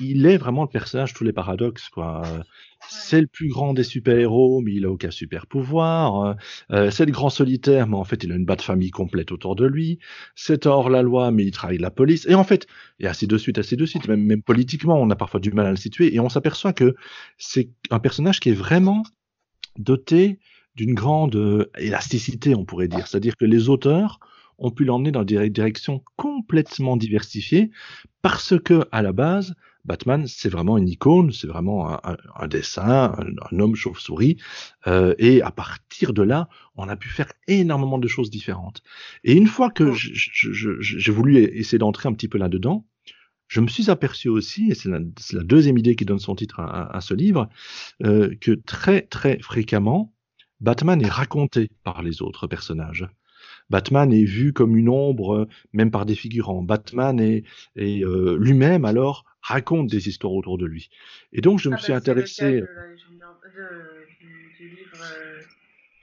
il 0.00 0.26
est 0.26 0.36
vraiment 0.36 0.62
le 0.62 0.68
personnage 0.68 1.14
tous 1.14 1.24
les 1.24 1.32
paradoxes 1.32 1.88
quoi. 1.88 2.22
C'est 2.88 3.20
le 3.20 3.26
plus 3.26 3.48
grand 3.48 3.72
des 3.72 3.82
super-héros, 3.82 4.60
mais 4.60 4.74
il 4.74 4.84
a 4.84 4.90
aucun 4.90 5.10
super 5.10 5.46
pouvoir. 5.46 6.36
Euh, 6.70 6.90
c'est 6.90 7.06
le 7.06 7.12
grand 7.12 7.30
solitaire, 7.30 7.86
mais 7.86 7.96
en 7.96 8.04
fait 8.04 8.22
il 8.24 8.32
a 8.32 8.34
une 8.34 8.44
batte 8.44 8.62
famille 8.62 8.90
complète 8.90 9.32
autour 9.32 9.56
de 9.56 9.66
lui. 9.66 9.98
C'est 10.34 10.66
hors 10.66 10.90
la 10.90 11.02
loi, 11.02 11.30
mais 11.30 11.44
il 11.44 11.50
travaille 11.50 11.78
la 11.78 11.90
police. 11.90 12.26
Et 12.28 12.34
en 12.34 12.44
fait, 12.44 12.66
et 13.00 13.06
ainsi 13.06 13.26
de 13.26 13.38
suite, 13.38 13.58
ainsi 13.58 13.76
de 13.76 13.86
suite. 13.86 14.06
Même, 14.08 14.22
même 14.22 14.42
politiquement, 14.42 15.00
on 15.00 15.08
a 15.10 15.16
parfois 15.16 15.40
du 15.40 15.52
mal 15.52 15.66
à 15.66 15.70
le 15.70 15.76
situer, 15.76 16.14
et 16.14 16.20
on 16.20 16.28
s'aperçoit 16.28 16.72
que 16.72 16.94
c'est 17.38 17.70
un 17.90 18.00
personnage 18.00 18.40
qui 18.40 18.50
est 18.50 18.54
vraiment 18.54 19.02
doté 19.78 20.38
d'une 20.76 20.94
grande 20.94 21.36
euh, 21.36 21.70
élasticité, 21.78 22.54
on 22.54 22.64
pourrait 22.64 22.88
dire. 22.88 23.06
C'est-à-dire 23.06 23.36
que 23.36 23.44
les 23.44 23.68
auteurs 23.68 24.18
ont 24.58 24.70
pu 24.70 24.84
l'emmener 24.84 25.10
dans 25.10 25.24
des 25.24 25.50
directions 25.50 26.02
complètement 26.16 26.96
diversifiées 26.96 27.70
parce 28.22 28.54
que, 28.58 28.86
à 28.92 29.02
la 29.02 29.12
base, 29.12 29.54
Batman, 29.84 30.26
c'est 30.26 30.48
vraiment 30.48 30.78
une 30.78 30.88
icône, 30.88 31.30
c'est 31.32 31.46
vraiment 31.46 31.90
un, 31.90 32.16
un, 32.36 32.48
dessin, 32.48 33.14
un, 33.18 33.58
homme 33.58 33.74
chauve-souris, 33.74 34.38
euh, 34.86 35.14
et 35.18 35.42
à 35.42 35.50
partir 35.50 36.12
de 36.12 36.22
là, 36.22 36.48
on 36.76 36.88
a 36.88 36.96
pu 36.96 37.08
faire 37.08 37.30
énormément 37.48 37.98
de 37.98 38.08
choses 38.08 38.30
différentes. 38.30 38.82
Et 39.24 39.34
une 39.34 39.46
fois 39.46 39.70
que 39.70 39.92
j'ai 39.92 41.12
voulu 41.12 41.38
essayer 41.38 41.78
d'entrer 41.78 42.08
un 42.08 42.14
petit 42.14 42.28
peu 42.28 42.38
là-dedans, 42.38 42.86
je 43.46 43.60
me 43.60 43.68
suis 43.68 43.90
aperçu 43.90 44.28
aussi, 44.28 44.70
et 44.70 44.74
c'est 44.74 44.88
la, 44.88 45.00
la, 45.32 45.42
deuxième 45.42 45.76
idée 45.76 45.96
qui 45.96 46.06
donne 46.06 46.18
son 46.18 46.34
titre 46.34 46.60
à, 46.60 46.96
à 46.96 47.00
ce 47.02 47.12
livre, 47.12 47.48
euh, 48.02 48.34
que 48.40 48.52
très 48.52 49.02
très 49.02 49.38
fréquemment, 49.40 50.14
Batman 50.60 51.00
est 51.02 51.10
raconté 51.10 51.70
par 51.82 52.02
les 52.02 52.22
autres 52.22 52.46
personnages. 52.46 53.06
Batman 53.70 54.12
est 54.12 54.24
vu 54.24 54.52
comme 54.52 54.76
une 54.76 54.88
ombre, 54.88 55.46
même 55.72 55.90
par 55.90 56.06
des 56.06 56.14
figurants. 56.14 56.62
Batman 56.62 57.20
est, 57.20 57.44
est 57.76 58.04
euh, 58.04 58.36
lui-même 58.38 58.84
alors 58.84 59.24
raconte 59.44 59.88
des 59.88 60.08
histoires 60.08 60.32
autour 60.32 60.56
de 60.58 60.64
lui. 60.64 60.88
Et 61.32 61.40
donc 61.42 61.58
je 61.60 61.68
me 61.68 61.76
suis 61.76 61.92
intéressé. 61.92 62.60
Le 62.60 62.66
du, 64.18 64.68
livre 64.68 65.02
euh, 65.02 65.42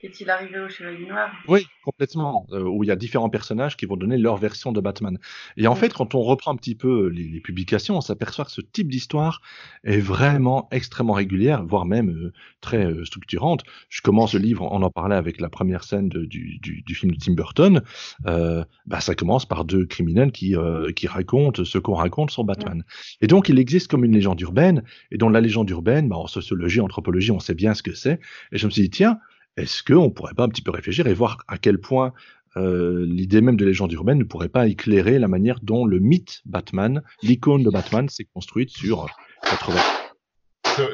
Qu'est-il 0.02 0.28
arrivé 0.30 0.58
au 0.58 0.68
Chevalier 0.68 1.06
Noir? 1.06 1.30
Oui, 1.46 1.64
complètement. 1.84 2.44
Euh, 2.50 2.64
où 2.64 2.82
il 2.82 2.88
y 2.88 2.90
a 2.90 2.96
différents 2.96 3.30
personnages 3.30 3.76
qui 3.76 3.86
vont 3.86 3.96
donner 3.96 4.18
leur 4.18 4.36
version 4.36 4.72
de 4.72 4.80
Batman. 4.80 5.16
Et 5.56 5.68
en 5.68 5.76
fait, 5.76 5.92
quand 5.92 6.16
on 6.16 6.22
reprend 6.22 6.50
un 6.50 6.56
petit 6.56 6.74
peu 6.74 7.06
les, 7.06 7.28
les 7.28 7.38
publications, 7.38 7.98
on 7.98 8.00
s'aperçoit 8.00 8.44
que 8.44 8.50
ce 8.50 8.62
type 8.62 8.88
d'histoire 8.88 9.42
est 9.84 10.00
vraiment 10.00 10.66
extrêmement 10.72 11.12
régulière, 11.12 11.64
voire 11.64 11.84
même 11.84 12.10
euh, 12.10 12.32
très 12.60 12.84
euh, 12.84 13.04
structurante. 13.04 13.62
Je 13.90 14.02
commence 14.02 14.34
le 14.34 14.40
livre, 14.40 14.66
on 14.72 14.82
en 14.82 14.90
parlait 14.90 15.14
avec 15.14 15.40
la 15.40 15.48
première 15.48 15.84
scène 15.84 16.08
de, 16.08 16.24
du, 16.24 16.58
du, 16.58 16.82
du, 16.82 16.94
film 16.96 17.12
de 17.12 17.18
Tim 17.18 17.34
Burton. 17.34 17.82
Euh, 18.26 18.64
bah, 18.86 18.98
ça 18.98 19.14
commence 19.14 19.46
par 19.46 19.64
deux 19.64 19.86
criminels 19.86 20.32
qui, 20.32 20.56
euh, 20.56 20.90
qui 20.90 21.06
racontent 21.06 21.64
ce 21.64 21.78
qu'on 21.78 21.94
raconte 21.94 22.32
sur 22.32 22.42
Batman. 22.42 22.82
Et 23.20 23.28
donc, 23.28 23.48
il 23.48 23.60
existe 23.60 23.88
comme 23.88 24.04
une 24.04 24.12
légende 24.12 24.40
urbaine. 24.40 24.82
Et 25.12 25.16
dans 25.16 25.28
la 25.28 25.40
légende 25.40 25.70
urbaine, 25.70 26.08
bah, 26.08 26.16
en 26.16 26.26
sociologie, 26.26 26.80
anthropologie, 26.80 27.30
on 27.30 27.38
sait 27.38 27.54
bien 27.54 27.74
ce 27.74 27.84
que 27.84 27.94
c'est. 27.94 28.18
Et 28.50 28.58
je 28.58 28.66
me 28.66 28.72
suis 28.72 28.82
dit, 28.82 28.90
tiens, 28.90 29.20
est-ce 29.56 29.82
qu'on 29.82 30.10
pourrait 30.10 30.34
pas 30.34 30.44
un 30.44 30.48
petit 30.48 30.62
peu 30.62 30.70
réfléchir 30.70 31.06
et 31.06 31.14
voir 31.14 31.38
à 31.48 31.58
quel 31.58 31.78
point 31.78 32.12
euh, 32.56 33.06
l'idée 33.06 33.40
même 33.40 33.56
de 33.56 33.64
légende 33.64 33.92
urbaine 33.92 34.18
ne 34.18 34.24
pourrait 34.24 34.48
pas 34.48 34.66
éclairer 34.66 35.18
la 35.18 35.28
manière 35.28 35.60
dont 35.62 35.86
le 35.86 35.98
mythe 35.98 36.42
Batman, 36.44 37.02
l'icône 37.22 37.62
de 37.62 37.70
Batman, 37.70 38.08
s'est 38.08 38.26
construite 38.32 38.70
sur 38.70 39.08
80. 39.44 39.80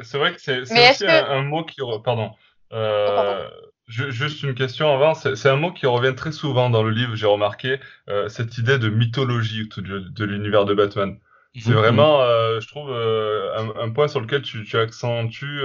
C'est 0.03 0.17
vrai 0.17 0.33
que 0.33 0.41
c'est 0.41 0.61
aussi 0.61 1.05
un, 1.07 1.43
mot 1.43 1.63
qui... 1.63 1.81
Pardon. 2.03 2.31
Euh, 2.71 3.47
juste 3.89 4.43
une 4.43 4.53
question 4.53 4.93
avant. 4.93 5.13
C'est 5.13 5.49
un 5.49 5.55
mot 5.55 5.71
qui 5.71 5.85
revient 5.85 6.15
très 6.15 6.31
souvent 6.31 6.69
dans 6.69 6.83
le 6.83 6.91
livre, 6.91 7.15
j'ai 7.15 7.25
remarqué, 7.25 7.79
euh, 8.09 8.29
cette 8.29 8.57
idée 8.57 8.77
de 8.77 8.89
mythologie 8.89 9.67
de, 9.77 9.99
de 9.99 10.25
l'univers 10.25 10.65
de 10.65 10.73
Batman. 10.73 11.17
C'est 11.55 11.69
mhm. 11.69 11.77
vraiment, 11.77 12.21
euh, 12.21 12.59
je 12.59 12.67
trouve, 12.67 12.91
euh, 12.91 13.57
un, 13.57 13.85
un, 13.85 13.89
point 13.89 14.07
sur 14.07 14.21
lequel 14.21 14.43
tu, 14.43 14.63
tu 14.63 14.77
accentues 14.77 15.61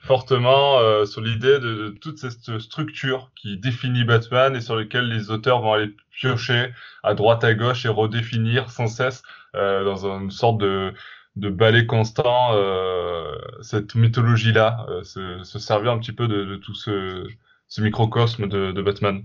fortement 0.00 0.78
euh, 0.78 1.04
sur 1.04 1.20
l'idée 1.20 1.58
de, 1.58 1.88
toute 2.00 2.18
cette 2.18 2.58
structure 2.58 3.30
qui 3.34 3.56
définit 3.58 4.04
Batman 4.04 4.54
et 4.54 4.60
sur 4.60 4.76
lequel 4.76 5.08
les 5.08 5.30
auteurs 5.30 5.60
vont 5.60 5.72
aller 5.72 5.94
piocher 6.12 6.72
à 7.02 7.14
droite 7.14 7.44
à 7.44 7.54
gauche 7.54 7.84
et 7.84 7.88
redéfinir 7.88 8.70
sans 8.70 8.86
cesse 8.86 9.22
euh, 9.54 9.84
dans 9.84 10.06
une 10.06 10.30
sorte 10.30 10.58
de, 10.58 10.92
de 11.36 11.48
balai 11.48 11.86
constant 11.86 12.50
euh, 12.52 13.34
cette 13.62 13.94
mythologie-là, 13.94 14.86
se, 15.02 15.42
se, 15.42 15.58
servir 15.58 15.92
un 15.92 15.98
petit 15.98 16.12
peu 16.12 16.28
de, 16.28 16.44
de 16.44 16.56
tout 16.56 16.74
ce, 16.74 17.26
ce 17.68 17.80
microcosme 17.80 18.48
de, 18.48 18.72
de 18.72 18.82
Batman. 18.82 19.24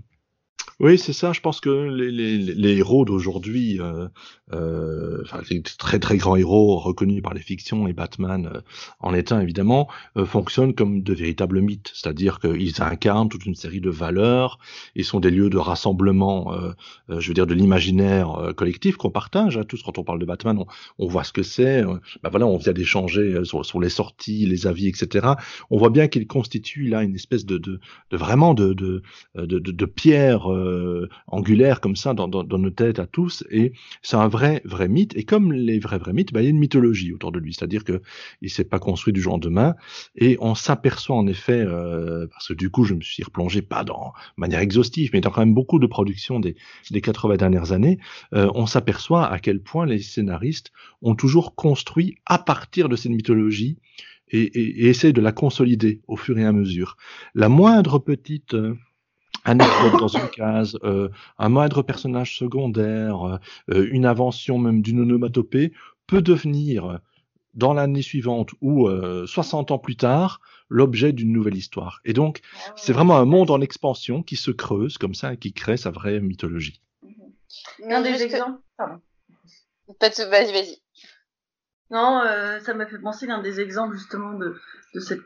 Oui, 0.80 0.98
c'est 0.98 1.12
ça. 1.12 1.32
Je 1.32 1.40
pense 1.40 1.60
que 1.60 1.70
les, 1.70 2.76
héros 2.76 3.04
d'aujourd'hui, 3.04 3.80
euh, 3.80 4.08
euh, 4.52 5.22
enfin, 5.22 5.40
les 5.50 5.62
très 5.62 5.98
très 5.98 6.16
grands 6.16 6.36
héros 6.36 6.78
reconnus 6.78 7.22
par 7.22 7.34
les 7.34 7.40
fictions 7.40 7.88
et 7.88 7.92
Batman 7.92 8.50
euh, 8.54 8.60
en 9.00 9.14
est 9.14 9.32
un 9.32 9.40
évidemment, 9.40 9.88
euh, 10.16 10.26
fonctionnent 10.26 10.74
comme 10.74 11.02
de 11.02 11.14
véritables 11.14 11.60
mythes. 11.60 11.90
C'est-à-dire 11.94 12.40
qu'ils 12.40 12.82
incarnent 12.82 13.28
toute 13.28 13.46
une 13.46 13.54
série 13.54 13.80
de 13.80 13.90
valeurs. 13.90 14.58
Ils 14.94 15.04
sont 15.04 15.20
des 15.20 15.30
lieux 15.30 15.50
de 15.50 15.58
rassemblement, 15.58 16.52
euh, 16.52 16.72
je 17.08 17.28
veux 17.28 17.34
dire, 17.34 17.46
de 17.46 17.54
l'imaginaire 17.54 18.52
collectif 18.56 18.96
qu'on 18.96 19.10
partage. 19.10 19.56
Hein. 19.56 19.64
Tous, 19.64 19.82
quand 19.82 19.98
on 19.98 20.04
parle 20.04 20.18
de 20.18 20.24
Batman, 20.24 20.58
on, 20.98 21.06
voit 21.06 21.24
ce 21.24 21.32
que 21.32 21.42
c'est. 21.42 21.82
ben 21.82 22.30
voilà, 22.30 22.46
on 22.46 22.56
vient 22.56 22.72
d'échanger 22.72 23.44
sur, 23.44 23.80
les 23.80 23.88
sorties, 23.88 24.46
les 24.46 24.66
avis, 24.66 24.88
etc. 24.88 25.28
On 25.70 25.78
voit 25.78 25.90
bien 25.90 26.08
qu'il 26.08 26.26
constitue 26.26 26.88
là 26.88 27.02
une 27.02 27.14
espèce 27.14 27.44
de, 27.44 27.58
de, 27.58 27.80
de 28.10 28.16
vraiment 28.16 28.54
de, 28.54 28.72
de, 28.72 29.02
de 29.34 29.86
pierre 29.86 30.48
euh, 30.72 31.08
angulaire 31.26 31.80
comme 31.80 31.96
ça 31.96 32.14
dans, 32.14 32.28
nos 32.28 32.70
têtes 32.70 32.98
à 32.98 33.06
tous. 33.06 33.44
Et 33.50 33.72
c'est 34.02 34.16
un 34.16 34.28
vrai, 34.28 34.62
vrai 34.64 34.88
mythe. 34.88 35.16
Et 35.16 35.24
comme 35.24 35.52
les 35.52 35.78
vrais, 35.78 35.98
vrais 35.98 36.12
mythes, 36.12 36.32
bah, 36.32 36.40
il 36.40 36.44
y 36.44 36.46
a 36.46 36.50
une 36.50 36.58
mythologie 36.58 37.12
autour 37.12 37.32
de 37.32 37.38
lui. 37.38 37.54
C'est-à-dire 37.54 37.84
que 37.84 38.02
il 38.40 38.50
s'est 38.50 38.64
pas 38.64 38.78
construit 38.78 39.12
du 39.12 39.20
jour 39.20 39.32
au 39.32 39.36
lendemain. 39.36 39.74
Et 40.16 40.36
on 40.40 40.54
s'aperçoit 40.54 41.16
en 41.16 41.26
effet, 41.26 41.60
euh, 41.60 42.26
parce 42.28 42.48
que 42.48 42.54
du 42.54 42.70
coup, 42.70 42.84
je 42.84 42.94
me 42.94 43.00
suis 43.00 43.22
replongé 43.22 43.62
pas 43.62 43.84
dans 43.84 44.12
manière 44.36 44.60
exhaustive, 44.60 45.10
mais 45.12 45.20
dans 45.20 45.30
quand 45.30 45.40
même 45.40 45.54
beaucoup 45.54 45.78
de 45.78 45.86
productions 45.86 46.40
des, 46.40 46.56
des 46.90 47.00
80 47.00 47.36
dernières 47.36 47.72
années, 47.72 47.98
euh, 48.34 48.50
on 48.54 48.66
s'aperçoit 48.66 49.26
à 49.26 49.38
quel 49.38 49.60
point 49.60 49.86
les 49.86 49.98
scénaristes 49.98 50.72
ont 51.02 51.14
toujours 51.14 51.54
construit 51.54 52.16
à 52.26 52.38
partir 52.38 52.88
de 52.88 52.96
cette 52.96 53.12
mythologie 53.12 53.78
et, 54.30 54.42
et, 54.42 54.88
essayent 54.88 55.12
de 55.12 55.20
la 55.20 55.32
consolider 55.32 56.00
au 56.08 56.16
fur 56.16 56.38
et 56.38 56.44
à 56.44 56.52
mesure. 56.52 56.96
La 57.34 57.48
moindre 57.48 57.98
petite 57.98 58.54
anecdote 59.44 59.98
dans 59.98 60.08
une 60.08 60.28
case, 60.28 60.78
euh, 60.84 61.08
un 61.38 61.48
moindre 61.48 61.82
personnage 61.82 62.36
secondaire, 62.36 63.40
euh, 63.70 63.88
une 63.90 64.06
invention 64.06 64.58
même 64.58 64.82
d'une 64.82 65.00
onomatopée 65.00 65.72
peut 66.06 66.22
devenir 66.22 67.00
dans 67.54 67.74
l'année 67.74 68.02
suivante 68.02 68.50
ou 68.60 68.88
60 69.26 69.72
ans 69.72 69.78
plus 69.78 69.96
tard 69.96 70.40
l'objet 70.70 71.12
d'une 71.12 71.32
nouvelle 71.32 71.56
histoire. 71.56 72.00
Et 72.04 72.14
donc, 72.14 72.40
ah 72.42 72.72
c'est 72.76 72.94
vraiment 72.94 73.18
un 73.18 73.26
monde 73.26 73.50
en 73.50 73.60
expansion 73.60 74.22
qui 74.22 74.36
se 74.36 74.50
creuse 74.50 74.96
comme 74.96 75.14
ça 75.14 75.34
et 75.34 75.36
qui 75.36 75.52
crée 75.52 75.76
sa 75.76 75.90
vraie 75.90 76.20
mythologie. 76.20 76.80
Un 77.88 78.00
des 78.00 78.22
exemples. 78.22 78.60
Vas-y, 80.00 80.52
vas-y. 80.52 80.82
Non, 81.90 82.22
euh, 82.24 82.58
ça 82.60 82.72
m'a 82.72 82.86
fait 82.86 82.98
penser 82.98 83.26
l'un 83.26 83.42
des 83.42 83.60
exemples 83.60 83.96
justement 83.96 84.32
de, 84.32 84.56
de, 84.94 85.00
cette 85.00 85.20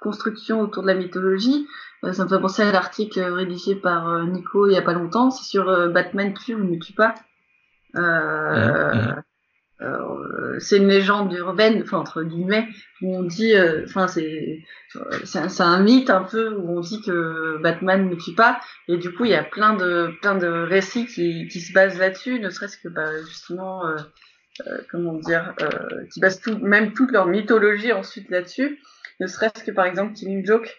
construction 0.00 0.60
autour 0.60 0.82
de 0.82 0.88
la 0.88 0.94
mythologie. 0.94 1.66
Euh, 2.04 2.12
ça 2.12 2.24
me 2.24 2.28
fait 2.28 2.40
penser 2.40 2.62
à 2.62 2.72
l'article 2.72 3.20
rédigé 3.20 3.74
par 3.74 4.08
euh, 4.08 4.24
Nico 4.24 4.68
il 4.68 4.74
y 4.74 4.76
a 4.76 4.82
pas 4.82 4.92
longtemps. 4.92 5.30
C'est 5.30 5.48
sur 5.48 5.90
Batman 5.90 6.34
tue 6.34 6.54
ou 6.54 6.64
ne 6.64 6.78
tue 6.78 6.92
pas. 6.92 7.14
c'est 10.58 10.78
une 10.78 10.88
légende 10.88 11.32
urbaine, 11.32 11.82
enfin 11.82 11.98
entre 11.98 12.22
guillemets, 12.22 12.68
où 13.02 13.16
on 13.16 13.22
dit, 13.22 13.54
enfin 13.84 14.08
c'est 14.08 14.62
c'est 15.24 15.60
un, 15.60 15.80
mythe 15.80 16.10
un 16.10 16.22
peu 16.22 16.54
où 16.54 16.78
on 16.78 16.80
dit 16.80 17.02
que 17.02 17.58
Batman 17.62 18.08
ne 18.08 18.14
tue 18.14 18.34
pas, 18.34 18.60
et 18.88 18.96
du 18.96 19.12
coup 19.12 19.24
il 19.24 19.32
y 19.32 19.34
a 19.34 19.44
plein 19.44 19.74
de 19.74 20.12
plein 20.22 20.34
de 20.34 20.46
récits 20.46 21.06
qui, 21.06 21.48
qui 21.48 21.60
se 21.60 21.72
basent 21.72 21.98
là-dessus, 21.98 22.40
ne 22.40 22.50
serait-ce 22.50 22.78
que 22.78 22.88
bah, 22.88 23.22
justement 23.28 23.82
euh, 24.66 24.78
comment 24.90 25.14
dire, 25.14 25.54
euh, 25.60 26.04
qui 26.12 26.20
basent 26.20 26.40
tout, 26.40 26.56
même 26.58 26.92
toute 26.94 27.10
leur 27.10 27.26
mythologie 27.26 27.92
ensuite 27.92 28.30
là-dessus, 28.30 28.80
ne 29.20 29.26
serait-ce 29.26 29.64
que 29.64 29.70
par 29.70 29.86
exemple 29.86 30.14
Killing 30.14 30.44
Joke, 30.44 30.74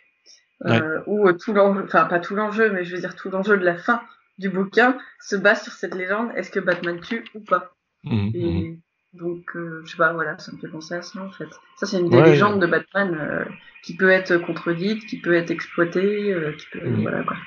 euh, 0.66 1.02
où 1.08 1.32
tout 1.34 1.54
l'enjeu, 1.54 1.84
enfin 1.84 2.06
pas 2.06 2.20
tout 2.20 2.36
l'enjeu, 2.36 2.72
mais 2.72 2.84
je 2.84 2.96
veux 2.96 3.02
dire 3.02 3.16
tout 3.16 3.30
l'enjeu 3.30 3.58
de 3.58 3.66
la 3.66 3.78
fin 3.78 4.02
du 4.38 4.50
bouquin 4.50 4.98
se 5.20 5.36
base 5.36 5.64
sur 5.64 5.74
cette 5.74 5.96
légende, 5.96 6.30
est-ce 6.36 6.52
que 6.52 6.60
Batman 6.60 7.00
tue 7.00 7.26
ou 7.34 7.40
pas? 7.40 7.74
Mmh, 8.04 8.30
Et 8.34 8.46
mmh. 8.46 8.80
donc, 9.14 9.52
je 9.56 9.90
sais 9.90 9.98
pas, 9.98 10.14
voilà, 10.14 10.38
ça 10.38 10.52
me 10.52 10.58
fait 10.58 10.68
penser 10.68 10.96
à 10.96 11.02
ça 11.02 11.22
en 11.22 11.32
fait. 11.32 11.50
Ça 11.78 11.86
c'est 11.86 12.00
une 12.00 12.10
des 12.10 12.22
légendes 12.22 12.62
de 12.62 12.68
Batman 12.68 13.48
qui 13.84 13.96
peut 13.96 14.10
être 14.10 14.38
contredite, 14.38 15.06
qui 15.06 15.20
peut 15.20 15.34
être 15.34 15.52
exploitée, 15.52 16.36
qui 16.58 16.66
peut, 16.72 16.88
mmh. 16.88 17.02
voilà 17.02 17.24
quoi. 17.24 17.38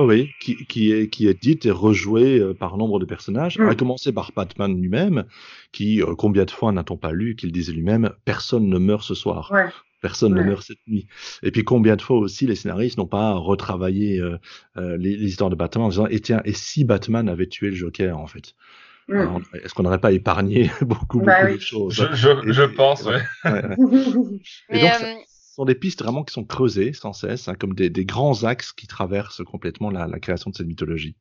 Oh 0.00 0.06
oui, 0.06 0.30
qui, 0.38 0.64
qui, 0.66 0.92
est, 0.92 1.08
qui 1.08 1.26
est 1.26 1.42
dite 1.42 1.66
et 1.66 1.72
rejouée 1.72 2.38
euh, 2.38 2.54
par 2.54 2.76
nombre 2.76 3.00
de 3.00 3.04
personnages, 3.04 3.58
à 3.58 3.74
commencer 3.74 4.12
par 4.12 4.30
Batman 4.30 4.80
lui-même, 4.80 5.24
qui, 5.72 6.00
euh, 6.00 6.14
combien 6.16 6.44
de 6.44 6.52
fois 6.52 6.70
n'a-t-on 6.70 6.96
pas 6.96 7.10
lu 7.10 7.34
qu'il 7.34 7.50
disait 7.50 7.72
lui-même 7.72 8.12
«personne 8.24 8.68
ne 8.68 8.78
meurt 8.78 9.02
ce 9.02 9.16
soir 9.16 9.52
Personne 10.00 10.34
ne 10.34 10.42
meurt 10.42 10.62
cette 10.62 10.86
nuit. 10.86 11.06
Et 11.42 11.50
puis 11.50 11.64
combien 11.64 11.96
de 11.96 12.02
fois 12.02 12.18
aussi 12.18 12.46
les 12.46 12.54
scénaristes 12.54 12.98
n'ont 12.98 13.06
pas 13.06 13.32
retravaillé 13.34 14.20
euh, 14.20 14.38
les, 14.96 15.14
histoires 15.14 15.50
de 15.50 15.56
Batman 15.56 15.86
en 15.86 15.88
disant 15.88 16.06
et 16.06 16.20
tiens 16.20 16.40
et 16.44 16.52
si 16.52 16.84
Batman 16.84 17.28
avait 17.28 17.48
tué 17.48 17.70
le 17.70 17.76
Joker 17.76 18.18
en 18.18 18.26
fait? 18.26 18.54
Est-ce 19.08 19.72
qu'on 19.72 19.84
n'aurait 19.84 20.00
pas 20.00 20.12
épargné 20.12 20.70
beaucoup, 20.82 21.20
bah 21.20 21.44
beaucoup 21.44 21.56
de 21.56 21.62
choses? 21.62 21.94
Je, 21.94 22.52
je, 22.52 22.62
pense, 22.62 23.04
ouais. 23.04 23.22
et 24.68 24.80
donc, 24.80 25.26
sont 25.58 25.64
des 25.64 25.74
pistes 25.74 26.02
vraiment 26.04 26.22
qui 26.22 26.32
sont 26.32 26.44
creusées 26.44 26.92
sans 26.92 27.12
cesse, 27.12 27.48
hein, 27.48 27.54
comme 27.54 27.74
des, 27.74 28.04
grands 28.04 28.44
axes 28.44 28.72
qui 28.72 28.86
traversent 28.86 29.42
complètement 29.42 29.90
la, 29.90 30.06
création 30.20 30.50
de 30.50 30.56
cette 30.56 30.68
mythologie. 30.68 31.16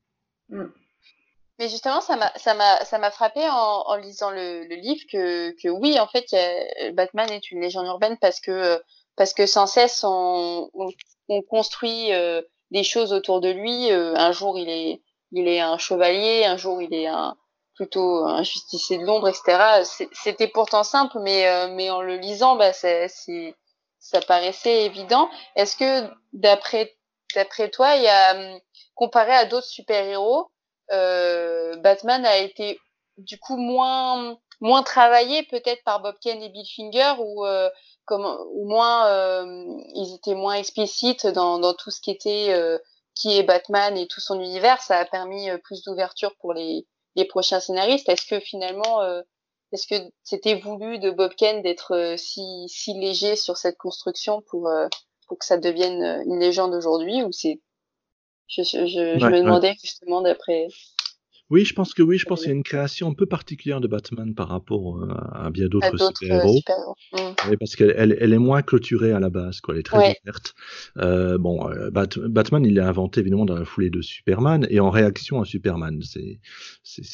Mais 1.60 1.70
justement, 1.70 2.02
ça 2.02 2.16
m'a 2.54 3.12
frappé 3.12 3.42
en, 3.50 3.96
lisant 3.96 4.30
le, 4.30 4.64
livre 4.76 5.02
que, 5.12 5.70
oui, 5.70 6.00
en 6.00 6.08
fait, 6.08 6.36
Batman 6.94 7.30
est 7.32 7.52
une 7.52 7.62
légende 7.62 7.88
urbaine 7.88 8.18
parce 8.20 8.40
que, 8.40 8.82
parce 9.16 9.34
que 9.34 9.46
sans 9.48 9.68
cesse 9.68 10.04
on, 10.04 10.70
construit 11.50 12.14
euh, 12.14 12.42
des 12.72 12.84
choses 12.84 13.12
autour 13.12 13.42
de 13.42 13.50
lui. 13.50 13.92
Euh, 13.92 14.14
un 14.16 14.32
jour, 14.32 14.58
il 14.58 14.70
est, 14.70 15.02
il 15.32 15.48
est 15.48 15.60
un 15.60 15.78
chevalier, 15.78 16.46
un 16.46 16.58
jour, 16.58 16.82
il 16.82 16.94
est 16.94 17.08
un, 17.08 17.36
plutôt 17.76 18.26
un 18.26 18.44
justicier 18.44 18.98
de 18.98 19.06
l'ombre, 19.06 19.28
etc. 19.28 19.84
C'était 20.14 20.48
pourtant 20.48 20.84
simple, 20.84 21.20
mais, 21.20 21.48
euh, 21.48 21.68
mais 21.70 21.90
en 21.90 22.02
le 22.02 22.18
lisant, 22.18 22.56
bah, 22.56 22.74
c'est 22.74 23.08
ça 24.00 24.22
paraissait 24.22 24.86
évident. 24.86 25.30
Est-ce 25.56 25.76
que 25.76 26.10
d'après 26.34 26.96
d'après 27.36 27.70
toi, 27.70 27.96
il 27.96 28.04
y 28.04 28.08
a 28.08 28.58
comparé 28.96 29.34
à 29.34 29.46
d'autres 29.46 29.68
super-héros, 29.68 30.42
euh, 30.42 30.57
Batman 30.90 32.26
a 32.26 32.38
été 32.38 32.80
du 33.18 33.40
coup 33.40 33.58
moins 33.58 34.38
moins 34.60 34.84
travaillé 34.84 35.44
peut-être 35.44 35.84
par 35.84 36.02
Bob 36.02 36.16
Kane 36.20 36.42
et 36.42 36.50
Bill 36.50 36.66
Finger 36.76 37.14
ou 37.20 37.46
euh, 37.46 37.70
comme 38.06 38.26
ou 38.54 38.68
moins 38.68 39.08
euh, 39.08 39.66
ils 39.94 40.16
étaient 40.16 40.36
moins 40.36 40.56
explicites 40.56 41.28
dans, 41.28 41.60
dans 41.60 41.74
tout 41.74 41.92
ce 41.92 42.02
qui 42.02 42.12
était 42.12 42.54
euh, 42.54 42.80
qui 43.14 43.38
est 43.38 43.44
Batman 43.44 43.98
et 43.98 44.08
tout 44.08 44.20
son 44.20 44.40
univers. 44.40 44.82
Ça 44.82 44.98
a 44.98 45.06
permis 45.06 45.50
euh, 45.50 45.58
plus 45.58 45.84
d'ouverture 45.84 46.36
pour 46.40 46.54
les 46.54 46.88
les 47.16 47.26
prochains 47.26 47.60
scénaristes. 47.60 48.10
Est-ce 48.10 48.26
que 48.26 48.40
finalement 48.40 49.02
est-ce 49.72 49.88
que 49.88 50.10
c'était 50.24 50.56
voulu 50.56 50.98
de 51.00 51.12
Bob 51.12 51.34
Kane 51.36 51.62
d'être 51.62 51.94
euh, 51.94 52.18
si, 52.18 52.66
si 52.70 52.94
léger 52.94 53.36
sur 53.36 53.58
cette 53.58 53.78
construction 53.78 54.42
pour, 54.50 54.68
euh, 54.68 54.88
pour 55.28 55.38
que 55.38 55.46
ça 55.46 55.58
devienne 55.58 56.04
euh, 56.04 56.24
une 56.26 56.40
légende 56.40 56.74
aujourd'hui 56.74 57.24
ou 57.24 57.32
c'est 57.32 57.62
je, 58.48 58.64
je, 58.64 58.86
je 59.20 59.26
me 59.26 59.42
demandais 59.42 59.76
justement 59.82 60.22
d'après 60.22 60.68
oui, 61.50 61.64
je 61.64 61.74
pense 61.74 61.94
que 61.94 62.04
oui, 62.04 62.18
je 62.18 62.26
pense 62.26 62.42
qu'il 62.42 62.50
y 62.50 62.54
a 62.54 62.56
une 62.56 62.64
création 62.64 63.10
un 63.10 63.14
peu 63.14 63.26
particulière 63.26 63.80
de 63.80 63.88
Batman 63.88 64.36
par 64.36 64.50
rapport 64.50 65.02
euh, 65.02 65.08
à 65.32 65.50
bien 65.50 65.68
d'autres 65.68 65.94
euh, 65.94 66.08
super-héros. 66.14 66.60
Mmh. 67.14 67.56
parce 67.58 67.78
qu'elle 67.78 68.18
elle, 68.20 68.34
est 68.34 68.38
moins 68.38 68.62
clôturée 68.62 69.14
à 69.14 69.20
la 69.22 69.30
base, 69.30 69.62
quoi. 69.62 69.74
Elle 69.74 69.80
est 69.80 69.84
très 69.84 70.18
ouverte. 70.22 70.56
Euh, 70.98 71.38
bon, 71.38 71.70
euh, 71.70 71.90
Batman, 71.90 72.66
il 72.66 72.78
est 72.78 72.82
inventé 72.82 73.22
évidemment 73.22 73.46
dans 73.46 73.58
la 73.58 73.64
foulée 73.64 73.90
de 73.90 74.02
Superman 74.02 74.68
et 74.70 74.82
en 74.82 74.90
réaction 74.90 75.42
à 75.42 75.46
Superman. 75.46 76.02
C'est 76.04 76.40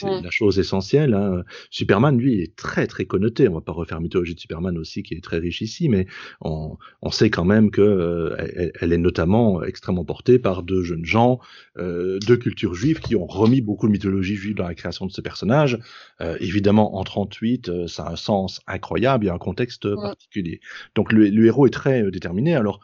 la 0.01 0.31
chose 0.31 0.57
essentielle. 0.57 1.13
Hein. 1.13 1.43
Superman, 1.69 2.17
lui, 2.17 2.41
est 2.41 2.55
très 2.55 2.87
très 2.87 3.05
connoté. 3.05 3.47
On 3.47 3.53
va 3.53 3.61
pas 3.61 3.71
refaire 3.71 4.01
mythologie 4.01 4.33
de 4.33 4.39
Superman 4.39 4.79
aussi, 4.79 5.03
qui 5.03 5.13
est 5.13 5.23
très 5.23 5.37
riche 5.37 5.61
ici, 5.61 5.89
mais 5.89 6.07
on, 6.41 6.77
on 7.03 7.11
sait 7.11 7.29
quand 7.29 7.45
même 7.45 7.69
que 7.69 8.35
elle, 8.39 8.71
elle, 8.81 8.93
est 8.93 8.97
notamment 8.97 9.61
extrêmement 9.63 10.05
portée 10.05 10.39
par 10.39 10.63
deux 10.63 10.81
jeunes 10.81 11.05
gens 11.05 11.39
de 11.77 12.35
culture 12.35 12.73
juive 12.73 12.99
qui 12.99 13.15
ont 13.15 13.27
remis 13.27 13.61
beaucoup 13.61 13.87
de 13.87 13.91
mythologie 13.91 14.22
juive 14.23 14.55
dans 14.55 14.67
la 14.67 14.75
création 14.75 15.05
de 15.05 15.11
ce 15.11 15.21
personnage. 15.21 15.79
Euh, 16.21 16.37
évidemment, 16.39 16.97
en 16.97 17.03
38, 17.03 17.69
euh, 17.69 17.87
ça 17.87 18.03
a 18.03 18.11
un 18.11 18.15
sens 18.15 18.61
incroyable, 18.67 19.29
a 19.29 19.33
un 19.33 19.37
contexte 19.37 19.93
particulier. 19.95 20.61
Donc 20.95 21.11
le, 21.11 21.29
le, 21.29 21.45
héros 21.45 21.67
est 21.67 21.71
très 21.71 22.03
euh, 22.03 22.11
déterminé. 22.11 22.55
Alors 22.55 22.79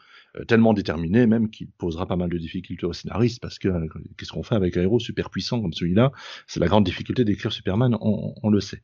tellement 0.46 0.72
déterminé 0.72 1.26
même 1.26 1.50
qu'il 1.50 1.68
posera 1.68 2.06
pas 2.06 2.16
mal 2.16 2.30
de 2.30 2.38
difficultés 2.38 2.86
aux 2.86 2.92
scénaristes 2.92 3.40
parce 3.40 3.58
que 3.58 3.68
euh, 3.68 3.86
qu'est-ce 4.16 4.32
qu'on 4.32 4.42
fait 4.42 4.54
avec 4.54 4.76
un 4.76 4.82
héros 4.82 5.00
super 5.00 5.30
puissant 5.30 5.60
comme 5.60 5.72
celui-là? 5.72 6.12
C'est 6.46 6.60
la 6.60 6.66
grande 6.66 6.84
difficulté 6.84 7.24
d'écrire 7.24 7.52
Superman, 7.52 7.96
on, 8.00 8.34
on, 8.42 8.50
le 8.50 8.60
sait. 8.60 8.82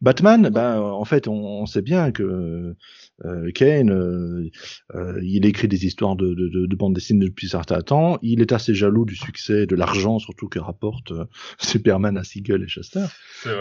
Batman, 0.00 0.48
ben 0.50 0.80
en 0.80 1.04
fait, 1.04 1.28
on, 1.28 1.34
on 1.34 1.66
sait 1.66 1.82
bien 1.82 2.10
que 2.10 2.74
euh, 3.24 3.50
Kane, 3.52 3.90
euh, 3.90 4.50
il 5.22 5.46
écrit 5.46 5.68
des 5.68 5.86
histoires 5.86 6.16
de, 6.16 6.34
de, 6.34 6.48
de, 6.48 6.66
de 6.66 6.76
bande 6.76 6.94
dessinée 6.94 7.26
depuis 7.26 7.46
un 7.48 7.50
certain 7.50 7.80
temps. 7.80 8.18
Il 8.22 8.40
est 8.40 8.52
assez 8.52 8.74
jaloux 8.74 9.04
du 9.04 9.16
succès, 9.16 9.66
de 9.66 9.76
l'argent 9.76 10.18
surtout 10.18 10.48
que 10.48 10.58
rapporte 10.58 11.12
Superman 11.58 12.16
à 12.16 12.24
Siegel 12.24 12.62
et 12.62 12.68
Shuster. 12.68 13.06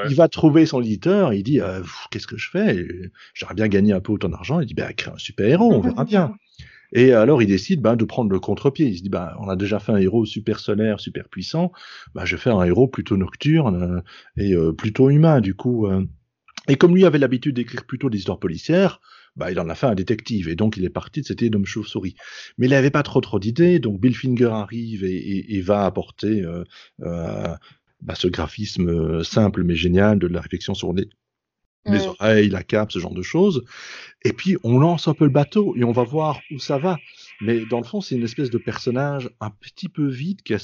Il 0.10 0.16
va 0.16 0.28
trouver 0.28 0.66
son 0.66 0.82
éditeur, 0.82 1.34
il 1.34 1.44
dit 1.44 1.60
qu'est-ce 2.12 2.28
que 2.28 2.38
je 2.38 2.50
fais? 2.50 2.88
J'aurais 3.34 3.56
bien 3.56 3.68
gagné 3.68 3.94
un 3.94 4.00
peu 4.00 4.12
autant 4.12 4.30
d'argent. 4.30 4.60
Il 4.60 4.66
dit 4.66 4.74
ben 4.74 4.92
crée 4.94 5.12
un 5.12 5.18
super 5.18 5.48
héros, 5.48 5.74
on 5.74 5.82
verra 5.82 6.06
bien. 6.06 6.36
Et 6.94 7.14
alors 7.14 7.42
il 7.42 7.48
décide 7.48 7.82
ben, 7.82 7.96
de 7.96 8.06
prendre 8.06 8.32
le 8.32 8.40
contre-pied. 8.40 8.88
Il 8.88 8.98
se 8.98 9.04
dit 9.04 9.10
ben, 9.10 9.32
on 9.40 9.50
a 9.50 9.56
déjà 9.56 9.80
fait 9.80 9.92
un 9.92 9.98
héros 9.98 10.26
super 10.26 10.60
solaire, 10.60 11.00
super 11.00 11.30
puissant, 11.30 11.72
ben, 12.16 12.26
je 12.26 12.36
vais 12.36 12.42
faire 12.42 12.58
un 12.58 12.66
héros 12.66 12.88
plutôt 12.88 13.18
nocturne 13.18 13.82
euh, 14.38 14.42
et 14.42 14.54
euh, 14.54 14.74
plutôt 14.74 15.10
humain 15.10 15.42
du 15.42 15.54
coup. 15.54 15.88
Euh. 15.88 16.06
Et 16.68 16.76
comme 16.76 16.96
lui 16.96 17.06
avait 17.06 17.20
l'habitude 17.20 17.56
d'écrire 17.56 17.86
plutôt 17.86 18.10
des 18.10 18.18
histoires 18.18 18.40
policières, 18.40 19.00
bah, 19.36 19.52
il 19.52 19.60
en 19.60 19.70
a 19.70 19.76
fait 19.76 19.86
un 19.86 19.96
détective, 19.96 20.50
et 20.50 20.56
donc 20.56 20.76
il 20.78 20.84
est 20.84 20.90
parti 20.90 21.22
de 21.22 21.26
cette 21.26 21.42
idée 21.42 21.58
chauve-souris. 21.64 22.16
Mais 22.58 22.66
il 22.68 22.72
n'avait 22.72 22.92
pas 22.92 23.04
trop 23.04 23.22
trop 23.22 23.40
d'idées, 23.40 23.80
donc 23.80 24.02
Bill 24.02 24.16
Finger 24.16 24.50
arrive 24.52 25.04
et, 25.06 25.62
va 25.62 25.86
apporter 25.86 26.44
ce 27.00 28.28
graphisme 28.28 29.24
simple 29.24 29.64
mais 29.64 29.76
génial 29.76 30.20
de 30.20 30.28
la 30.28 30.42
réflexion 30.42 30.74
sur 30.74 30.92
les, 30.92 31.08
les 31.88 32.06
oreilles, 32.06 32.50
la 32.50 32.64
cape, 32.64 32.92
ce 32.92 33.00
genre 33.00 33.14
de 33.14 33.22
choses. 33.22 33.64
Et 34.24 34.34
puis 34.34 34.58
on 34.64 34.80
lance 34.80 35.08
un 35.08 35.14
peu 35.14 35.26
le 35.26 35.32
bateau 35.32 35.76
et 35.76 35.84
on 35.84 35.92
va 35.92 36.04
voir 36.04 36.40
où 36.52 36.60
ça 36.60 36.78
va. 36.78 36.98
Mais 37.42 37.66
dans 37.66 37.78
le 37.78 37.86
fond, 37.86 38.02
c'est 38.02 38.16
une 38.16 38.24
espèce 38.24 38.50
de 38.50 38.58
personnage 38.58 39.30
un 39.40 39.50
petit 39.50 39.90
peu 39.90 40.08
vide 40.08 40.42
qui 40.42 40.54
a 40.54 40.60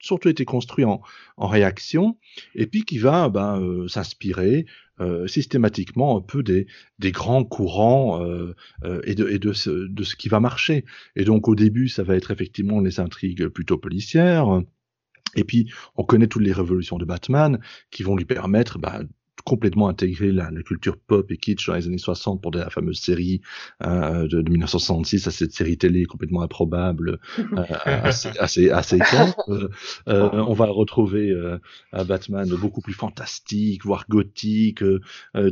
surtout 0.00 0.28
été 0.28 0.44
construit 0.44 0.84
en, 0.84 1.00
en 1.36 1.46
réaction 1.46 2.18
et 2.54 2.66
puis 2.66 2.84
qui 2.84 2.98
va 2.98 3.28
ben, 3.28 3.60
euh, 3.60 3.88
s'inspirer 3.88 4.66
euh, 5.00 5.26
systématiquement 5.26 6.16
un 6.18 6.20
peu 6.20 6.42
des, 6.42 6.66
des 6.98 7.12
grands 7.12 7.44
courants 7.44 8.22
euh, 8.24 8.54
euh 8.84 9.00
et, 9.04 9.14
de, 9.14 9.28
et 9.28 9.38
de, 9.38 9.52
ce, 9.52 9.70
de 9.70 10.04
ce 10.04 10.16
qui 10.16 10.28
va 10.28 10.40
marcher. 10.40 10.84
Et 11.16 11.24
donc 11.24 11.48
au 11.48 11.54
début, 11.54 11.88
ça 11.88 12.02
va 12.02 12.16
être 12.16 12.30
effectivement 12.30 12.80
les 12.80 13.00
intrigues 13.00 13.48
plutôt 13.48 13.78
policières. 13.78 14.62
Et 15.36 15.44
puis, 15.44 15.70
on 15.96 16.04
connaît 16.04 16.26
toutes 16.26 16.42
les 16.42 16.52
révolutions 16.52 16.98
de 16.98 17.04
Batman 17.04 17.60
qui 17.90 18.02
vont 18.02 18.16
lui 18.16 18.24
permettre 18.24 18.78
bah, 18.78 19.02
complètement 19.48 19.88
intégré 19.88 20.30
la, 20.30 20.50
culture 20.62 20.98
pop 20.98 21.30
et 21.30 21.38
kitsch 21.38 21.66
dans 21.68 21.74
les 21.74 21.86
années 21.86 21.96
60 21.96 22.42
pour 22.42 22.52
la 22.52 22.68
fameuse 22.68 23.00
série 23.00 23.40
euh, 23.82 24.28
de, 24.28 24.42
de, 24.42 24.50
1966 24.50 25.26
à 25.26 25.30
cette 25.30 25.52
série 25.52 25.78
télé 25.78 26.04
complètement 26.04 26.42
improbable, 26.42 27.18
euh, 27.38 27.64
assez, 27.84 28.28
assez, 28.38 28.70
assez 28.70 28.98
euh, 29.48 30.28
on 30.32 30.52
va 30.52 30.66
retrouver 30.66 31.34
un 31.92 32.04
Batman 32.04 32.48
beaucoup 32.60 32.82
plus 32.82 32.92
fantastique, 32.92 33.84
voire 33.84 34.04
gothique, 34.08 34.84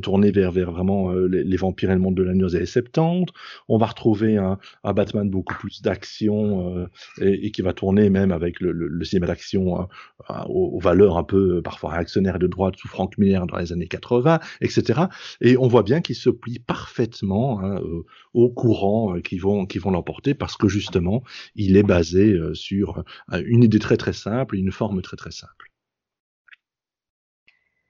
tourné 0.03 0.31
vers, 0.31 0.53
vers 0.53 0.73
vraiment 0.73 1.13
les, 1.13 1.57
vampires 1.57 1.91
et 1.91 1.95
le 1.95 2.01
monde 2.01 2.17
de 2.17 2.23
la 2.23 2.35
nuit 2.35 2.47
des 2.47 2.57
années 2.57 2.67
70. 2.67 3.33
On 3.69 3.79
va 3.79 3.87
retrouver 3.87 4.37
un, 4.37 4.59
un 4.85 4.93
Batman 4.93 5.31
beaucoup 5.31 5.55
plus 5.55 5.81
d'action 5.81 6.87
et, 7.21 7.47
et, 7.47 7.51
qui 7.51 7.63
va 7.63 7.73
tourner 7.73 8.11
même 8.11 8.31
avec 8.31 8.61
le, 8.61 8.73
le, 8.73 8.89
le 8.89 9.05
cinéma 9.05 9.27
d'action 9.27 9.89
aux, 10.29 10.75
aux, 10.77 10.81
valeurs 10.81 11.17
un 11.17 11.25
peu 11.25 11.63
parfois 11.63 11.93
réactionnaires 11.93 12.39
de 12.39 12.47
droite 12.47 12.75
sous 12.77 12.89
Frank 12.89 13.17
Miller 13.17 13.47
dans 13.47 13.57
les 13.57 13.73
années 13.73 13.86
80, 13.89 14.41
etc. 14.61 15.03
Et 15.41 15.57
on 15.57 15.69
voit 15.69 15.83
bien 15.83 16.01
qu'il 16.01 16.17
se 16.17 16.31
plie 16.31 16.59
parfaitement 16.59 17.61
hein, 17.61 17.81
euh, 17.81 18.05
aux 18.35 18.51
courants 18.51 19.17
euh, 19.17 19.21
qui 19.21 19.39
vont 19.39 19.67
qui 19.67 19.79
vont 19.79 19.91
l'emporter 19.91 20.35
parce 20.35 20.57
que 20.57 20.69
justement 20.69 21.23
il 21.55 21.77
est 21.77 21.83
basé 21.83 22.33
euh, 22.33 22.55
sur 22.55 23.05
une 23.33 23.63
idée 23.65 23.79
très 23.79 23.97
très 23.97 24.13
simple, 24.13 24.57
une 24.57 24.73
forme 24.73 25.03
très 25.03 25.17
très 25.17 25.31
simple. 25.31 25.71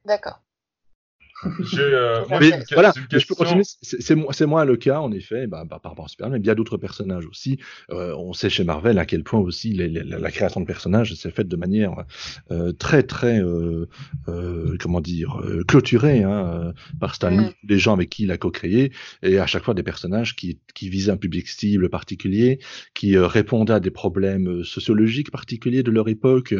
D'accord. 0.04 0.45
Euh, 1.44 2.24
voilà, 2.72 2.92
je 3.10 3.26
peux 3.26 3.34
continuer. 3.34 3.62
C'est 3.82 4.46
moins 4.46 4.64
le 4.64 4.76
cas, 4.76 5.00
en 5.00 5.12
effet, 5.12 5.46
bah, 5.46 5.64
bah, 5.68 5.78
par 5.82 5.92
rapport 5.92 6.06
à 6.06 6.08
Superman, 6.08 6.34
mais 6.34 6.38
bien 6.38 6.54
d'autres 6.54 6.78
personnages 6.78 7.26
aussi. 7.26 7.58
Euh, 7.90 8.14
on 8.16 8.32
sait 8.32 8.48
chez 8.48 8.64
Marvel 8.64 8.98
à 8.98 9.06
quel 9.06 9.22
point 9.22 9.40
aussi 9.40 9.72
la 9.74 10.30
création 10.30 10.60
de 10.60 10.66
personnages 10.66 11.14
s'est 11.14 11.30
faite 11.30 11.48
de 11.48 11.56
manière 11.56 12.04
euh, 12.50 12.72
très, 12.72 13.02
très, 13.02 13.40
comment 14.80 15.00
dire, 15.00 15.42
clôturée 15.68 16.22
hein, 16.22 16.72
par 17.00 17.14
Stanley, 17.14 17.54
des 17.64 17.78
gens 17.78 17.92
avec 17.92 18.10
qui 18.10 18.24
il 18.24 18.30
a 18.30 18.38
co-créé, 18.38 18.92
et 19.22 19.38
à 19.38 19.46
chaque 19.46 19.64
fois 19.64 19.74
des 19.74 19.82
personnages 19.82 20.36
qui, 20.36 20.58
qui 20.74 20.88
visaient 20.88 21.12
un 21.12 21.16
public 21.16 21.48
cible 21.48 21.88
particulier, 21.88 22.60
qui 22.94 23.16
répondaient 23.18 23.74
à 23.74 23.80
des 23.80 23.90
problèmes 23.90 24.64
sociologiques 24.64 25.30
particuliers 25.30 25.82
de 25.82 25.90
leur 25.90 26.08
époque, 26.08 26.54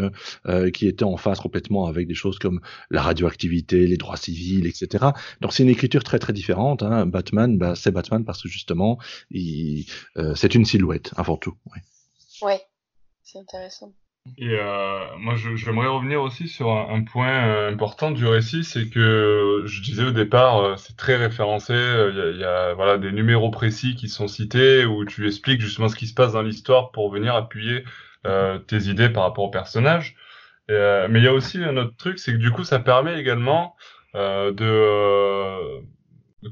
qui 0.73 0.87
étaient 0.87 1.05
en 1.05 1.17
phase 1.17 1.41
complètement 1.41 1.87
avec 1.87 2.07
des 2.07 2.15
choses 2.15 2.39
comme 2.39 2.61
la 2.91 3.03
radioactivité, 3.03 3.87
les 3.87 3.97
droits 3.97 4.17
civils, 4.17 4.66
etc. 4.69 5.07
Donc 5.41 5.53
c'est 5.53 5.63
une 5.63 5.69
écriture 5.69 6.05
très 6.05 6.19
très 6.19 6.33
différente. 6.33 6.83
Hein. 6.83 7.07
Batman, 7.07 7.59
bah, 7.59 7.75
c'est 7.75 7.91
Batman 7.91 8.25
parce 8.25 8.43
que 8.43 8.49
justement, 8.49 8.99
euh, 9.35 10.35
c'est 10.35 10.55
une 10.55 10.65
silhouette 10.65 11.13
avant 11.17 11.37
tout. 11.37 11.55
Oui, 11.67 11.79
ouais, 12.43 12.61
c'est 13.23 13.39
intéressant. 13.39 13.93
Et 14.39 14.59
euh, 14.59 15.17
moi, 15.19 15.37
j'aimerais 15.37 15.87
revenir 15.87 16.21
aussi 16.21 16.49
sur 16.49 16.73
un, 16.73 17.05
point 17.05 17.47
euh, 17.47 17.71
important 17.71 18.11
du 18.11 18.27
récit, 18.27 18.65
c'est 18.65 18.91
que 18.91 19.63
je 19.67 19.83
disais 19.83 20.03
au 20.03 20.11
départ, 20.11 20.77
c'est 20.81 20.97
très 20.97 21.15
référencé. 21.15 21.75
Il 21.75 22.39
y, 22.41 22.45
a, 22.45 22.75
voilà 22.75 22.99
des 22.99 23.13
numéros 23.13 23.51
précis 23.51 23.95
qui 23.95 24.09
sont 24.09 24.27
cités 24.27 24.85
où 24.85 25.05
tu 25.05 25.29
expliques 25.29 25.61
justement 25.61 25.89
ce 25.89 25.95
qui 25.95 26.09
se 26.09 26.15
passe 26.15 26.33
dans 26.33 26.43
l'histoire 26.43 26.91
pour 26.91 27.11
venir 27.11 27.37
appuyer 27.37 27.85
tes 28.67 28.89
idées 28.89 29.11
par 29.11 29.23
rapport 29.23 29.45
au 29.45 29.51
personnage. 29.51 30.17
mais 30.69 31.21
il 31.21 31.23
y 31.23 31.29
a 31.29 31.33
aussi 31.33 31.63
un 31.63 31.77
autre 31.77 31.97
truc, 31.97 32.19
c'est 32.19 32.33
que 32.33 32.39
du 32.39 32.51
coup, 32.51 32.65
ça 32.65 32.81
permet 32.81 33.21
également 33.21 33.77
de, 34.17 35.83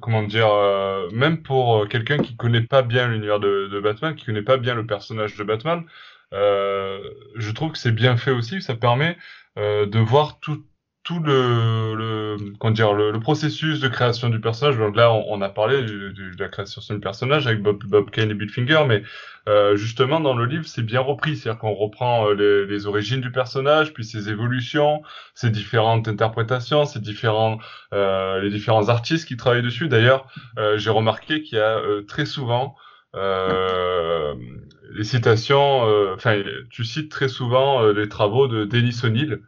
comment 0.00 0.22
dire, 0.22 0.52
euh, 0.52 1.08
même 1.10 1.42
pour 1.42 1.88
quelqu'un 1.88 2.18
qui 2.18 2.36
connaît 2.36 2.62
pas 2.62 2.82
bien 2.82 3.08
l'univers 3.08 3.40
de, 3.40 3.80
Batman, 3.80 4.14
qui 4.14 4.24
connaît 4.26 4.42
pas 4.42 4.56
bien 4.56 4.74
le 4.74 4.86
personnage 4.86 5.36
de 5.36 5.44
Batman, 5.44 5.84
je 6.32 7.50
trouve 7.52 7.72
que 7.72 7.78
c'est 7.78 7.92
bien 7.92 8.16
fait 8.16 8.32
aussi. 8.32 8.62
Ça 8.62 8.74
permet 8.74 9.16
de 9.56 9.98
voir 9.98 10.40
tout, 10.40 10.64
tout 11.04 11.20
le, 11.20 11.94
le, 11.94 12.36
comment 12.58 12.72
dire, 12.72 12.94
le, 12.94 13.18
processus 13.20 13.78
de 13.78 13.88
création 13.88 14.30
du 14.30 14.40
personnage. 14.40 14.78
Donc 14.78 14.96
là, 14.96 15.12
on, 15.12 15.42
a 15.42 15.50
parlé 15.50 15.82
de, 15.82 16.12
la 16.38 16.48
création 16.48 16.80
du 16.94 17.00
personnage 17.00 17.46
avec 17.46 17.62
Bob, 17.62 17.84
Bob 17.84 18.10
Kane 18.10 18.30
et 18.30 18.34
Bill 18.34 18.48
Finger, 18.48 18.84
mais 18.88 19.02
euh, 19.46 19.76
justement 19.76 20.18
dans 20.20 20.34
le 20.34 20.46
livre, 20.46 20.64
c'est 20.66 20.82
bien 20.82 21.00
repris. 21.00 21.36
C'est-à-dire 21.36 21.60
qu'on 21.60 21.74
reprend 21.74 22.28
euh, 22.28 22.34
les, 22.34 22.66
les, 22.66 22.86
origines 22.86 23.20
du 23.20 23.30
personnage, 23.30 23.92
puis 23.92 24.04
ses 24.04 24.30
évolutions, 24.30 25.02
ses 25.34 25.50
différentes 25.50 26.08
interprétations, 26.08 26.86
ses 26.86 27.00
différents, 27.00 27.58
euh, 27.92 28.40
les 28.40 28.50
différents 28.50 28.88
artistes 28.88 29.28
qui 29.28 29.36
travaillent 29.36 29.62
dessus. 29.62 29.88
D'ailleurs, 29.88 30.26
euh, 30.58 30.78
j'ai 30.78 30.90
remarqué 30.90 31.42
qu'il 31.42 31.58
y 31.58 31.60
a 31.60 31.76
euh, 31.78 32.02
très 32.02 32.24
souvent 32.24 32.76
les 33.16 35.04
citations, 35.04 35.82
enfin, 36.14 36.42
tu 36.68 36.84
cites 36.84 37.12
très 37.12 37.28
souvent 37.28 37.86
les 37.92 38.08
travaux 38.08 38.48
de 38.48 38.64
Denis 38.64 39.00
O'Neill. 39.04 39.40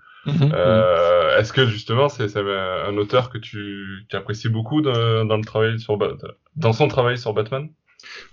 Euh, 1.37 1.41
Est-ce 1.41 1.53
que 1.53 1.67
justement 1.67 2.09
c'est 2.09 2.37
un 2.37 2.97
auteur 2.97 3.31
que 3.31 3.39
tu, 3.39 4.05
tu 4.09 4.17
apprécies 4.17 4.49
beaucoup 4.49 4.81
dans, 4.81 5.25
dans 5.25 5.37
le 5.37 5.45
travail 5.45 5.79
sur 5.79 5.99
dans 6.57 6.73
son 6.73 6.89
travail 6.89 7.19
sur 7.19 7.33
Batman? 7.35 7.69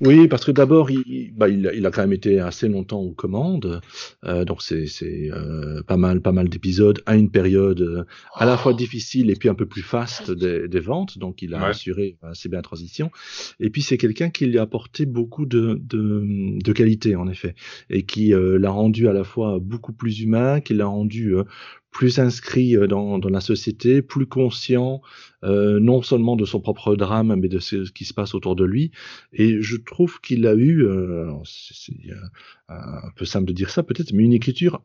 Oui, 0.02 0.28
parce 0.28 0.46
que 0.46 0.52
d'abord, 0.52 0.92
il, 0.92 1.34
bah, 1.36 1.50
il, 1.50 1.72
il, 1.74 1.86
a 1.86 1.92
quand 1.92 2.02
même 2.02 2.14
été 2.14 2.40
assez 2.40 2.68
longtemps 2.68 3.00
aux 3.00 3.14
commandes, 3.14 3.82
euh, 4.24 4.46
donc 4.46 4.62
c'est 4.62 4.86
euh, 5.32 5.82
pas 5.84 5.98
mal, 5.98 6.22
pas 6.22 6.32
mal 6.32 6.50
d'épisodes 6.50 7.02
à 7.06 7.16
une 7.16 7.32
période 7.32 7.82
euh, 7.82 8.06
à 8.36 8.46
la 8.46 8.58
fois 8.58 8.74
difficile 8.74 9.32
et 9.32 9.36
puis 9.36 9.50
un 9.50 9.56
peu 9.56 9.66
plus 9.66 9.82
faste 9.82 10.30
des, 10.32 10.68
des 10.68 10.80
ventes, 10.80 11.18
donc 11.18 11.42
il 11.42 11.54
a 11.56 11.66
assuré 11.66 12.18
assez 12.22 12.50
bien 12.50 12.60
la 12.60 12.64
transition. 12.64 13.10
Et 13.60 13.70
puis 13.70 13.82
c'est 13.82 13.98
quelqu'un 13.98 14.30
qui 14.30 14.46
lui 14.46 14.60
a 14.60 14.64
apporté 14.64 15.06
beaucoup 15.06 15.46
de, 15.46 15.80
de, 15.82 16.60
de 16.62 16.74
qualité 16.74 17.16
en 17.16 17.28
effet, 17.28 17.56
et 17.90 18.04
qui 18.04 18.34
l'a 18.36 18.70
rendu 18.70 19.08
à 19.08 19.14
la 19.14 19.24
fois 19.24 19.60
beaucoup 19.60 19.94
plus 19.94 20.22
humain, 20.22 20.60
qui 20.60 20.74
l'a 20.74 20.86
rendu 20.86 21.36
plus 21.94 22.20
inscrit 22.20 22.76
euh, 22.76 22.88
dans, 22.88 23.20
la 23.20 23.40
société, 23.40 24.02
plus 24.02 24.26
conscient 24.26 25.02
euh, 25.44 25.80
non 25.80 26.02
seulement 26.02 26.36
de 26.36 26.44
son 26.44 26.60
propre 26.60 26.96
drame, 26.96 27.36
mais 27.40 27.48
de 27.48 27.60
ce, 27.60 27.90
qui 27.92 28.04
se 28.04 28.14
passe 28.14 28.36
autour 28.36 28.58
de 28.58 28.66
lui. 28.66 28.92
Et 29.32 29.62
je 29.62 29.78
trouve 29.78 30.20
qu'il 30.20 30.46
a 30.48 30.56
eu, 30.56 30.86
euh, 30.86 31.32
c'est 31.46 31.94
un 32.68 33.12
peu 33.16 33.24
simple 33.24 33.46
de 33.46 33.54
dire 33.54 33.70
ça 33.70 33.84
peut-être, 33.84 34.12
mais 34.12 34.24
une 34.24 34.34
écriture 34.34 34.82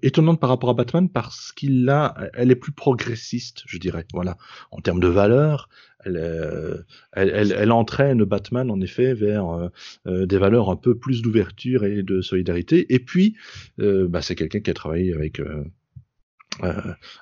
étonnante 0.00 0.40
par 0.40 0.48
rapport 0.48 0.70
à 0.70 0.74
Batman 0.74 1.06
parce 1.10 1.52
qu'il 1.52 1.86
a, 1.90 2.14
elle 2.32 2.50
est 2.50 2.56
plus 2.56 2.72
progressiste, 2.72 3.62
je 3.66 3.76
dirais. 3.76 4.06
Voilà, 4.14 4.38
en 4.70 4.80
termes 4.80 5.00
de 5.00 5.08
valeurs, 5.08 5.68
elle, 6.06 6.86
elle, 7.12 7.72
entraîne 7.72 8.24
Batman 8.24 8.70
en 8.70 8.80
effet 8.80 9.12
vers 9.12 9.70
des 10.06 10.38
valeurs 10.38 10.70
un 10.70 10.76
peu 10.76 10.96
plus 10.96 11.20
d'ouverture 11.20 11.84
et 11.84 12.02
de 12.02 12.22
solidarité. 12.22 12.86
Et 12.94 13.00
puis, 13.00 13.36
bah, 13.76 14.22
c'est 14.22 14.34
quelqu'un 14.34 14.60
qui 14.60 14.70
a 14.70 14.74
travaillé 14.74 15.12
avec 15.12 15.42
euh, 16.62 16.72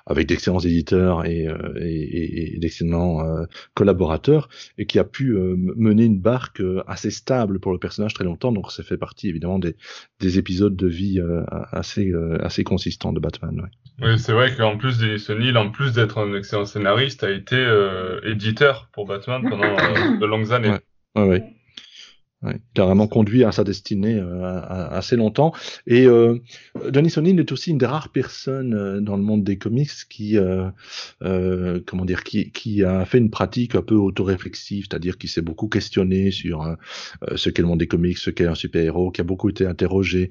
avec 0.05 0.27
d'excellents 0.27 0.59
éditeurs 0.59 1.25
et, 1.25 1.47
euh, 1.47 1.73
et, 1.81 2.55
et 2.55 2.59
d'excellents 2.59 3.25
euh, 3.25 3.45
collaborateurs 3.73 4.47
et 4.77 4.85
qui 4.85 4.99
a 4.99 5.03
pu 5.03 5.33
mener 5.33 6.05
une 6.05 6.19
barque 6.19 6.61
assez 6.87 7.11
stable 7.11 7.59
pour 7.59 7.71
le 7.71 7.77
personnage 7.77 8.13
très 8.13 8.23
longtemps. 8.23 8.51
Donc 8.51 8.71
ça 8.71 8.83
fait 8.83 8.97
partie 8.97 9.29
évidemment 9.29 9.59
des, 9.59 9.75
des 10.19 10.39
épisodes 10.39 10.75
de 10.75 10.87
vie 10.87 11.21
assez 11.71 12.11
assez 12.39 12.63
consistants 12.63 13.13
de 13.13 13.19
Batman 13.19 13.61
ouais. 13.61 14.07
oui 14.07 14.19
c'est 14.19 14.31
vrai 14.31 14.55
qu'en 14.55 14.77
plus 14.77 14.99
Denis 14.99 15.23
O'Neill 15.29 15.57
en 15.57 15.69
plus 15.69 15.93
d'être 15.93 16.17
un 16.17 16.33
excellent 16.33 16.65
scénariste 16.65 17.23
a 17.23 17.31
été 17.31 17.57
éditeur 18.23 18.89
pour 18.93 19.05
Batman 19.05 19.41
pendant 19.49 19.63
de 20.19 20.25
longues 20.25 20.51
années. 20.51 20.73
Ouais, 21.15 21.23
ouais, 21.23 21.54
ouais. 22.43 22.59
Il 22.75 22.81
a 22.81 23.07
conduit 23.07 23.43
à 23.43 23.51
sa 23.51 23.63
destinée 23.63 24.15
euh, 24.15 24.61
assez 24.89 25.15
longtemps. 25.15 25.53
Et 25.87 26.05
euh, 26.05 26.39
Johnny 26.91 27.09
est 27.39 27.51
aussi 27.51 27.71
une 27.71 27.77
des 27.77 27.85
rares 27.85 28.09
personnes 28.09 28.73
euh, 28.73 29.01
dans 29.01 29.17
le 29.17 29.23
monde 29.23 29.43
des 29.43 29.57
comics 29.57 29.89
qui, 30.09 30.37
euh, 30.37 30.69
euh 31.23 31.79
comment 31.85 32.05
dire, 32.05 32.23
qui, 32.23 32.51
qui, 32.51 32.83
a 32.83 33.05
fait 33.05 33.17
une 33.17 33.29
pratique 33.29 33.75
un 33.75 33.81
peu 33.81 33.95
autoréflexive, 33.95 34.85
c'est-à-dire 34.89 35.17
qui 35.17 35.27
s'est 35.27 35.41
beaucoup 35.41 35.67
questionné 35.67 36.31
sur 36.31 36.63
euh, 36.63 36.75
ce 37.35 37.49
qu'est 37.49 37.61
le 37.61 37.67
monde 37.67 37.79
des 37.79 37.87
comics, 37.87 38.17
ce 38.17 38.29
qu'est 38.29 38.47
un 38.47 38.55
super-héros, 38.55 39.11
qui 39.11 39.21
a 39.21 39.23
beaucoup 39.23 39.49
été 39.49 39.65
interrogé, 39.65 40.29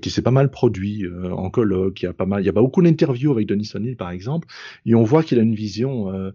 qui 0.00 0.10
s'est 0.10 0.22
pas 0.22 0.30
mal 0.30 0.50
produit 0.50 1.04
en 1.30 1.50
colloque, 1.50 1.94
qui 1.94 2.06
a 2.06 2.12
pas 2.12 2.26
mal, 2.26 2.42
il 2.42 2.46
y 2.46 2.48
a 2.48 2.52
beaucoup 2.52 2.82
d'interviews 2.82 3.32
avec 3.32 3.46
Denis 3.46 3.70
O'Neill 3.74 3.96
par 3.96 4.10
exemple, 4.10 4.48
et 4.86 4.94
on 4.94 5.02
voit 5.02 5.22
qu'il 5.22 5.38
a 5.38 5.42
une 5.42 5.54
vision 5.54 6.32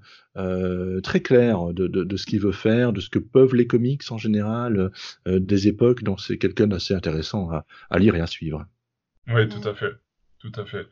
très 1.03 1.21
claire 1.21 1.73
de, 1.73 1.87
de, 1.87 2.03
de 2.03 2.17
ce 2.17 2.25
qu'il 2.25 2.39
veut 2.39 2.51
faire, 2.51 2.93
de 2.93 3.01
ce 3.01 3.09
que 3.09 3.19
peuvent 3.19 3.55
les 3.55 3.67
comics 3.67 4.03
en 4.09 4.17
général 4.17 4.91
des 5.25 5.67
époques, 5.67 6.03
donc 6.03 6.21
c'est 6.21 6.37
quelqu'un 6.37 6.67
d'assez 6.67 6.93
intéressant 6.93 7.49
à, 7.51 7.65
à, 7.89 7.99
lire 7.99 8.15
et 8.15 8.21
à 8.21 8.27
suivre. 8.27 8.65
Oui, 9.27 9.47
tout 9.49 9.67
à 9.67 9.73
fait, 9.73 9.93
tout 10.39 10.51
à 10.55 10.65
fait. 10.65 10.87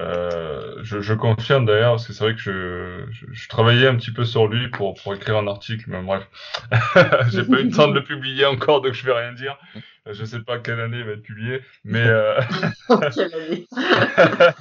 Euh, 0.00 0.80
je, 0.82 1.00
je, 1.00 1.14
confirme 1.14 1.66
d'ailleurs, 1.66 1.92
parce 1.92 2.06
que 2.08 2.12
c'est 2.12 2.24
vrai 2.24 2.34
que 2.34 2.40
je, 2.40 3.06
je, 3.12 3.26
je, 3.30 3.48
travaillais 3.48 3.86
un 3.86 3.94
petit 3.94 4.10
peu 4.10 4.24
sur 4.24 4.48
lui 4.48 4.68
pour, 4.68 4.94
pour 4.94 5.14
écrire 5.14 5.36
un 5.36 5.46
article, 5.46 5.84
mais 5.86 6.02
bref, 6.02 6.28
j'ai 7.30 7.44
pas 7.44 7.60
eu 7.60 7.64
le 7.64 7.70
temps 7.70 7.86
de 7.86 7.94
le 7.94 8.02
publier 8.02 8.44
encore, 8.44 8.80
donc 8.80 8.92
je 8.92 9.06
vais 9.06 9.12
rien 9.12 9.32
dire. 9.32 9.56
Je 10.10 10.24
sais 10.24 10.40
pas 10.40 10.58
quelle 10.58 10.80
année 10.80 10.98
il 10.98 11.04
va 11.04 11.12
être 11.12 11.22
publié, 11.22 11.60
mais 11.84 12.04
euh... 12.04 12.38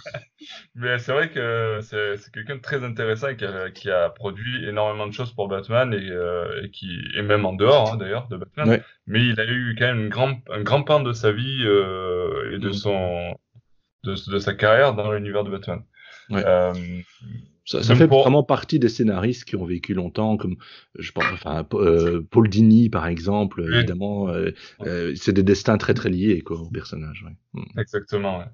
mais 0.76 1.00
c'est 1.00 1.12
vrai 1.12 1.32
que 1.32 1.80
c'est 1.82 2.32
quelqu'un 2.32 2.58
de 2.58 2.62
très 2.62 2.84
intéressant 2.84 3.30
et 3.30 3.36
qui 3.36 3.46
a, 3.46 3.70
qui 3.72 3.90
a, 3.90 4.10
produit 4.10 4.66
énormément 4.68 5.08
de 5.08 5.14
choses 5.14 5.34
pour 5.34 5.50
Batman 5.50 5.94
et, 5.94 6.10
euh, 6.12 6.64
et 6.64 6.70
qui 6.70 7.02
et 7.16 7.24
même 7.24 7.46
en 7.46 7.54
dehors 7.54 7.94
hein, 7.94 7.98
d'ailleurs 7.98 8.28
de 8.30 8.38
Batman. 8.38 8.70
Ouais. 8.70 8.84
Mais 9.08 9.26
il 9.26 9.40
a 9.40 9.46
eu 9.46 9.76
quand 9.78 9.88
même 9.88 10.02
une 10.02 10.10
grand, 10.10 10.38
un 10.50 10.62
grand 10.62 10.84
pan 10.84 11.02
de 11.02 11.12
sa 11.12 11.32
vie 11.32 11.64
euh, 11.66 12.56
et 12.56 12.60
de 12.60 12.70
mm. 12.70 12.74
son 12.74 13.38
de, 14.04 14.32
de, 14.32 14.40
sa 14.40 14.54
carrière 14.54 14.94
dans 14.94 15.12
l'univers 15.12 15.44
de 15.44 15.52
Batman. 15.52 15.84
Ouais. 16.30 16.44
Euh, 16.46 16.74
Ça, 17.66 17.82
ça 17.82 17.96
fait 17.96 18.08
vraiment 18.08 18.44
partie 18.44 18.78
des 18.78 18.90
scénaristes 18.90 19.46
qui 19.46 19.56
ont 19.56 19.66
vécu 19.66 19.94
longtemps, 19.94 20.36
comme 20.36 20.58
je 21.00 21.12
pense, 21.12 21.26
enfin 21.32 21.66
euh, 21.74 22.22
Paul 22.30 22.50
Dini 22.50 22.90
par 22.90 23.08
exemple, 23.08 23.64
évidemment, 23.64 24.30
euh, 24.30 25.14
c'est 25.16 25.34
des 25.34 25.44
destins 25.44 25.78
très 25.78 25.94
très 25.94 26.10
liés 26.10 26.42
quoi, 26.42 26.60
au 26.60 26.70
personnage. 26.70 27.24
Ouais. 27.26 27.62
Mm. 27.62 27.80
Exactement. 27.80 28.40
Ouais. 28.40 28.46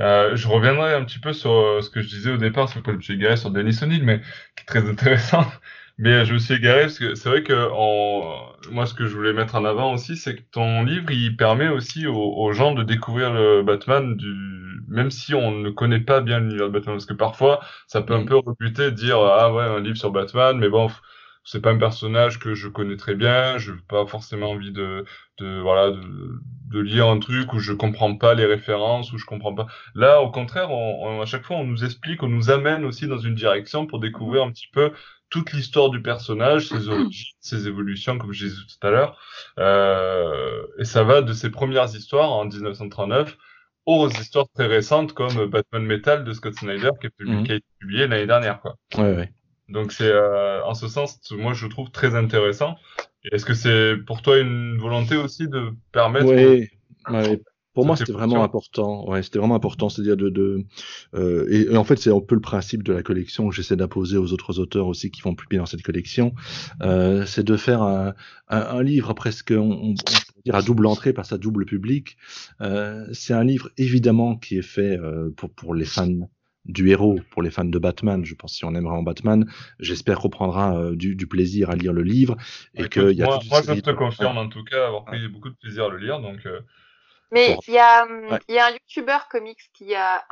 Euh, 0.00 0.34
je 0.36 0.48
reviendrai 0.48 0.94
un 0.94 1.04
petit 1.04 1.18
peu 1.18 1.32
sur 1.32 1.78
ce 1.82 1.90
que 1.90 2.00
je 2.00 2.08
disais 2.08 2.30
au 2.30 2.38
départ, 2.38 2.68
sur 2.68 2.82
le 2.84 3.00
suis 3.00 3.14
égaré 3.14 3.36
sur 3.36 3.50
Denis 3.50 3.78
O'Neill, 3.82 4.04
mais 4.04 4.20
qui 4.56 4.62
est 4.62 4.66
très 4.66 4.88
intéressant. 4.88 5.44
Mais 5.98 6.24
je 6.24 6.32
me 6.32 6.38
suis 6.38 6.54
égaré 6.54 6.82
parce 6.82 6.98
que 6.98 7.14
c'est 7.14 7.28
vrai 7.28 7.42
que 7.42 7.68
en... 7.70 8.50
moi, 8.72 8.86
ce 8.86 8.94
que 8.94 9.06
je 9.06 9.14
voulais 9.14 9.34
mettre 9.34 9.54
en 9.56 9.64
avant 9.64 9.92
aussi, 9.92 10.16
c'est 10.16 10.34
que 10.34 10.42
ton 10.50 10.82
livre, 10.84 11.10
il 11.10 11.36
permet 11.36 11.68
aussi 11.68 12.06
aux, 12.06 12.16
aux, 12.16 12.52
gens 12.52 12.72
de 12.74 12.82
découvrir 12.82 13.32
le 13.32 13.62
Batman 13.62 14.16
du, 14.16 14.71
même 14.92 15.10
si 15.10 15.34
on 15.34 15.50
ne 15.50 15.70
connaît 15.70 16.00
pas 16.00 16.20
bien 16.20 16.40
l'univers 16.40 16.68
de 16.68 16.72
Batman, 16.72 16.96
parce 16.96 17.06
que 17.06 17.14
parfois, 17.14 17.60
ça 17.86 18.02
peut 18.02 18.14
un 18.14 18.22
mm. 18.22 18.26
peu 18.26 18.36
rebuter 18.36 18.84
de 18.84 18.90
dire 18.90 19.18
ah 19.18 19.52
ouais 19.52 19.64
un 19.64 19.80
livre 19.80 19.96
sur 19.96 20.10
Batman, 20.10 20.58
mais 20.58 20.68
bon, 20.68 20.88
c'est 21.44 21.60
pas 21.60 21.72
un 21.72 21.78
personnage 21.78 22.38
que 22.38 22.54
je 22.54 22.68
connais 22.68 22.96
très 22.96 23.14
bien, 23.14 23.58
je 23.58 23.72
n'ai 23.72 23.78
pas 23.88 24.06
forcément 24.06 24.50
envie 24.50 24.70
de, 24.70 25.04
de 25.38 25.60
voilà 25.60 25.90
de, 25.90 26.40
de, 26.70 26.80
lire 26.80 27.08
un 27.08 27.18
truc 27.18 27.52
où 27.52 27.58
je 27.58 27.72
comprends 27.72 28.16
pas 28.16 28.34
les 28.34 28.46
références 28.46 29.12
où 29.12 29.18
je 29.18 29.24
comprends 29.24 29.54
pas. 29.54 29.66
Là, 29.94 30.22
au 30.22 30.30
contraire, 30.30 30.70
on, 30.70 31.20
à 31.20 31.26
chaque 31.26 31.44
fois, 31.44 31.56
on 31.56 31.64
nous 31.64 31.84
explique, 31.84 32.22
on 32.22 32.28
nous 32.28 32.50
amène 32.50 32.84
aussi 32.84 33.08
dans 33.08 33.18
une 33.18 33.34
direction 33.34 33.86
pour 33.86 33.98
découvrir 33.98 34.44
un 34.44 34.52
petit 34.52 34.68
peu 34.72 34.92
toute 35.30 35.52
l'histoire 35.52 35.90
du 35.90 36.02
personnage, 36.02 36.68
ses 36.68 36.88
origines, 36.88 37.32
ses 37.40 37.66
évolutions, 37.66 38.18
comme 38.18 38.32
je 38.32 38.46
disais 38.46 38.56
tout 38.56 38.86
à 38.86 38.90
l'heure. 38.90 39.18
Euh, 39.58 40.66
et 40.78 40.84
ça 40.84 41.02
va 41.02 41.22
de 41.22 41.32
ses 41.32 41.50
premières 41.50 41.94
histoires 41.96 42.30
en 42.30 42.44
1939 42.44 43.36
aux 43.86 44.08
histoires 44.08 44.46
très 44.54 44.66
récentes 44.66 45.12
comme 45.12 45.46
Batman 45.46 45.84
Metal 45.84 46.24
de 46.24 46.32
Scott 46.32 46.54
Snyder 46.54 46.90
qui, 47.00 47.06
est 47.08 47.10
publié, 47.10 47.36
mhm. 47.36 47.44
qui 47.44 47.52
a 47.52 47.54
été 47.56 47.66
publié 47.78 48.06
l'année 48.06 48.26
dernière. 48.26 48.60
Quoi. 48.60 48.76
Ouais, 48.96 49.16
ouais. 49.16 49.32
Donc 49.68 49.92
c'est 49.92 50.10
euh, 50.10 50.64
en 50.64 50.74
ce 50.74 50.88
sens, 50.88 51.18
moi 51.32 51.54
je 51.54 51.66
trouve 51.66 51.90
très 51.90 52.14
intéressant. 52.14 52.76
Est-ce 53.30 53.44
que 53.44 53.54
c'est 53.54 53.96
pour 54.06 54.22
toi 54.22 54.38
une 54.38 54.78
volonté 54.78 55.16
aussi 55.16 55.48
de 55.48 55.70
permettre 55.92 56.26
ouais, 56.26 56.70
pour 57.74 57.86
moi, 57.86 57.96
c'était 57.96 58.12
vraiment 58.12 58.44
important. 58.44 59.08
Ouais, 59.08 59.22
c'était 59.22 59.38
vraiment 59.38 59.54
important, 59.54 59.88
c'est-à-dire 59.88 60.16
de, 60.16 60.28
de 60.28 60.64
euh, 61.14 61.46
et, 61.50 61.74
en 61.74 61.84
fait, 61.84 61.96
c'est 61.96 62.10
un 62.10 62.20
peu 62.20 62.34
le 62.34 62.40
principe 62.40 62.82
de 62.82 62.92
la 62.92 63.02
collection 63.02 63.48
que 63.48 63.54
j'essaie 63.54 63.76
d'imposer 63.76 64.18
aux 64.18 64.32
autres 64.32 64.58
auteurs 64.58 64.86
aussi 64.86 65.10
qui 65.10 65.22
vont 65.22 65.34
publier 65.34 65.58
dans 65.58 65.66
cette 65.66 65.82
collection, 65.82 66.34
euh, 66.82 67.24
c'est 67.24 67.44
de 67.44 67.56
faire 67.56 67.80
un, 67.82 68.12
un, 68.48 68.60
un, 68.60 68.82
livre 68.82 69.14
presque, 69.14 69.54
on, 69.56 69.70
on, 69.70 69.94
peut 69.94 70.31
dire 70.44 70.54
à 70.54 70.62
double 70.62 70.86
entrée 70.86 71.12
par 71.12 71.26
sa 71.26 71.38
double 71.38 71.64
public. 71.64 72.16
Euh, 72.60 73.06
c'est 73.12 73.34
un 73.34 73.44
livre 73.44 73.70
évidemment 73.76 74.36
qui 74.36 74.58
est 74.58 74.62
fait 74.62 74.98
euh, 74.98 75.30
pour 75.36 75.50
pour 75.50 75.74
les 75.74 75.84
fans 75.84 76.28
du 76.64 76.90
héros 76.90 77.18
pour 77.30 77.42
les 77.42 77.50
fans 77.50 77.64
de 77.64 77.78
Batman. 77.78 78.24
Je 78.24 78.34
pense 78.34 78.54
si 78.54 78.64
on 78.64 78.74
aime 78.74 78.84
vraiment 78.84 79.02
Batman, 79.02 79.50
j'espère 79.78 80.20
qu'on 80.20 80.30
prendra 80.30 80.76
euh, 80.76 80.94
du, 80.94 81.16
du, 81.16 81.26
plaisir 81.26 81.70
à 81.70 81.74
lire 81.74 81.92
le 81.92 82.02
livre 82.02 82.36
et 82.74 82.88
que 82.88 83.12
y 83.12 83.22
a 83.22 83.26
moi, 83.26 83.40
moi 83.48 83.62
je 83.62 83.80
te 83.80 83.90
confirme 83.90 84.38
en 84.38 84.48
tout 84.48 84.64
cas 84.64 84.86
avoir 84.86 85.04
pris 85.04 85.26
beaucoup 85.28 85.50
de 85.50 85.56
plaisir 85.56 85.86
à 85.86 85.88
le 85.88 85.98
lire 85.98 86.20
donc. 86.20 86.46
Euh, 86.46 86.60
mais 87.30 87.56
il 87.66 87.74
y, 87.74 87.78
a, 87.78 88.04
hum, 88.04 88.38
y 88.48 88.58
a 88.58 88.66
un 88.66 88.70
YouTuber 88.72 89.18
comics 89.30 89.70
qui 89.72 89.94
a, 89.94 90.22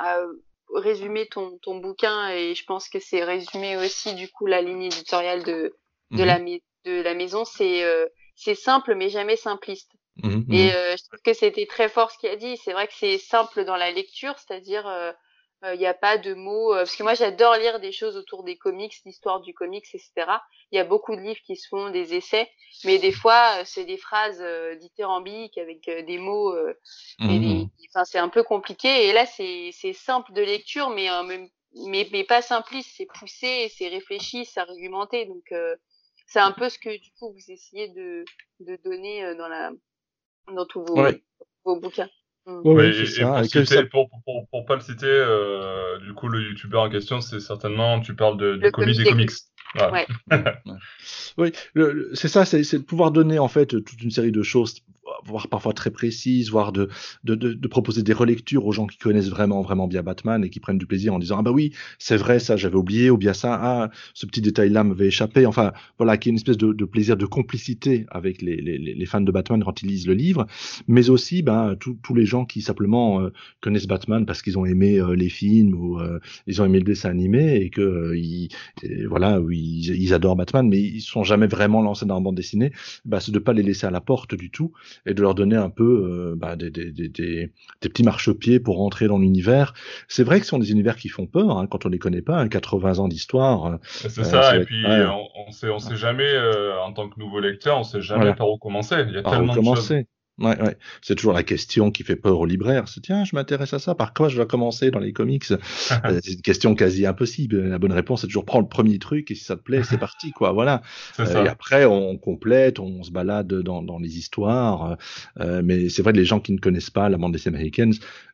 résumé 0.74 1.26
ton, 1.26 1.58
ton 1.62 1.78
bouquin 1.80 2.28
et 2.28 2.54
je 2.54 2.64
pense 2.64 2.88
que 2.88 3.00
c'est 3.00 3.24
résumé 3.24 3.76
aussi 3.76 4.14
du 4.14 4.28
coup 4.28 4.46
la 4.46 4.62
ligne 4.62 4.82
éditoriale 4.82 5.42
de, 5.42 5.74
de, 6.12 6.22
la, 6.22 6.38
mhm. 6.38 6.58
de 6.84 7.02
la 7.02 7.14
maison. 7.14 7.44
C'est 7.44 7.82
euh, 7.84 8.06
c'est 8.36 8.54
simple 8.54 8.94
mais 8.94 9.08
jamais 9.08 9.36
simpliste. 9.36 9.90
Mhm, 10.22 10.46
et 10.50 10.66
mhm. 10.66 10.74
euh, 10.74 10.96
je 10.96 11.04
trouve 11.04 11.20
que 11.24 11.32
c'était 11.32 11.66
très 11.66 11.88
fort 11.88 12.10
ce 12.10 12.18
qu'il 12.18 12.30
a 12.30 12.36
dit. 12.36 12.56
C'est 12.58 12.72
vrai 12.72 12.86
que 12.86 12.94
c'est 12.94 13.18
simple 13.18 13.64
dans 13.64 13.76
la 13.76 13.90
lecture, 13.90 14.34
c'est-à-dire 14.38 14.86
euh, 14.86 15.12
il 15.62 15.68
euh, 15.68 15.76
n'y 15.76 15.86
a 15.86 15.94
pas 15.94 16.16
de 16.16 16.34
mots. 16.34 16.72
Euh, 16.72 16.78
parce 16.78 16.96
que 16.96 17.02
moi, 17.02 17.14
j'adore 17.14 17.54
lire 17.56 17.80
des 17.80 17.92
choses 17.92 18.16
autour 18.16 18.44
des 18.44 18.56
comics, 18.56 18.94
l'histoire 19.04 19.40
du 19.40 19.52
comics, 19.52 19.84
etc. 19.92 20.10
Il 20.72 20.76
y 20.76 20.78
a 20.78 20.84
beaucoup 20.84 21.14
de 21.14 21.20
livres 21.20 21.40
qui 21.44 21.56
se 21.56 21.68
font, 21.68 21.90
des 21.90 22.14
essais, 22.14 22.50
mais 22.84 22.98
des 22.98 23.12
fois, 23.12 23.58
euh, 23.58 23.62
c'est 23.66 23.84
des 23.84 23.98
phrases 23.98 24.42
dithyrambiques 24.80 25.58
avec 25.58 25.84
des 25.84 26.18
mots. 26.18 26.54
Mmh. 27.18 27.64
Enfin, 27.90 28.04
c'est 28.04 28.18
un 28.18 28.28
peu 28.28 28.42
compliqué. 28.42 29.08
Et 29.08 29.12
là, 29.12 29.26
c'est 29.26 29.92
simple 29.92 30.32
de 30.32 30.42
lecture, 30.42 30.90
mais, 30.90 31.08
mais, 31.74 32.08
mais 32.12 32.24
pas 32.24 32.42
simpliste. 32.42 32.92
C'est 32.96 33.06
poussé, 33.06 33.70
c'est 33.76 33.88
réfléchi, 33.88 34.46
c'est 34.46 34.60
argumenté. 34.60 35.26
Donc, 35.26 35.52
c'est 36.26 36.40
un 36.40 36.52
peu 36.52 36.68
ce 36.68 36.78
que 36.78 36.96
du 36.96 37.10
coup 37.18 37.32
vous 37.32 37.50
essayez 37.50 37.88
de, 37.88 38.24
de 38.60 38.76
donner 38.84 39.34
dans 39.34 39.48
la 39.48 39.72
dans 40.52 40.66
tous 40.66 40.84
vos, 40.84 41.06
vos 41.64 41.80
bouquins. 41.80 42.08
Oui, 42.46 42.84
et, 42.86 43.84
pour, 43.84 44.08
pour, 44.24 44.48
pour, 44.50 44.64
pas 44.64 44.74
le 44.74 44.80
citer, 44.80 45.06
euh, 45.06 45.98
du 45.98 46.14
coup, 46.14 46.28
le 46.28 46.40
youtubeur 46.40 46.82
en 46.82 46.90
question, 46.90 47.20
c'est 47.20 47.38
certainement, 47.38 48.00
tu 48.00 48.16
parles 48.16 48.38
de, 48.38 48.56
du 48.56 48.70
comics 48.72 48.96
des 48.96 49.04
comics. 49.04 49.30
Ouais. 49.76 50.04
oui, 51.38 51.52
c'est 52.14 52.26
ça, 52.26 52.44
c'est 52.44 52.60
de 52.60 52.82
pouvoir 52.82 53.12
donner 53.12 53.38
en 53.38 53.46
fait 53.46 53.66
toute 53.66 54.02
une 54.02 54.10
série 54.10 54.32
de 54.32 54.42
choses 54.42 54.82
voire 55.24 55.48
parfois 55.48 55.72
très 55.72 55.90
précises, 55.90 56.50
voire 56.50 56.72
de, 56.72 56.88
de, 57.24 57.34
de, 57.34 57.52
de, 57.52 57.68
proposer 57.68 58.02
des 58.02 58.12
relectures 58.12 58.66
aux 58.66 58.72
gens 58.72 58.86
qui 58.86 58.98
connaissent 58.98 59.28
vraiment, 59.28 59.62
vraiment 59.62 59.86
bien 59.88 60.02
Batman 60.02 60.44
et 60.44 60.50
qui 60.50 60.60
prennent 60.60 60.78
du 60.78 60.86
plaisir 60.86 61.14
en 61.14 61.18
disant 61.18 61.38
Ah 61.38 61.42
bah 61.42 61.52
oui, 61.52 61.72
c'est 61.98 62.16
vrai, 62.16 62.38
ça 62.38 62.56
j'avais 62.56 62.76
oublié, 62.76 63.10
ou 63.10 63.16
bien 63.16 63.32
ça, 63.32 63.58
ah, 63.60 63.90
ce 64.14 64.26
petit 64.26 64.40
détail-là 64.40 64.84
m'avait 64.84 65.08
échappé. 65.08 65.46
Enfin, 65.46 65.72
voilà, 65.98 66.16
qui 66.16 66.28
est 66.28 66.30
une 66.30 66.36
espèce 66.36 66.58
de, 66.58 66.72
de 66.72 66.84
plaisir 66.84 67.16
de 67.16 67.26
complicité 67.26 68.06
avec 68.10 68.42
les, 68.42 68.56
les, 68.56 68.78
les, 68.78 69.06
fans 69.06 69.20
de 69.20 69.32
Batman 69.32 69.62
quand 69.64 69.82
ils 69.82 69.88
lisent 69.88 70.06
le 70.06 70.14
livre, 70.14 70.46
mais 70.88 71.10
aussi 71.10 71.42
ben, 71.42 71.76
tous 71.76 72.14
les 72.14 72.26
gens 72.26 72.44
qui 72.44 72.62
simplement 72.62 73.20
euh, 73.20 73.32
connaissent 73.60 73.86
Batman 73.86 74.26
parce 74.26 74.42
qu'ils 74.42 74.58
ont 74.58 74.66
aimé 74.66 74.98
euh, 74.98 75.14
les 75.14 75.28
films 75.28 75.74
ou 75.74 75.98
euh, 75.98 76.18
ils 76.46 76.60
ont 76.62 76.64
aimé 76.64 76.78
le 76.78 76.84
dessin 76.84 77.10
animé 77.10 77.56
et 77.56 77.70
que 77.70 78.14
ils, 78.16 78.48
voilà, 79.08 79.40
ils, 79.50 80.02
ils, 80.02 80.14
adorent 80.14 80.36
Batman, 80.36 80.68
mais 80.68 80.80
ils 80.80 81.00
sont 81.00 81.24
jamais 81.24 81.46
vraiment 81.46 81.82
lancés 81.82 82.06
dans 82.06 82.14
la 82.14 82.20
bande 82.20 82.36
dessinée. 82.36 82.72
Bah, 83.04 83.20
c'est 83.20 83.32
de 83.32 83.38
pas 83.38 83.52
les 83.52 83.62
laisser 83.62 83.86
à 83.86 83.90
la 83.90 84.00
porte 84.00 84.34
du 84.34 84.50
tout 84.50 84.72
et 85.06 85.14
de 85.14 85.22
leur 85.22 85.34
donner 85.34 85.56
un 85.56 85.70
peu 85.70 85.84
euh, 85.84 86.34
bah, 86.36 86.56
des, 86.56 86.70
des, 86.70 86.90
des, 86.90 87.08
des, 87.08 87.52
petits 87.80 88.02
marchepieds 88.02 88.60
pour 88.60 88.78
rentrer 88.78 89.06
dans 89.06 89.18
l'univers. 89.18 89.74
C'est 90.08 90.24
vrai 90.24 90.38
que 90.38 90.46
ce 90.46 90.50
sont 90.50 90.58
des 90.58 90.70
univers 90.70 90.96
qui 90.96 91.08
font 91.08 91.26
peur 91.26 91.58
hein, 91.58 91.66
quand 91.66 91.86
on 91.86 91.88
les 91.88 91.98
connaît 91.98 92.22
pas, 92.22 92.38
hein, 92.38 92.48
80 92.48 92.98
ans 92.98 93.08
d'histoire. 93.08 93.66
Euh, 93.66 93.76
c'est 93.82 94.24
ça, 94.24 94.56
et 94.56 94.64
puis 94.64 94.84
on, 94.86 95.28
on 95.46 95.50
sait, 95.50 95.70
on 95.70 95.78
sait 95.78 95.96
jamais, 95.96 96.32
euh, 96.32 96.78
en 96.80 96.92
tant 96.92 97.08
que 97.08 97.18
nouveau 97.18 97.40
lecteur, 97.40 97.78
on 97.78 97.84
sait 97.84 98.00
jamais 98.00 98.34
par 98.34 98.50
où 98.50 98.58
commencer. 98.58 98.96
Il 99.08 99.14
y 99.14 99.18
a 99.18 99.22
tellement 99.22 99.54
de 99.54 99.62
choses. 99.62 99.92
Ouais, 100.40 100.58
ouais. 100.62 100.76
C'est 101.02 101.14
toujours 101.16 101.34
la 101.34 101.42
question 101.42 101.90
qui 101.90 102.02
fait 102.02 102.16
peur 102.16 102.40
aux 102.40 102.46
libraires. 102.46 102.88
C'est 102.88 103.02
tiens, 103.02 103.24
je 103.24 103.36
m'intéresse 103.36 103.74
à 103.74 103.78
ça. 103.78 103.94
Par 103.94 104.14
quoi 104.14 104.28
je 104.30 104.36
dois 104.36 104.46
commencer 104.46 104.90
dans 104.90 104.98
les 104.98 105.12
comics? 105.12 105.50
Euh, 105.50 105.58
C'est 106.22 106.32
une 106.32 106.40
question 106.40 106.74
quasi 106.74 107.04
impossible. 107.04 107.60
La 107.68 107.78
bonne 107.78 107.92
réponse, 107.92 108.22
c'est 108.22 108.26
toujours 108.26 108.46
prendre 108.46 108.64
le 108.64 108.68
premier 108.68 108.98
truc 108.98 109.30
et 109.30 109.34
si 109.34 109.44
ça 109.44 109.56
te 109.56 109.62
plaît, 109.62 109.82
c'est 109.82 109.98
parti, 110.00 110.32
quoi. 110.32 110.52
Voilà. 110.52 110.80
Euh, 111.18 111.44
et 111.44 111.48
après, 111.48 111.84
on 111.84 112.16
complète, 112.16 112.78
on 112.78 113.02
se 113.02 113.10
balade 113.10 113.52
dans, 113.52 113.82
dans 113.82 113.98
les 113.98 114.16
histoires. 114.18 114.96
Euh, 115.38 115.60
mais 115.62 115.90
c'est 115.90 116.02
vrai 116.02 116.12
que 116.12 116.18
les 116.18 116.24
gens 116.24 116.40
qui 116.40 116.52
ne 116.52 116.58
connaissent 116.58 116.90
pas 116.90 117.10
la 117.10 117.18
bande 117.18 117.32
dessinée 117.32 117.56
américaine 117.56 117.92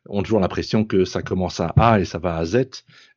ont 0.09 0.23
toujours 0.23 0.39
l'impression 0.39 0.85
que 0.85 1.05
ça 1.05 1.21
commence 1.21 1.59
à 1.59 1.73
A 1.77 1.99
et 1.99 2.05
ça 2.05 2.17
va 2.19 2.37
à 2.37 2.45
Z 2.45 2.57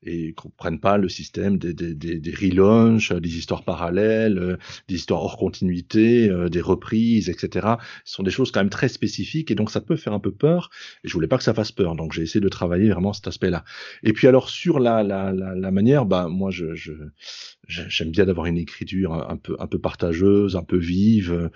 et 0.02 0.32
comprennent 0.32 0.80
pas 0.80 0.96
le 0.96 1.08
système 1.08 1.58
des, 1.58 1.74
des, 1.74 1.94
des, 1.94 2.18
des 2.18 2.34
relaunchs, 2.34 3.12
des 3.12 3.36
histoires 3.36 3.64
parallèles, 3.64 4.58
des 4.88 4.94
histoires 4.94 5.22
hors 5.22 5.36
continuité, 5.36 6.30
des 6.50 6.60
reprises, 6.60 7.28
etc. 7.28 7.74
Ce 8.04 8.14
sont 8.14 8.22
des 8.22 8.30
choses 8.30 8.50
quand 8.50 8.60
même 8.60 8.70
très 8.70 8.88
spécifiques 8.88 9.50
et 9.50 9.54
donc 9.54 9.70
ça 9.70 9.80
peut 9.80 9.96
faire 9.96 10.14
un 10.14 10.20
peu 10.20 10.32
peur. 10.32 10.70
Et 11.04 11.08
je 11.08 11.12
voulais 11.12 11.28
pas 11.28 11.36
que 11.36 11.44
ça 11.44 11.54
fasse 11.54 11.72
peur, 11.72 11.96
donc 11.96 12.12
j'ai 12.12 12.22
essayé 12.22 12.40
de 12.40 12.48
travailler 12.48 12.90
vraiment 12.90 13.12
cet 13.12 13.26
aspect-là. 13.28 13.64
Et 14.02 14.12
puis 14.12 14.26
alors 14.26 14.48
sur 14.48 14.78
la, 14.78 15.02
la, 15.02 15.32
la, 15.32 15.54
la 15.54 15.70
manière, 15.70 16.06
bah 16.06 16.28
moi 16.28 16.50
je, 16.50 16.74
je 16.74 16.92
j'aime 17.68 18.10
bien 18.10 18.24
d'avoir 18.24 18.46
une 18.46 18.58
écriture 18.58 19.12
un 19.12 19.36
peu 19.36 19.56
un 19.58 19.66
peu 19.66 19.78
partageuse, 19.78 20.56
un 20.56 20.62
peu 20.64 20.78
vive, 20.78 21.50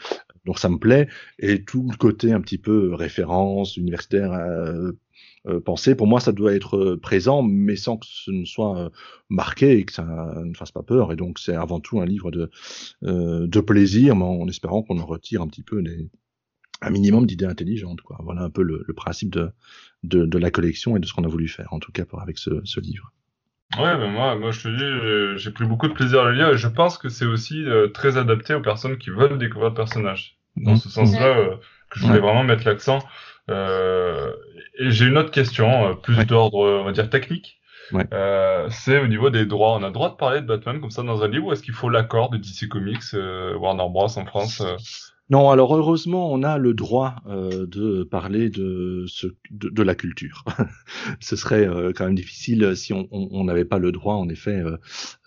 donc 0.44 0.58
ça 0.58 0.68
me 0.68 0.78
plaît. 0.78 1.08
Et 1.38 1.64
tout 1.64 1.88
le 1.90 1.96
côté 1.96 2.32
un 2.32 2.40
petit 2.40 2.58
peu 2.58 2.94
référence 2.94 3.76
universitaire, 3.76 4.32
euh, 4.32 4.64
euh, 4.74 4.92
penser. 5.64 5.94
Pour 5.94 6.06
moi, 6.06 6.20
ça 6.20 6.32
doit 6.32 6.54
être 6.54 6.76
euh, 6.76 6.98
présent, 6.98 7.42
mais 7.42 7.76
sans 7.76 7.96
que 7.96 8.06
ce 8.08 8.30
ne 8.30 8.44
soit 8.44 8.78
euh, 8.78 8.90
marqué 9.28 9.78
et 9.78 9.84
que 9.84 9.92
ça 9.92 10.04
ne 10.44 10.54
fasse 10.54 10.72
pas 10.72 10.82
peur. 10.82 11.12
Et 11.12 11.16
donc, 11.16 11.38
c'est 11.38 11.54
avant 11.54 11.80
tout 11.80 12.00
un 12.00 12.06
livre 12.06 12.30
de, 12.30 12.50
de 13.02 13.60
plaisir, 13.60 14.16
mais 14.16 14.24
en 14.24 14.48
espérant 14.48 14.82
qu'on 14.82 14.98
en 14.98 15.06
retire 15.06 15.42
un 15.42 15.46
petit 15.46 15.62
peu 15.62 15.82
des, 15.82 16.10
un 16.80 16.90
minimum 16.90 17.26
d'idées 17.26 17.46
intelligentes. 17.46 18.00
Quoi. 18.00 18.18
Voilà 18.22 18.42
un 18.42 18.50
peu 18.50 18.62
le, 18.62 18.84
principe 18.94 19.30
de, 19.30 19.50
de, 20.02 20.24
de, 20.26 20.38
la 20.38 20.50
collection 20.50 20.96
et 20.96 21.00
de 21.00 21.06
ce 21.06 21.12
qu'on 21.12 21.24
a 21.24 21.28
voulu 21.28 21.48
faire, 21.48 21.72
en 21.72 21.78
tout 21.78 21.92
cas 21.92 22.04
pour, 22.04 22.20
avec 22.20 22.38
ce, 22.38 22.60
ce 22.64 22.80
livre. 22.80 23.12
Ouais, 23.78 23.96
ben 23.96 24.10
moi, 24.10 24.36
moi 24.36 24.50
je 24.50 24.62
te 24.62 24.68
dis, 24.68 25.42
j'ai 25.42 25.50
pris 25.50 25.64
beaucoup 25.64 25.88
de 25.88 25.94
plaisir 25.94 26.20
à 26.20 26.30
le 26.30 26.36
lire 26.36 26.50
et 26.50 26.58
je 26.58 26.68
pense 26.68 26.96
que 26.96 27.08
c'est 27.08 27.24
aussi 27.24 27.64
très 27.92 28.16
adapté 28.16 28.54
aux 28.54 28.60
personnes 28.60 28.98
qui 28.98 29.10
veulent 29.10 29.38
découvrir 29.38 29.70
le 29.70 29.74
personnage. 29.74 30.38
Dans 30.56 30.74
mmh. 30.74 30.76
ce 30.76 30.88
sens-là, 30.88 31.58
que 31.90 31.98
je 31.98 32.06
voulais 32.06 32.20
vraiment 32.20 32.44
mettre 32.44 32.64
l'accent. 32.66 33.00
Euh, 33.50 34.32
et 34.78 34.90
j'ai 34.90 35.06
une 35.06 35.18
autre 35.18 35.30
question, 35.30 35.88
euh, 35.88 35.94
plus 35.94 36.24
d'ordre, 36.26 36.58
on 36.58 36.84
va 36.84 36.92
dire, 36.92 37.10
technique. 37.10 37.60
Ouais. 37.92 38.06
Euh, 38.12 38.68
c'est 38.70 38.98
au 38.98 39.06
niveau 39.06 39.30
des 39.30 39.44
droits. 39.44 39.74
On 39.74 39.82
a 39.82 39.88
le 39.88 39.92
droit 39.92 40.10
de 40.10 40.16
parler 40.16 40.40
de 40.40 40.46
Batman 40.46 40.80
comme 40.80 40.90
ça 40.90 41.02
dans 41.02 41.22
un 41.22 41.28
livre 41.28 41.46
ou 41.46 41.52
est-ce 41.52 41.62
qu'il 41.62 41.74
faut 41.74 41.88
l'accord 41.88 42.30
de 42.30 42.38
DC 42.38 42.68
Comics, 42.68 43.02
euh, 43.14 43.54
Warner 43.56 43.86
Bros 43.90 44.18
en 44.18 44.24
France 44.24 44.62
Non, 45.30 45.48
alors 45.48 45.74
heureusement, 45.74 46.30
on 46.30 46.42
a 46.42 46.58
le 46.58 46.74
droit 46.74 47.16
euh, 47.26 47.64
de 47.66 48.02
parler 48.02 48.50
de, 48.50 49.06
ce, 49.08 49.26
de, 49.50 49.82
la 49.82 49.94
culture. 49.94 50.44
ce 51.20 51.34
serait 51.34 51.66
euh, 51.66 51.92
quand 51.96 52.04
même 52.04 52.14
difficile 52.14 52.76
si 52.76 52.92
on 52.92 53.44
n'avait 53.44 53.64
pas 53.64 53.78
le 53.78 53.90
droit, 53.90 54.16
en 54.16 54.28
effet, 54.28 54.60
euh, 54.60 54.76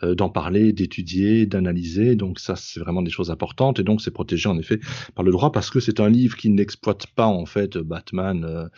euh, 0.04 0.14
d'en 0.14 0.30
parler, 0.30 0.72
d'étudier, 0.72 1.48
d'analyser. 1.48 2.16
Donc 2.16 2.40
ça, 2.40 2.56
c'est 2.56 2.80
vraiment 2.80 3.02
des 3.02 3.10
choses 3.10 3.32
importantes. 3.32 3.80
Et 3.80 3.84
donc, 3.84 4.02
c'est 4.02 4.12
protégé, 4.12 4.48
en 4.48 4.60
effet, 4.60 4.80
par 5.16 5.26
le 5.26 5.32
droit 5.32 5.52
parce 5.52 5.72
que 5.72 5.80
c'est 5.80 6.00
un 6.00 6.10
livre 6.10 6.38
qui 6.38 6.52
n'exploite 6.52 7.08
pas, 7.08 7.26
en 7.26 7.48
fait, 7.48 7.80
Batman, 7.80 8.70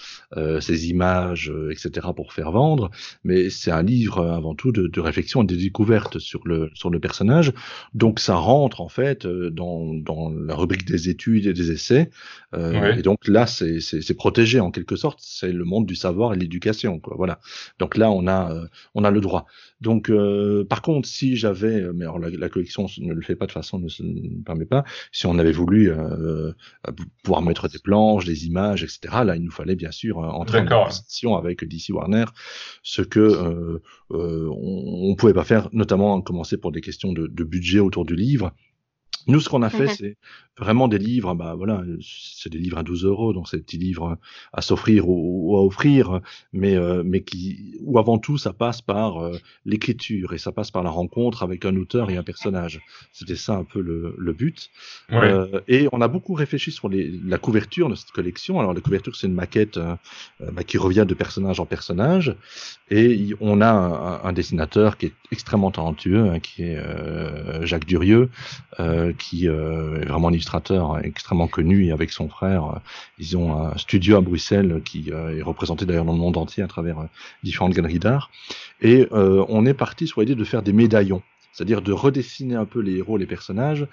ses 0.62 0.90
images, 0.90 1.52
etc., 1.70 2.08
pour 2.16 2.32
faire 2.32 2.52
vendre. 2.52 2.92
Mais 3.26 3.50
c'est 3.50 3.72
un 3.72 3.84
livre, 3.84 4.26
avant 4.26 4.56
tout, 4.56 4.72
de, 4.72 4.88
de 4.88 5.00
réflexion 5.02 5.44
et 5.44 5.46
de 5.46 5.56
découverte 5.56 6.18
sur 6.20 6.48
le, 6.48 6.70
sur 6.76 6.90
le 6.90 7.02
personnage. 7.02 7.52
Donc, 7.94 8.22
ça 8.22 8.36
rentre, 8.36 8.80
en 8.80 8.90
fait, 8.90 9.28
dans, 9.28 9.94
dans 9.94 10.30
la 10.30 10.56
rubrique 10.56 10.86
des 10.86 11.09
études 11.10 11.48
et 11.48 11.54
des 11.54 11.72
essais. 11.72 12.10
Euh, 12.54 12.96
Et 12.96 13.02
donc 13.02 13.28
là, 13.28 13.46
c'est 13.46 14.14
protégé 14.16 14.60
en 14.60 14.72
quelque 14.72 14.96
sorte. 14.96 15.20
C'est 15.22 15.52
le 15.52 15.66
monde 15.66 15.86
du 15.86 15.96
savoir 15.96 16.34
et 16.34 16.36
de 16.36 16.42
l'éducation. 16.42 17.02
Voilà. 17.16 17.40
Donc 17.80 17.98
là, 17.98 18.12
on 18.12 18.28
a, 18.28 18.52
euh, 18.52 18.66
on 18.96 19.04
a 19.04 19.12
le 19.12 19.22
droit. 19.22 19.46
Donc, 19.82 20.10
euh, 20.10 20.66
par 20.66 20.82
contre, 20.82 21.08
si 21.08 21.36
j'avais, 21.36 21.82
mais 21.94 22.06
alors 22.06 22.20
la, 22.20 22.50
collection 22.50 22.88
ne 23.00 23.14
le 23.14 23.22
fait 23.22 23.36
pas 23.36 23.46
de 23.46 23.52
façon, 23.52 23.80
ne 23.80 23.88
se 23.88 24.04
ne 24.04 24.44
permet 24.44 24.66
pas. 24.66 24.84
Si 25.12 25.26
on 25.26 25.38
avait 25.40 25.52
voulu 25.52 25.92
pouvoir 27.24 27.42
mettre 27.42 27.68
des 27.68 27.80
planches, 27.80 28.26
des 28.26 28.46
images, 28.46 28.84
etc. 28.84 29.00
Là, 29.26 29.36
il 29.36 29.44
nous 29.44 29.52
fallait 29.52 29.76
bien 29.76 29.92
sûr 29.92 30.18
entrer 30.18 30.60
en 30.60 30.66
conversation 30.66 31.36
avec 31.36 31.64
DC 31.64 31.90
Warner, 31.90 32.26
ce 32.84 33.02
que 33.02 33.80
on, 34.10 35.10
on 35.10 35.16
pouvait 35.16 35.34
pas 35.34 35.44
faire, 35.44 35.70
notamment 35.72 36.22
commencer 36.22 36.58
pour 36.58 36.72
des 36.72 36.82
questions 36.82 37.14
de, 37.14 37.28
de 37.28 37.44
budget 37.44 37.80
autour 37.80 38.06
du 38.06 38.16
livre. 38.16 38.54
Nous, 39.28 39.40
ce 39.40 39.50
qu'on 39.50 39.62
a 39.62 39.70
fait, 39.70 39.86
mmh 39.86 39.90
c'est 39.90 40.18
vraiment 40.60 40.88
des 40.88 40.98
livres, 40.98 41.34
bah 41.34 41.56
voilà, 41.56 41.82
c'est 42.02 42.50
des 42.50 42.58
livres 42.58 42.78
à 42.78 42.84
12 42.84 43.06
euros, 43.06 43.34
donc 43.34 43.48
c'est 43.48 43.58
des 43.58 43.64
petits 43.64 43.78
livres 43.78 44.18
à 44.54 44.62
s'offrir 44.62 45.08
ou, 45.08 45.56
à 45.58 45.64
offrir, 45.64 46.20
mais 46.54 46.76
euh, 46.76 47.02
mais 47.06 47.22
qui, 47.22 47.78
où 47.82 47.98
avant 47.98 48.18
tout, 48.18 48.38
ça 48.38 48.54
passe 48.54 48.82
par 48.82 49.24
euh, 49.24 49.38
l'écriture 49.66 50.34
et 50.34 50.38
ça 50.38 50.52
passe 50.52 50.70
par 50.70 50.84
la 50.84 50.90
rencontre 50.90 51.44
avec 51.44 51.66
un 51.66 51.76
auteur 51.76 52.10
et 52.10 52.18
un 52.18 52.24
personnage. 52.24 52.82
C'était 53.14 53.36
ça 53.36 53.56
un 53.56 53.64
peu 53.64 53.82
le, 53.82 54.16
le 54.18 54.34
but. 54.34 54.70
Euh, 55.12 55.62
et 55.68 55.88
on 55.92 56.02
a 56.02 56.08
beaucoup 56.08 56.34
réfléchi 56.34 56.72
sur 56.72 56.90
les, 56.90 57.10
la 57.26 57.38
couverture 57.38 57.90
de 57.90 57.96
cette 57.96 58.12
collection. 58.12 58.60
Alors 58.60 58.74
la 58.74 58.82
couverture, 58.82 59.16
c'est 59.16 59.28
une 59.28 59.34
maquette 59.34 59.80
bah, 60.40 60.64
qui 60.64 60.78
revient 60.78 61.06
de 61.08 61.14
personnage 61.14 61.60
en 61.60 61.66
personnage, 61.66 62.36
et 62.92 63.34
on 63.40 63.62
a 63.62 63.70
un, 63.70 64.24
un 64.24 64.34
dessinateur 64.34 64.98
qui 64.98 65.08
est 65.08 65.14
extrêmement 65.32 65.72
talentueux, 65.72 66.30
hein, 66.30 66.40
qui 66.40 66.64
est 66.64 66.80
Jacques 67.66 67.86
Durieux, 67.86 68.30
qui 69.20 69.46
est 69.46 69.50
vraiment 69.50 70.30
un 70.30 70.34
illustrateur 70.34 71.00
extrêmement 71.04 71.48
connu 71.48 71.86
et 71.86 71.92
avec 71.92 72.12
son 72.12 72.30
frère, 72.30 72.66
euh, 72.66 72.80
ils 73.18 73.38
ont 73.38 73.56
un 73.56 73.78
studio 73.78 74.18
à 74.18 74.22
Bruxelles 74.22 74.82
qui 74.84 75.12
euh, 75.12 75.38
est 75.38 75.42
représenté 75.42 75.86
d'ailleurs 75.86 76.06
dans 76.06 76.14
le 76.14 76.20
monde 76.20 76.38
entier 76.38 76.64
à 76.64 76.68
travers 76.68 77.00
euh, 77.00 77.06
différentes 77.44 77.74
galeries 77.74 78.00
d'art. 78.00 78.32
Et 78.82 79.08
on 79.12 79.66
est 79.66 79.74
parti 79.74 80.08
sur 80.08 80.22
l'idée 80.22 80.36
de 80.36 80.44
faire 80.46 80.62
des 80.62 80.72
médaillons, 80.72 81.22
c'est-à-dire 81.52 81.82
de 81.82 81.92
redessiner 81.92 82.56
un 82.56 82.66
peu 82.66 82.80
les 82.80 82.98
héros, 82.98 83.18
les 83.18 83.26
personnages, 83.26 83.86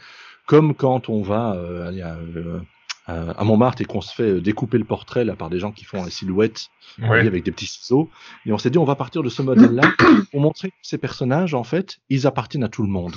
comme 0.47 0.75
quand 0.75 1.09
on 1.09 1.23
va 1.23 1.59
aller 1.87 2.03
à, 2.03 3.45
Montmartre 3.45 3.83
et 3.83 3.85
qu'on 3.85 4.01
se 4.01 4.15
fait 4.15 4.41
découper 4.41 4.79
le 4.79 4.85
portrait 4.85 5.25
là 5.25 5.35
par 5.35 5.51
des 5.51 5.59
gens 5.59 5.73
qui 5.73 5.85
font 5.85 6.05
la 6.05 6.11
silhouette 6.11 6.69
avec 7.03 7.43
des 7.43 7.51
petits 7.51 7.67
ciseaux. 7.67 8.09
Et 8.47 8.53
on 8.53 8.59
s'est 8.59 8.71
dit 8.71 8.79
on 8.79 8.85
va 8.85 8.95
partir 8.95 9.25
de 9.25 9.29
ce 9.29 9.43
modèle-là 9.43 9.93
pour 10.31 10.41
montrer 10.41 10.71
que 10.71 10.77
ces 10.83 10.99
personnages 10.99 11.55
en 11.55 11.65
fait 11.65 11.99
ils 12.09 12.29
appartiennent 12.29 12.65
à 12.65 12.69
tout 12.69 12.83
le 12.83 12.89
monde. 12.89 13.17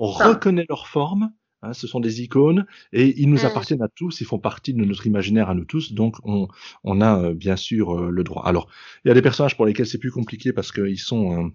On 0.00 0.10
reconnaît 0.10 0.66
leur 0.68 0.88
forme, 0.88 1.30
Hein, 1.62 1.74
ce 1.74 1.86
sont 1.86 2.00
des 2.00 2.22
icônes 2.22 2.66
et 2.92 3.20
ils 3.20 3.28
nous 3.28 3.42
mmh. 3.42 3.46
appartiennent 3.46 3.82
à 3.82 3.88
tous, 3.88 4.22
ils 4.22 4.26
font 4.26 4.38
partie 4.38 4.72
de 4.72 4.82
notre 4.82 5.06
imaginaire 5.06 5.50
à 5.50 5.54
nous 5.54 5.66
tous, 5.66 5.92
donc 5.92 6.16
on, 6.24 6.48
on 6.84 7.00
a 7.02 7.22
euh, 7.22 7.34
bien 7.34 7.56
sûr 7.56 7.94
euh, 7.94 8.10
le 8.10 8.24
droit. 8.24 8.46
Alors, 8.46 8.68
il 9.04 9.08
y 9.08 9.10
a 9.10 9.14
des 9.14 9.20
personnages 9.20 9.56
pour 9.56 9.66
lesquels 9.66 9.86
c'est 9.86 9.98
plus 9.98 10.10
compliqué 10.10 10.54
parce 10.54 10.72
qu'ils 10.72 10.98
sont 10.98 11.44
euh, 11.44 11.48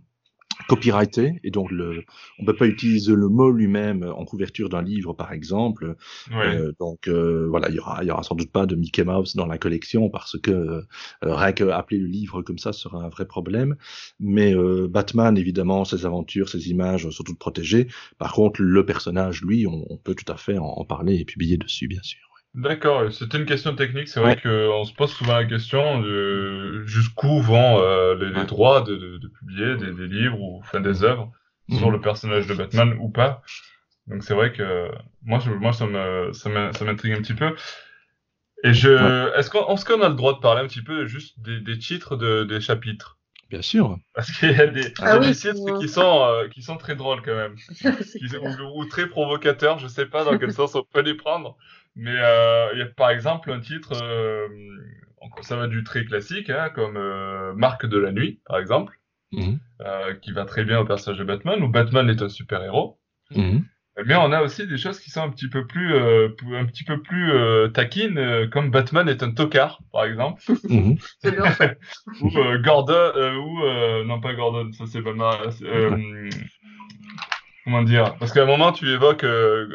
copyrighté 0.68 1.40
et 1.44 1.52
donc 1.52 1.72
le, 1.72 2.04
on 2.40 2.46
peut 2.46 2.56
pas 2.56 2.68
utiliser 2.68 3.14
le 3.14 3.28
mot 3.30 3.52
lui-même 3.52 4.04
en 4.04 4.26
couverture 4.26 4.70
d'un 4.70 4.82
livre 4.82 5.14
par 5.14 5.32
exemple. 5.32 5.96
Euh, 6.32 6.72
donc 6.80 7.08
euh, 7.08 7.48
voilà, 7.50 7.70
il 7.70 7.76
y 7.76 7.80
aura, 7.80 8.04
il 8.04 8.08
y 8.08 8.12
aura 8.12 8.24
sans 8.24 8.36
doute 8.36 8.52
pas 8.52 8.66
de 8.66 8.76
Mickey 8.76 9.04
Mouse 9.04 9.36
dans 9.36 9.46
la 9.46 9.58
collection 9.58 10.10
parce 10.10 10.38
que 10.40 10.52
euh, 10.52 10.82
rien 11.22 11.52
que 11.52 11.66
appeler 11.66 12.00
le 12.00 12.08
livre 12.08 12.42
comme 12.42 12.58
ça 12.58 12.74
sera 12.74 13.04
un 13.04 13.10
vrai 13.10 13.26
problème. 13.26 13.76
Mais 14.20 14.54
Batman 14.90 15.38
évidemment, 15.38 15.86
ses 15.86 16.06
aventures, 16.06 16.50
ses 16.50 16.70
images 16.70 17.10
sont 17.10 17.24
toutes 17.24 17.40
protégées. 17.40 17.88
Par 18.18 18.34
contre, 18.34 18.62
le 18.62 18.86
personnage, 18.86 19.42
lui, 19.42 19.68
on, 19.68 19.86
on 19.90 19.98
peut 19.98 20.16
tout 20.16 20.32
à 20.32 20.38
fait 20.38 20.58
en 20.58 20.86
parler 20.86 21.16
et 21.16 21.26
publier 21.26 21.58
dessus, 21.58 21.88
bien 21.88 22.02
sûr. 22.04 22.35
D'accord, 22.56 23.12
c'était 23.12 23.38
une 23.38 23.46
question 23.46 23.76
technique. 23.76 24.08
C'est 24.08 24.22
vrai 24.22 24.38
qu'on 24.38 24.86
se 24.86 24.94
pose 24.94 25.12
souvent 25.12 25.36
la 25.36 25.44
question 25.44 26.00
de 26.00 26.84
jusqu'où 26.86 27.42
vont 27.42 27.82
euh, 27.82 28.16
les, 28.16 28.46
droits 28.46 28.82
de, 28.82 28.96
de, 28.96 29.18
de 29.18 29.28
publier 29.28 29.76
des, 29.76 29.92
des, 29.92 30.08
livres 30.08 30.40
ou 30.40 30.60
enfin 30.60 30.80
des 30.80 31.04
œuvres 31.04 31.32
sur 31.70 31.88
mhm. 31.88 31.94
le 31.94 32.00
personnage 32.00 32.48
de 32.48 32.54
Batman 32.54 32.96
ou 33.02 33.10
pas. 33.10 33.42
Donc 34.08 34.24
c'est 34.24 34.34
vrai 34.34 34.54
que 34.54 34.90
moi, 35.24 35.40
je, 35.40 35.52
moi 35.52 35.74
ça 35.74 35.86
m'intrigue 35.86 37.12
un 37.12 37.22
petit 37.22 37.34
peu. 37.34 37.54
Et 38.64 38.74
je, 38.74 39.36
est-ce 39.38 39.50
qu'on 39.50 40.02
est 40.02 40.06
a 40.06 40.10
le 40.10 40.16
droit 40.16 40.34
de 40.34 40.40
parler 40.40 40.62
un 40.62 40.68
petit 40.68 40.82
peu 40.82 41.08
juste 41.08 41.40
des, 41.42 41.60
des 41.60 41.78
titres 41.78 42.16
de, 42.16 42.46
des 42.46 42.62
chapitres? 42.62 43.18
Bien 43.50 43.62
sûr. 43.62 43.98
Parce 44.14 44.32
qu'il 44.32 44.52
y 44.52 44.62
a 44.62 44.68
des, 44.68 44.94
ah 45.00 45.20
des 45.20 45.36
titres 45.36 45.80
qui 45.80 45.90
sont 45.90 46.24
euh, 46.24 46.48
qui 46.48 46.62
sont 46.62 46.78
très 46.78 46.96
drôles 46.96 47.22
quand 47.22 47.36
même, 47.36 47.56
qui, 47.58 48.38
ou, 48.38 48.80
ou, 48.80 48.86
très 48.86 49.08
provocateurs. 49.08 49.78
Je 49.78 49.88
sais 49.88 50.06
pas 50.06 50.24
dans 50.24 50.38
quel 50.38 50.54
sens 50.54 50.74
on 50.76 50.84
peut 50.84 51.02
les 51.02 51.16
prendre. 51.16 51.58
Mais 51.96 52.16
euh, 52.16 52.70
il 52.74 52.80
y 52.80 52.82
a 52.82 52.88
par 52.88 53.10
exemple 53.10 53.52
un 53.52 53.60
titre, 53.60 53.94
euh, 54.02 54.48
ça 55.42 55.56
va 55.56 55.68
du 55.68 55.84
très 55.84 56.06
classique, 56.06 56.50
hein, 56.50 56.70
comme 56.74 56.98
euh, 56.98 57.54
Marque 57.54 57.86
de 57.86 57.98
la 57.98 58.12
nuit, 58.12 58.42
par 58.46 58.60
exemple, 58.60 59.00
mhm. 59.32 59.60
euh, 59.82 60.14
qui 60.16 60.32
va 60.32 60.46
très 60.46 60.66
bien 60.66 60.80
au 60.80 60.86
personnage 60.86 61.20
de 61.20 61.24
Batman, 61.24 61.62
où 61.64 61.70
Batman 61.70 62.10
est 62.10 62.22
un 62.22 62.30
super-héros. 62.30 63.00
Eh 63.98 64.04
bien, 64.04 64.20
on 64.20 64.34
a 64.34 64.42
aussi 64.42 64.68
des 64.68 64.78
choses 64.78 65.00
qui 65.00 65.10
sont 65.10 65.22
un 65.22 65.30
petit 65.30 65.48
peu 65.48 65.66
plus, 65.66 65.94
euh, 65.94 66.28
un 66.54 66.66
petit 66.66 66.84
peu 66.84 67.02
plus 67.02 67.32
euh, 67.32 67.70
taquines, 67.70 68.18
euh, 68.18 68.46
comme 68.46 68.70
Batman 68.70 69.08
est 69.08 69.24
un 69.24 69.32
tocard, 69.32 69.80
par 69.94 70.04
exemple. 70.04 70.42
Mmh. 70.68 70.96
ou 72.22 72.30
Gordon, 72.62 73.12
ou 73.38 74.06
non 74.06 74.20
pas 74.20 74.34
Gordon, 74.34 74.70
ça 74.74 74.86
c'est 74.86 75.02
pas 75.02 75.14
mal 75.14 75.50
comment 77.66 77.84
dire? 77.84 78.16
Parce 78.20 78.32
qu'à 78.32 78.44
un 78.44 78.46
moment, 78.46 78.72
tu 78.72 78.88
évoques 78.90 79.26
euh, 79.26 79.68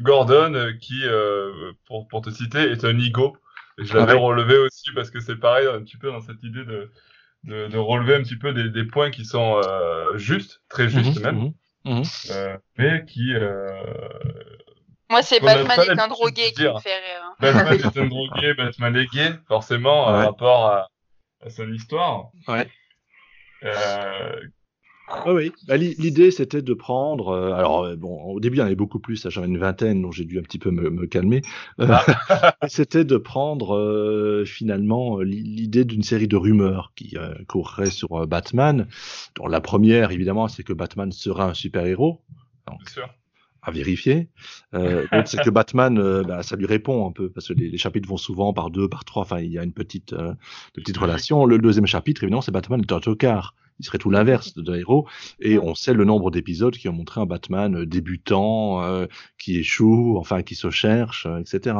Gordon, 0.00 0.54
euh, 0.54 0.72
qui, 0.72 1.02
euh, 1.04 1.72
pour, 1.86 2.08
pour 2.08 2.22
te 2.22 2.30
citer, 2.30 2.58
est 2.58 2.84
un 2.84 2.98
ego. 2.98 3.36
Et 3.78 3.84
je 3.84 3.94
l'avais 3.94 4.14
relevé 4.14 4.56
aussi 4.56 4.90
parce 4.94 5.10
que 5.10 5.20
c'est 5.20 5.36
pareil, 5.36 5.66
un 5.66 5.82
petit 5.82 5.98
peu 5.98 6.10
dans 6.10 6.22
cette 6.22 6.42
idée 6.42 6.64
de, 6.64 6.90
de, 7.44 7.68
de 7.68 7.78
relever 7.78 8.14
un 8.14 8.22
petit 8.22 8.38
peu 8.38 8.54
des, 8.54 8.70
des 8.70 8.84
points 8.84 9.10
qui 9.10 9.26
sont 9.26 9.60
justes, 10.14 10.62
très 10.70 10.88
justes 10.88 11.18
mhm, 11.18 11.22
même, 11.22 11.52
mhm, 11.84 11.98
mhm. 11.98 12.58
mais 12.78 13.04
qui. 13.04 13.34
Moi, 15.10 15.22
c'est 15.22 15.40
Batman 15.40 15.78
est 15.78 16.00
un 16.00 16.08
drogué 16.08 16.52
qui 16.52 16.62
me 16.62 16.80
fait 16.80 16.96
rire. 16.96 17.22
Hein. 17.22 17.34
Batman 17.38 17.74
est 17.94 17.98
un 17.98 18.06
drogué, 18.06 18.54
Batman 18.54 18.96
est 18.96 19.12
gay, 19.12 19.32
forcément, 19.46 20.06
par 20.06 20.24
rapport 20.24 20.66
à, 20.66 20.88
à, 21.44 21.50
son 21.50 21.70
histoire. 21.70 22.30
Ouais. 22.48 22.66
Euh, 25.08 25.14
ah 25.24 25.34
oui, 25.34 25.52
bah, 25.68 25.76
l'idée 25.76 26.30
c'était 26.30 26.62
de 26.62 26.74
prendre. 26.74 27.28
Euh, 27.28 27.52
alors 27.52 27.84
euh, 27.84 27.96
bon, 27.96 28.20
au 28.24 28.40
début 28.40 28.56
il 28.56 28.58
y 28.60 28.62
en 28.62 28.66
avait 28.66 28.74
beaucoup 28.74 28.98
plus, 28.98 29.28
j'avais 29.28 29.46
une 29.46 29.58
vingtaine, 29.58 30.02
donc 30.02 30.12
j'ai 30.12 30.24
dû 30.24 30.38
un 30.38 30.42
petit 30.42 30.58
peu 30.58 30.70
me, 30.70 30.90
me 30.90 31.06
calmer. 31.06 31.42
Euh, 31.80 31.88
ah. 32.28 32.56
c'était 32.68 33.04
de 33.04 33.16
prendre 33.16 34.44
finalement 34.46 35.20
l'idée 35.20 35.84
d'une 35.84 36.02
série 36.02 36.28
de 36.28 36.36
rumeurs 36.36 36.92
qui 36.96 37.16
courraient 37.46 37.90
sur 37.90 38.26
Batman. 38.26 38.88
Dont 39.36 39.46
la 39.46 39.60
première, 39.60 40.10
évidemment, 40.10 40.48
c'est 40.48 40.62
que 40.62 40.72
Batman 40.72 41.12
sera 41.12 41.50
un 41.50 41.54
super 41.54 41.86
héros. 41.86 42.20
Bien 42.66 42.76
sûr 42.92 43.08
à 43.66 43.72
vérifier. 43.72 44.28
Euh, 44.74 45.06
c'est 45.26 45.42
que 45.42 45.50
Batman, 45.50 46.22
bah, 46.22 46.42
ça 46.42 46.56
lui 46.56 46.66
répond 46.66 47.08
un 47.08 47.12
peu 47.12 47.28
parce 47.28 47.48
que 47.48 47.52
les, 47.52 47.68
les, 47.68 47.78
chapitres 47.78 48.08
vont 48.08 48.16
souvent 48.16 48.52
par 48.52 48.70
deux, 48.70 48.88
par 48.88 49.04
trois. 49.04 49.22
Enfin, 49.22 49.40
il 49.40 49.50
y 49.50 49.58
a 49.58 49.64
une 49.64 49.72
petite, 49.72 50.12
euh, 50.12 50.34
petite 50.72 50.96
relation. 50.96 51.44
Le 51.44 51.58
deuxième 51.58 51.86
chapitre, 51.86 52.22
évidemment, 52.22 52.42
c'est 52.42 52.52
Batman 52.52 52.80
est 52.80 52.92
un 52.92 53.00
tocard 53.00 53.54
il 53.78 53.84
serait 53.86 53.98
tout 53.98 54.10
l'inverse 54.10 54.54
de 54.54 54.76
héros. 54.76 55.06
Et 55.40 55.58
on 55.58 55.74
sait 55.74 55.92
le 55.94 56.04
nombre 56.04 56.30
d'épisodes 56.30 56.76
qui 56.76 56.88
ont 56.88 56.92
montré 56.92 57.20
un 57.20 57.26
Batman 57.26 57.76
euh, 57.76 57.86
débutant, 57.86 58.82
euh, 58.82 59.06
qui 59.38 59.58
échoue, 59.58 60.16
enfin 60.18 60.42
qui 60.42 60.54
se 60.54 60.70
cherche, 60.70 61.26
euh, 61.26 61.38
etc. 61.38 61.76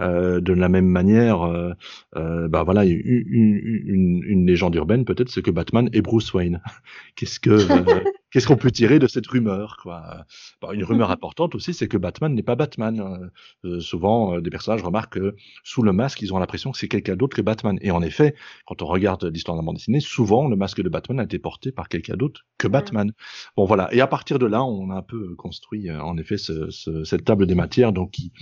Euh, 0.00 0.40
de 0.40 0.52
la 0.52 0.68
même 0.68 0.86
manière, 0.86 1.42
euh, 1.42 2.48
bah 2.48 2.62
voilà, 2.62 2.84
une, 2.84 3.00
une, 3.04 4.22
une 4.24 4.46
légende 4.46 4.74
urbaine 4.74 5.04
peut-être, 5.04 5.28
c'est 5.28 5.42
que 5.42 5.50
Batman 5.50 5.88
est 5.92 6.02
Bruce 6.02 6.32
Wayne. 6.34 6.60
Qu'est-ce 7.16 7.40
que 7.40 7.56
qu'est-ce 8.32 8.46
qu'on 8.46 8.56
peut 8.56 8.70
tirer 8.70 8.98
de 8.98 9.06
cette 9.06 9.26
rumeur 9.26 9.76
quoi? 9.82 10.24
Une 10.72 10.84
rumeur 10.84 11.10
importante 11.10 11.54
aussi, 11.54 11.74
c'est 11.74 11.88
que 11.88 11.96
Batman 11.96 12.34
n'est 12.34 12.42
pas 12.42 12.56
Batman. 12.56 13.30
Euh, 13.64 13.80
souvent, 13.80 14.40
des 14.40 14.50
personnages 14.50 14.82
remarquent 14.82 15.14
que 15.14 15.36
sous 15.62 15.82
le 15.82 15.92
masque, 15.92 16.22
ils 16.22 16.32
ont 16.34 16.38
l'impression 16.38 16.72
que 16.72 16.78
c'est 16.78 16.88
quelqu'un 16.88 17.16
d'autre 17.16 17.36
que 17.36 17.42
Batman. 17.42 17.78
Et 17.82 17.90
en 17.90 18.02
effet, 18.02 18.34
quand 18.66 18.82
on 18.82 18.86
regarde 18.86 19.24
l'histoire 19.24 19.56
de 19.56 19.62
la 19.62 19.66
bande 19.66 19.76
dessinée, 19.76 20.00
souvent 20.00 20.48
le 20.48 20.56
masque 20.56 20.82
de 20.82 20.88
Batman 20.88 21.20
a 21.20 21.24
été 21.24 21.38
porté 21.38 21.70
par 21.70 21.88
quelqu'un 21.88 22.16
d'autre 22.16 22.42
que 22.58 22.68
Batman. 22.68 23.12
Bon 23.56 23.64
voilà. 23.64 23.92
Et 23.94 24.00
à 24.00 24.06
partir 24.06 24.38
de 24.38 24.46
là, 24.46 24.64
on 24.64 24.90
a 24.90 24.94
un 24.94 25.02
peu 25.02 25.34
construit 25.36 25.90
en 25.90 26.16
effet 26.16 26.38
ce, 26.38 26.70
ce, 26.70 27.04
cette 27.04 27.24
table 27.24 27.46
des 27.46 27.54
matières, 27.54 27.92
donc 27.92 28.12
qui 28.12 28.32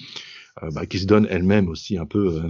bah, 0.61 0.87
qui 0.87 0.99
se 0.99 1.07
donne 1.07 1.27
elle-même 1.31 1.69
aussi 1.69 1.97
un 1.97 2.07
peu 2.07 2.43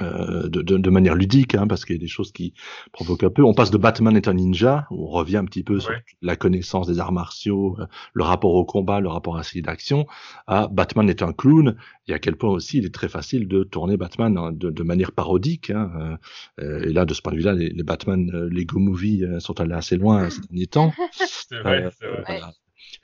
euh, 0.00 0.48
de, 0.48 0.60
de, 0.60 0.76
de, 0.76 0.90
manière 0.90 1.14
ludique, 1.14 1.54
hein, 1.54 1.68
parce 1.68 1.84
qu'il 1.84 1.94
y 1.94 1.98
a 1.98 2.00
des 2.00 2.08
choses 2.08 2.32
qui 2.32 2.52
provoquent 2.92 3.22
un 3.22 3.30
peu. 3.30 3.44
On 3.44 3.54
passe 3.54 3.70
de 3.70 3.78
Batman 3.78 4.16
est 4.16 4.26
un 4.26 4.34
ninja, 4.34 4.88
où 4.90 5.04
on 5.06 5.08
revient 5.08 5.36
un 5.36 5.44
petit 5.44 5.62
peu 5.62 5.78
sur 5.78 5.92
la 6.20 6.34
connaissance 6.34 6.88
des 6.88 6.98
arts 6.98 7.12
martiaux, 7.12 7.76
euh, 7.78 7.86
le 8.12 8.24
rapport 8.24 8.54
au 8.54 8.64
combat, 8.64 8.98
le 8.98 9.08
rapport 9.08 9.36
à 9.36 9.42
la 9.42 9.60
d'action, 9.60 10.06
à 10.48 10.66
Batman 10.66 11.08
est 11.08 11.22
un 11.22 11.32
clown, 11.32 11.76
et 12.08 12.12
à 12.12 12.18
quel 12.18 12.34
point 12.34 12.50
aussi 12.50 12.78
il 12.78 12.86
est 12.86 12.94
très 12.94 13.08
facile 13.08 13.46
de 13.46 13.62
tourner 13.62 13.96
Batman 13.96 14.36
hein, 14.36 14.50
de, 14.50 14.70
de, 14.70 14.82
manière 14.82 15.12
parodique. 15.12 15.70
Hein, 15.70 16.18
euh, 16.60 16.82
et 16.82 16.92
là, 16.92 17.04
de 17.04 17.14
ce 17.14 17.22
point 17.22 17.32
de 17.32 17.38
vue-là, 17.38 17.52
les, 17.52 17.68
les, 17.70 17.82
Batman 17.84 18.28
Lego 18.48 18.80
Movie 18.80 19.24
sont 19.38 19.60
allés 19.60 19.74
assez 19.74 19.96
loin 19.96 20.28
ces 20.30 20.40
derniers 20.40 20.66
temps. 20.66 20.92
c'est 21.12 21.60
vrai, 21.60 21.88
c'est 22.00 22.06
vrai. 22.08 22.24
Voilà. 22.26 22.52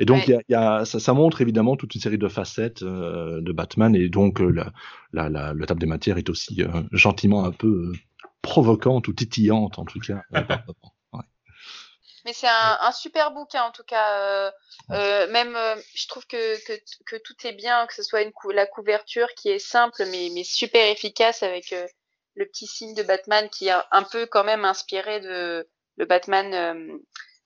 Et 0.01 0.07
donc, 0.07 0.27
il 0.29 0.41
y 0.49 0.55
a, 0.55 0.87
ça, 0.87 0.99
ça, 0.99 1.13
montre 1.13 1.43
évidemment 1.43 1.77
toute 1.77 1.95
une 1.95 2.01
série 2.01 2.17
de 2.17 2.27
facettes 2.27 2.83
euh, 2.83 3.43
de 3.43 3.53
Batman, 3.53 3.95
et 3.95 4.09
donc 4.09 4.41
euh, 4.41 4.49
la, 4.49 4.73
la, 5.13 5.29
la, 5.29 5.53
le 5.53 5.67
table 5.67 5.79
des 5.79 5.87
matières 5.87 6.17
est 6.17 6.31
aussi 6.31 6.63
euh, 6.63 6.83
gentiment 6.91 7.45
un 7.45 7.53
peu 7.53 7.93
provocante 8.41 9.09
ou 9.09 9.13
titillante 9.13 9.79
en 9.79 9.85
tout 9.85 10.01
cas. 10.01 10.23
ouais. 11.13 11.21
Mais 12.25 12.33
c'est 12.33 12.49
un, 12.49 12.79
un, 12.81 12.93
super 12.93 13.33
bouquin 13.33 13.63
en 13.63 13.73
tout 13.73 13.85
cas. 13.87 14.51
même, 14.89 15.55
je 15.95 16.09
trouve 16.09 16.27
que, 16.27 16.67
que, 16.67 16.81
que, 17.05 17.17
tout 17.23 17.37
est 17.45 17.53
bien, 17.53 17.87
que 17.87 17.93
ce 17.93 18.03
soit 18.03 18.23
une 18.23 18.33
la 18.55 18.67
couverture 18.67 19.29
qui 19.37 19.51
est 19.51 19.59
simple 19.59 20.03
mais, 20.11 20.31
mais 20.35 20.45
super 20.45 20.91
efficace 20.91 21.43
avec 21.43 21.75
le 22.37 22.47
petit 22.47 22.67
signe 22.67 22.95
de 22.95 23.03
Batman 23.03 23.51
qui 23.51 23.69
est 23.69 23.75
un 23.93 24.03
peu 24.03 24.25
quand 24.25 24.45
même 24.45 24.65
inspiré 24.65 25.21
de 25.21 25.69
le 25.99 26.07
Batman 26.07 26.99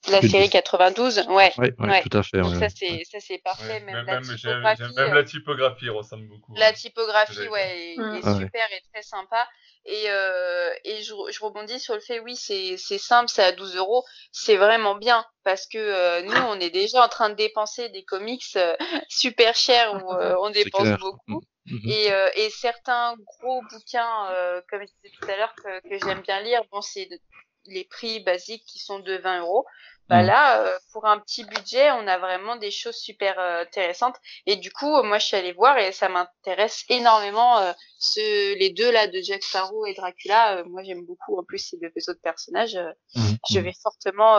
la 0.08 0.20
série 0.22 0.50
92, 0.50 1.26
ouais. 1.28 1.52
Ouais, 1.58 1.74
ouais, 1.78 2.02
tout 2.02 2.18
à 2.18 2.22
fait. 2.22 2.40
Donc 2.40 2.54
ça 2.56 2.68
c'est 2.68 3.02
ça 3.10 3.18
c'est 3.20 3.38
parfait. 3.38 3.80
même, 3.80 4.04
même, 4.04 4.06
la 4.06 4.20
typographie, 4.20 4.82
même 4.96 5.14
la 5.14 5.24
typographie 5.24 5.88
ressemble 5.88 6.26
beaucoup. 6.28 6.54
La 6.56 6.72
typographie, 6.72 7.48
ouais, 7.48 7.94
est, 7.94 8.18
est 8.18 8.38
super 8.38 8.66
et 8.72 8.82
très 8.92 9.02
sympa. 9.02 9.46
Et, 9.86 10.04
euh, 10.08 10.72
et 10.84 11.02
je, 11.02 11.12
je, 11.30 11.44
rebondis 11.44 11.78
sur 11.78 11.94
le 11.94 12.00
fait, 12.00 12.18
oui, 12.20 12.36
c'est 12.36 12.76
simple, 12.98 13.28
c'est 13.28 13.44
à 13.44 13.52
12 13.52 13.76
euros, 13.76 14.02
c'est 14.32 14.56
vraiment 14.56 14.94
bien 14.94 15.26
parce 15.42 15.66
que 15.66 15.76
euh, 15.76 16.22
nous, 16.22 16.32
on 16.48 16.58
est 16.58 16.70
déjà 16.70 17.04
en 17.04 17.08
train 17.08 17.28
de 17.28 17.34
dépenser 17.34 17.90
des 17.90 18.02
comics 18.02 18.42
euh, 18.56 18.74
super 19.10 19.54
chers 19.54 19.92
où 19.94 20.12
euh, 20.14 20.36
on 20.40 20.50
dépense 20.50 20.98
beaucoup. 20.98 21.42
Mmh. 21.66 21.76
Mmh. 21.76 21.90
Et, 21.90 22.12
euh, 22.12 22.28
et, 22.36 22.50
certains 22.50 23.14
gros 23.16 23.62
bouquins, 23.70 24.28
comme 24.68 24.80
je 24.80 24.86
disais 24.86 25.16
tout 25.18 25.30
à 25.30 25.36
l'heure, 25.36 25.54
que, 25.54 25.80
que 25.88 26.06
j'aime 26.06 26.20
bien 26.20 26.40
lire, 26.40 26.62
bon, 26.70 26.80
c'est 26.82 27.08
les 27.66 27.84
prix 27.84 28.20
basiques 28.20 28.64
qui 28.66 28.78
sont 28.78 28.98
de 28.98 29.16
20 29.16 29.40
euros. 29.40 29.64
Bah 30.08 30.22
mm. 30.22 30.26
là, 30.26 30.60
euh, 30.60 30.78
pour 30.92 31.06
un 31.06 31.18
petit 31.18 31.44
budget, 31.44 31.90
on 31.92 32.06
a 32.06 32.18
vraiment 32.18 32.56
des 32.56 32.70
choses 32.70 32.96
super 32.96 33.38
euh, 33.38 33.62
intéressantes. 33.62 34.16
Et 34.46 34.56
du 34.56 34.70
coup, 34.70 35.02
moi, 35.02 35.18
je 35.18 35.26
suis 35.26 35.36
allée 35.36 35.52
voir 35.52 35.78
et 35.78 35.92
ça 35.92 36.08
m'intéresse 36.08 36.84
énormément. 36.90 37.58
Euh, 37.58 37.72
ce, 37.98 38.58
les 38.58 38.70
deux 38.70 38.90
là 38.92 39.06
de 39.06 39.18
Jack 39.22 39.42
Sparrow 39.42 39.86
et 39.86 39.94
Dracula, 39.94 40.62
moi, 40.64 40.82
j'aime 40.82 41.06
beaucoup. 41.06 41.38
En 41.38 41.44
plus, 41.44 41.58
ces 41.58 41.78
deux 41.78 42.10
autres 42.10 42.20
personnages. 42.22 42.78
Mm. 43.14 43.20
Je 43.50 43.60
vais 43.60 43.72
fortement, 43.82 44.38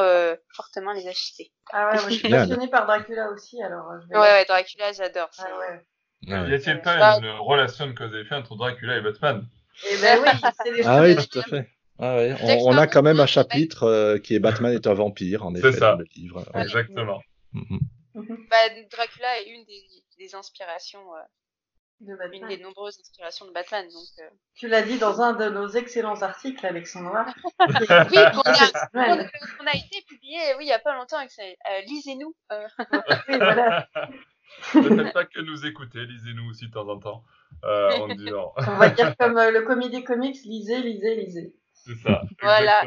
fortement 0.53 0.91
les 0.93 1.07
acheter. 1.07 1.51
Ah 1.71 1.87
ouais, 1.87 2.01
moi, 2.01 2.09
je 2.09 2.15
suis 2.15 2.29
passionnée 2.29 2.67
par 2.67 2.85
Dracula 2.85 3.31
aussi. 3.31 3.61
Alors, 3.63 3.87
je 4.03 4.07
vais... 4.07 4.15
ouais, 4.15 4.21
ouais, 4.21 4.45
Dracula, 4.45 4.93
j'adore. 4.93 5.29
Ah 5.39 5.57
ouais. 5.59 6.47
Y 6.49 6.53
a-t-il 6.53 6.81
pas 6.81 7.17
une 7.17 7.29
relation 7.39 7.91
que 7.93 8.03
vous 8.03 8.13
avez 8.13 8.25
fait 8.25 8.35
entre 8.35 8.55
Dracula 8.55 8.97
et 8.97 9.01
Batman 9.01 9.47
Eh 9.89 9.97
ben 9.97 10.19
oui, 10.21 10.49
c'est 10.63 10.73
des 10.73 10.85
Ah 10.85 11.01
oui, 11.01 11.15
tout 11.15 11.39
à 11.39 11.43
fait. 11.43 11.74
Ah 11.99 12.17
ouais. 12.17 12.35
on, 12.41 12.73
on, 12.73 12.77
a 12.77 12.87
quand 12.87 13.03
même 13.03 13.19
un 13.19 13.25
chapitre 13.25 13.83
euh, 13.83 14.17
qui 14.17 14.35
est 14.35 14.39
Batman 14.39 14.73
est 14.73 14.87
un 14.87 14.93
vampire, 14.93 15.45
en 15.45 15.55
effet, 15.55 15.71
ça. 15.71 15.91
dans 15.91 15.99
le 15.99 16.05
livre. 16.15 16.45
Ouais. 16.53 16.61
Exactement. 16.63 17.21
Mm 17.53 17.79
-hmm. 18.15 18.49
bah, 18.49 18.69
Dracula 18.91 19.39
est 19.39 19.49
une 19.49 19.63
des, 19.65 19.83
des 20.17 20.35
inspirations, 20.35 21.15
euh, 21.15 21.21
de 22.01 22.13
une 22.33 22.47
des 22.47 22.57
nombreuses 22.57 22.99
inspirations 22.99 23.45
de 23.47 23.51
Batman. 23.51 23.85
Donc, 23.85 24.07
euh... 24.19 24.29
Tu 24.55 24.67
l'as 24.67 24.81
dit 24.81 24.97
dans 24.97 25.21
un 25.21 25.33
de 25.33 25.49
nos 25.49 25.69
excellents 25.69 26.21
articles, 26.21 26.65
Alexandra. 26.65 27.25
oui, 27.59 27.87
qu'on 27.87 28.41
a, 28.41 29.27
on 29.61 29.67
a, 29.67 29.75
été 29.75 30.03
publié, 30.07 30.39
oui, 30.57 30.65
il 30.65 30.67
n'y 30.67 30.73
a 30.73 30.79
pas 30.79 30.95
longtemps. 30.95 31.21
Euh, 31.21 31.81
lisez-nous. 31.87 32.35
Euh. 32.51 32.67
oui, 33.29 33.37
voilà. 33.37 33.87
ne 34.75 35.03
faites 35.03 35.13
pas 35.13 35.25
que 35.25 35.41
nous 35.41 35.65
écouter, 35.65 36.05
lisez-nous 36.05 36.49
aussi 36.49 36.67
de 36.67 36.71
temps 36.71 36.87
en 36.87 36.99
temps. 36.99 37.23
Euh, 37.63 37.91
on, 38.01 38.07
dit, 38.13 38.31
on 38.33 38.77
va 38.77 38.89
dire 38.89 39.15
comme 39.19 39.35
le 39.35 39.61
comédie 39.61 40.03
comics, 40.03 40.37
lisez, 40.43 40.81
lisez, 40.81 41.15
lisez. 41.15 41.55
C'est 41.85 41.95
ça. 41.95 42.23
voilà. 42.41 42.83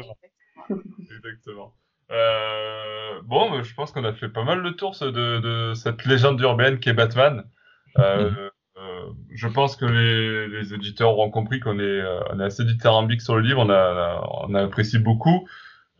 Exactement. 0.69 1.73
Euh, 2.11 3.21
bon, 3.23 3.51
bah, 3.51 3.61
je 3.63 3.73
pense 3.73 3.91
qu'on 3.91 4.03
a 4.03 4.13
fait 4.13 4.29
pas 4.29 4.43
mal 4.43 4.59
le 4.59 4.75
tour 4.75 4.95
de, 4.99 5.39
de 5.39 5.73
cette 5.75 6.05
légende 6.05 6.39
urbaine 6.41 6.79
qui 6.79 6.89
est 6.89 6.93
Batman. 6.93 7.45
Euh, 7.97 8.49
euh, 8.77 9.11
je 9.31 9.47
pense 9.47 9.75
que 9.75 9.85
les, 9.85 10.47
les 10.47 10.73
auditeurs 10.73 11.11
auront 11.11 11.31
compris 11.31 11.59
qu'on 11.59 11.79
est, 11.79 11.83
euh, 11.83 12.21
on 12.31 12.39
est 12.39 12.43
assez 12.43 12.63
dithyrambique 12.63 13.21
sur 13.21 13.35
le 13.35 13.41
livre, 13.41 13.61
on 13.61 13.69
a, 13.69 14.21
on 14.47 14.53
a 14.53 14.63
apprécié 14.63 14.99
beaucoup. 14.99 15.47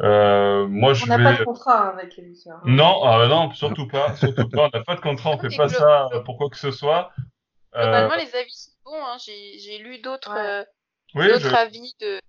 Euh, 0.02 0.66
moi, 0.68 0.94
je 0.94 1.04
on 1.04 1.08
n'a 1.08 1.18
vais... 1.18 1.24
pas 1.24 1.34
de 1.34 1.44
contrat 1.44 1.90
avec 1.90 2.16
l'éditeur. 2.16 2.58
Hein. 2.58 2.62
Non, 2.66 3.04
ah, 3.04 3.28
non, 3.28 3.52
surtout 3.52 3.88
pas, 3.88 4.16
surtout 4.16 4.48
pas. 4.48 4.70
On 4.74 4.78
n'a 4.78 4.84
pas 4.84 4.96
de 4.96 5.02
contrat, 5.02 5.32
on 5.32 5.40
fait 5.40 5.56
pas 5.56 5.68
ça 5.68 6.10
pour 6.26 6.38
quoi 6.38 6.50
que 6.50 6.58
ce 6.58 6.72
soit. 6.72 7.12
Globalement, 7.74 8.16
les 8.16 8.34
avis 8.36 8.54
sont 8.54 8.72
bons. 8.86 8.96
Hein. 8.96 9.18
J'ai 9.20 9.78
lu 9.80 10.00
d'autres 10.00 10.34
ouais. 10.34 10.66
oui, 11.16 11.28
je... 11.38 11.48
avis 11.54 11.96
de, 12.00 12.20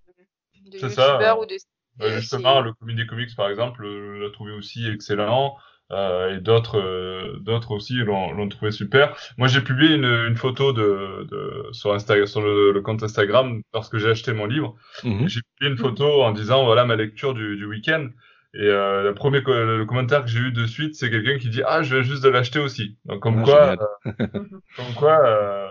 de 0.69 0.77
youtubeurs 0.77 1.39
ou 1.39 1.45
de 1.45 1.55
bah, 1.97 2.09
justement, 2.09 2.61
le 2.61 2.73
Comédie 2.73 3.05
Comics, 3.05 3.35
par 3.35 3.49
exemple, 3.49 3.85
l'a 3.85 4.29
trouvé 4.31 4.53
aussi 4.53 4.87
excellent. 4.87 5.57
Euh, 5.91 6.37
et 6.37 6.39
d'autres 6.39 6.79
euh, 6.79 7.37
d'autres 7.41 7.71
aussi 7.71 7.95
l'ont 7.95 8.47
trouvé 8.47 8.71
super. 8.71 9.13
Moi, 9.37 9.49
j'ai 9.49 9.59
publié 9.59 9.95
une, 9.95 10.05
une 10.05 10.37
photo 10.37 10.71
de, 10.71 11.27
de 11.29 11.65
sur 11.73 11.93
Instagram, 11.93 12.25
sur 12.27 12.41
le, 12.41 12.71
le, 12.71 12.81
compte 12.81 13.03
Instagram 13.03 13.61
lorsque 13.73 13.97
j'ai 13.97 14.09
acheté 14.09 14.31
mon 14.31 14.45
livre. 14.45 14.77
-hmm. 15.03 15.27
J'ai 15.27 15.41
publié 15.41 15.71
une 15.73 15.77
photo 15.77 16.23
en 16.23 16.31
disant 16.31 16.63
voilà 16.63 16.85
ma 16.85 16.95
lecture 16.95 17.33
du, 17.33 17.57
du 17.57 17.65
week-end. 17.65 18.07
Et 18.53 18.59
euh, 18.67 19.03
le 19.03 19.13
premier 19.13 19.43
co 19.43 19.53
le 19.53 19.85
commentaire 19.85 20.23
que 20.23 20.29
j'ai 20.29 20.39
eu 20.39 20.51
de 20.51 20.65
suite, 20.65 20.95
c'est 20.95 21.09
quelqu'un 21.09 21.37
qui 21.37 21.49
dit 21.49 21.61
ah 21.65 21.83
je 21.83 21.95
viens 21.95 22.03
juste 22.03 22.23
de 22.23 22.29
l'acheter 22.29 22.59
aussi. 22.59 22.97
Donc 23.05 23.21
comme 23.21 23.39
Ah, 23.39 23.43
quoi, 23.43 23.61
euh, 24.07 24.11
comme 24.77 24.93
quoi, 24.97 25.15
euh, 25.25 25.67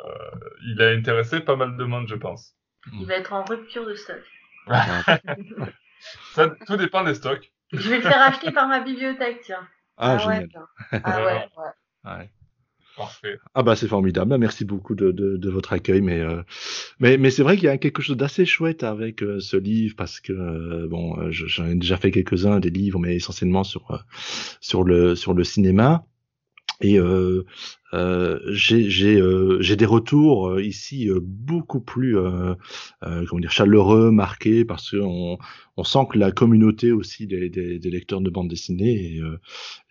il 0.67 0.81
a 0.83 0.89
intéressé 0.91 1.41
pas 1.41 1.57
mal 1.57 1.77
de 1.77 1.85
monde, 1.85 2.09
je 2.09 2.15
pense. 2.15 2.55
Il 2.93 3.07
va 3.07 3.15
être 3.15 3.33
en 3.33 3.45
rupture 3.45 3.87
de 3.87 3.95
stock. 3.95 4.23
Ça, 6.35 6.49
tout 6.67 6.77
dépend 6.77 7.05
des 7.05 7.15
stocks. 7.15 7.53
Je 7.73 7.89
vais 7.89 7.97
le 7.97 8.03
faire 8.03 8.21
acheter 8.23 8.53
par 8.53 8.69
ma 8.69 8.81
bibliothèque, 8.81 9.41
tiens. 9.45 9.67
Ah, 9.97 10.15
ouais, 10.17 10.23
génial. 10.23 10.49
ah 11.05 11.25
ouais, 11.25 11.25
ouais. 11.25 11.47
Ouais. 12.05 12.31
Parfait. 12.97 13.39
Ah 13.55 13.63
bah 13.63 13.77
c'est 13.77 13.87
formidable. 13.89 14.31
Bah, 14.31 14.39
Merci 14.39 14.65
beaucoup 14.65 14.95
de, 14.95 15.13
de, 15.13 15.37
de 15.37 15.51
votre 15.51 15.73
accueil, 15.73 16.01
mais 16.01 16.19
euh, 16.21 16.43
mais 16.99 17.17
mais 17.19 17.31
c'est 17.31 17.43
vrai 17.43 17.57
qu'il 17.57 17.67
y 17.67 17.69
a 17.69 17.79
quelque 17.79 18.03
chose 18.03 18.17
d'assez 18.17 18.45
chouette 18.45 18.83
avec 18.83 19.23
euh, 19.23 19.41
ce 19.41 19.57
livre 19.57 19.95
parce 19.97 20.21
que 20.21 20.33
euh, 20.33 20.89
bon, 20.89 21.31
je- 21.31 21.47
j'en 21.47 21.67
ai 21.67 21.75
déjà 21.77 21.97
fait 21.97 22.11
quelques-uns 22.11 22.59
des 22.61 22.71
livres, 22.71 22.99
mais 22.99 23.15
essentiellement 23.17 23.65
sur 23.65 23.91
euh, 23.93 23.99
sur 24.61 24.83
le 24.83 25.15
sur 25.15 25.35
le 25.35 25.45
cinéma. 25.45 26.05
Et 26.83 26.99
euh, 26.99 27.45
euh, 27.93 28.41
j'ai 28.47 28.89
j'ai 28.89 29.21
euh, 29.21 29.61
j'ai 29.61 29.77
des 29.77 29.85
retours 29.85 30.49
euh, 30.49 30.63
ici 30.63 31.11
euh, 31.11 31.21
beaucoup 31.23 31.81
plus 31.81 32.17
euh, 32.17 32.55
euh, 33.03 33.25
comment 33.29 33.41
dire 33.41 33.51
chaleureux, 33.51 34.11
marqués 34.11 34.65
parce 34.65 34.91
que 34.91 34.97
on, 34.97 35.39
sent 35.85 36.07
que 36.11 36.19
la 36.19 36.31
communauté 36.31 36.93
aussi 36.93 37.27
des, 37.27 37.49
des, 37.49 37.79
des 37.79 37.91
lecteurs 37.91 38.21
de 38.21 38.31
bande 38.31 38.49
dessinée 38.49 39.17
et, 39.17 39.21
euh, 39.21 39.41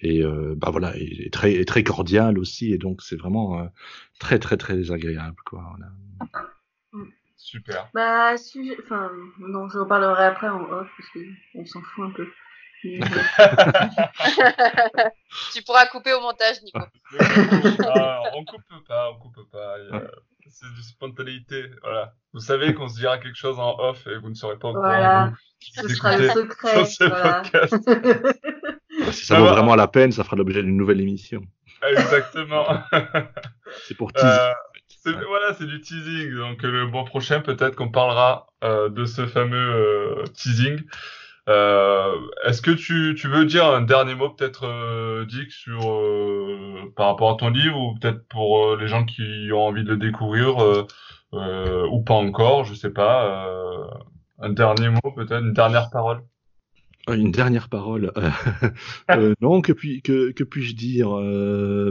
et 0.01 0.23
euh, 0.23 0.53
bah 0.55 0.69
voilà 0.71 0.95
est, 0.97 1.25
est 1.25 1.33
très 1.33 1.53
est 1.53 1.65
très 1.65 1.83
cordiale 1.83 2.37
aussi 2.37 2.73
et 2.73 2.77
donc 2.77 3.01
c'est 3.01 3.15
vraiment 3.17 3.59
euh, 3.59 3.65
très 4.19 4.39
très 4.39 4.57
très 4.57 4.91
agréable 4.91 5.37
quoi. 5.45 5.63
Voilà. 5.77 5.91
Super. 7.39 7.89
Bah, 7.93 8.37
sujet... 8.37 8.77
Enfin, 8.83 9.09
non, 9.39 9.69
je 9.69 9.79
reparlerai 9.79 10.25
après 10.25 10.49
en 10.49 10.61
off 10.61 10.87
parce 10.97 11.09
qu'on 11.09 11.65
s'en 11.65 11.81
fout 11.81 12.05
un 12.05 12.11
peu. 12.11 12.27
Tu 15.53 15.61
pourras 15.63 15.85
couper 15.87 16.13
au 16.13 16.21
montage, 16.21 16.61
Nico. 16.63 16.79
Ah, 17.85 18.21
on 18.33 18.45
coupe 18.45 18.61
pas, 18.87 19.11
on 19.11 19.19
coupe 19.19 19.51
pas. 19.51 19.75
C'est 20.49 20.71
du 20.73 20.81
spontanéité. 20.81 21.65
Voilà. 21.83 22.13
Vous 22.33 22.39
savez 22.39 22.73
qu'on 22.73 22.87
se 22.87 22.97
dira 22.99 23.17
quelque 23.19 23.35
chose 23.37 23.59
en 23.59 23.77
off 23.79 24.07
et 24.07 24.17
vous 24.17 24.29
ne 24.29 24.33
saurez 24.33 24.57
pas 24.57 24.69
au. 24.69 24.73
Voilà. 24.73 25.31
ce 25.59 25.87
sera 25.87 26.17
le 26.17 26.25
écoutez 26.25 26.41
secret. 26.41 26.85
sur 26.85 26.87
ce 26.87 27.03
voilà. 27.03 27.41
podcast. 27.41 27.75
Si 29.11 29.25
ça 29.25 29.39
vaut 29.39 29.47
vraiment 29.47 29.75
la 29.75 29.87
peine, 29.87 30.11
ça 30.11 30.23
fera 30.23 30.35
l'objet 30.35 30.61
d'une 30.63 30.77
nouvelle 30.77 31.01
émission. 31.01 31.41
Exactement. 31.87 32.81
C'est 33.87 33.95
pour 33.95 34.11
teaser. 34.13 34.27
Euh, 34.27 34.53
c'est- 34.87 35.25
voilà, 35.27 35.53
c'est 35.53 35.65
du 35.65 35.79
teasing. 35.79 36.35
Donc 36.35 36.63
euh, 36.63 36.71
le 36.71 36.87
mois 36.87 37.05
prochain, 37.05 37.39
peut-être 37.41 37.75
qu'on 37.75 37.89
parlera 37.89 38.47
euh, 38.63 38.89
de 38.89 39.05
ce 39.05 39.27
fameux 39.27 39.57
euh, 39.57 40.23
teasing. 40.33 40.81
Est-ce 42.45 42.61
que 42.61 42.71
tu, 42.71 43.15
tu 43.17 43.27
veux 43.27 43.45
dire 43.45 43.65
un 43.65 43.81
dernier 43.81 44.15
mot, 44.15 44.29
peut-être, 44.29 44.65
euh, 44.65 45.25
Dick, 45.25 45.51
sur 45.51 45.91
euh, 45.91 46.91
par 46.95 47.07
rapport 47.07 47.31
à 47.31 47.35
ton 47.37 47.49
livre, 47.49 47.77
ou 47.77 47.95
peut-être 47.99 48.27
pour 48.29 48.65
euh, 48.65 48.77
les 48.79 48.87
gens 48.87 49.05
qui 49.05 49.49
ont 49.51 49.61
envie 49.67 49.83
de 49.83 49.89
le 49.91 49.97
découvrir, 49.97 50.61
euh, 50.63 50.87
euh, 51.33 51.85
ou 51.91 52.01
pas 52.03 52.13
encore, 52.13 52.63
je 52.63 52.73
sais 52.75 52.91
pas. 52.91 53.55
un 54.39 54.49
dernier 54.51 54.89
mot, 54.89 55.11
peut-être, 55.15 55.43
une 55.43 55.53
dernière 55.53 55.89
parole? 55.89 56.21
Euh, 57.09 57.15
une 57.15 57.31
dernière 57.31 57.69
parole. 57.69 58.11
Euh, 58.17 58.29
euh, 59.11 59.33
non, 59.41 59.61
que, 59.61 59.71
puis, 59.71 60.01
que, 60.01 60.31
que 60.31 60.43
puis-je 60.43 60.75
dire 60.75 61.09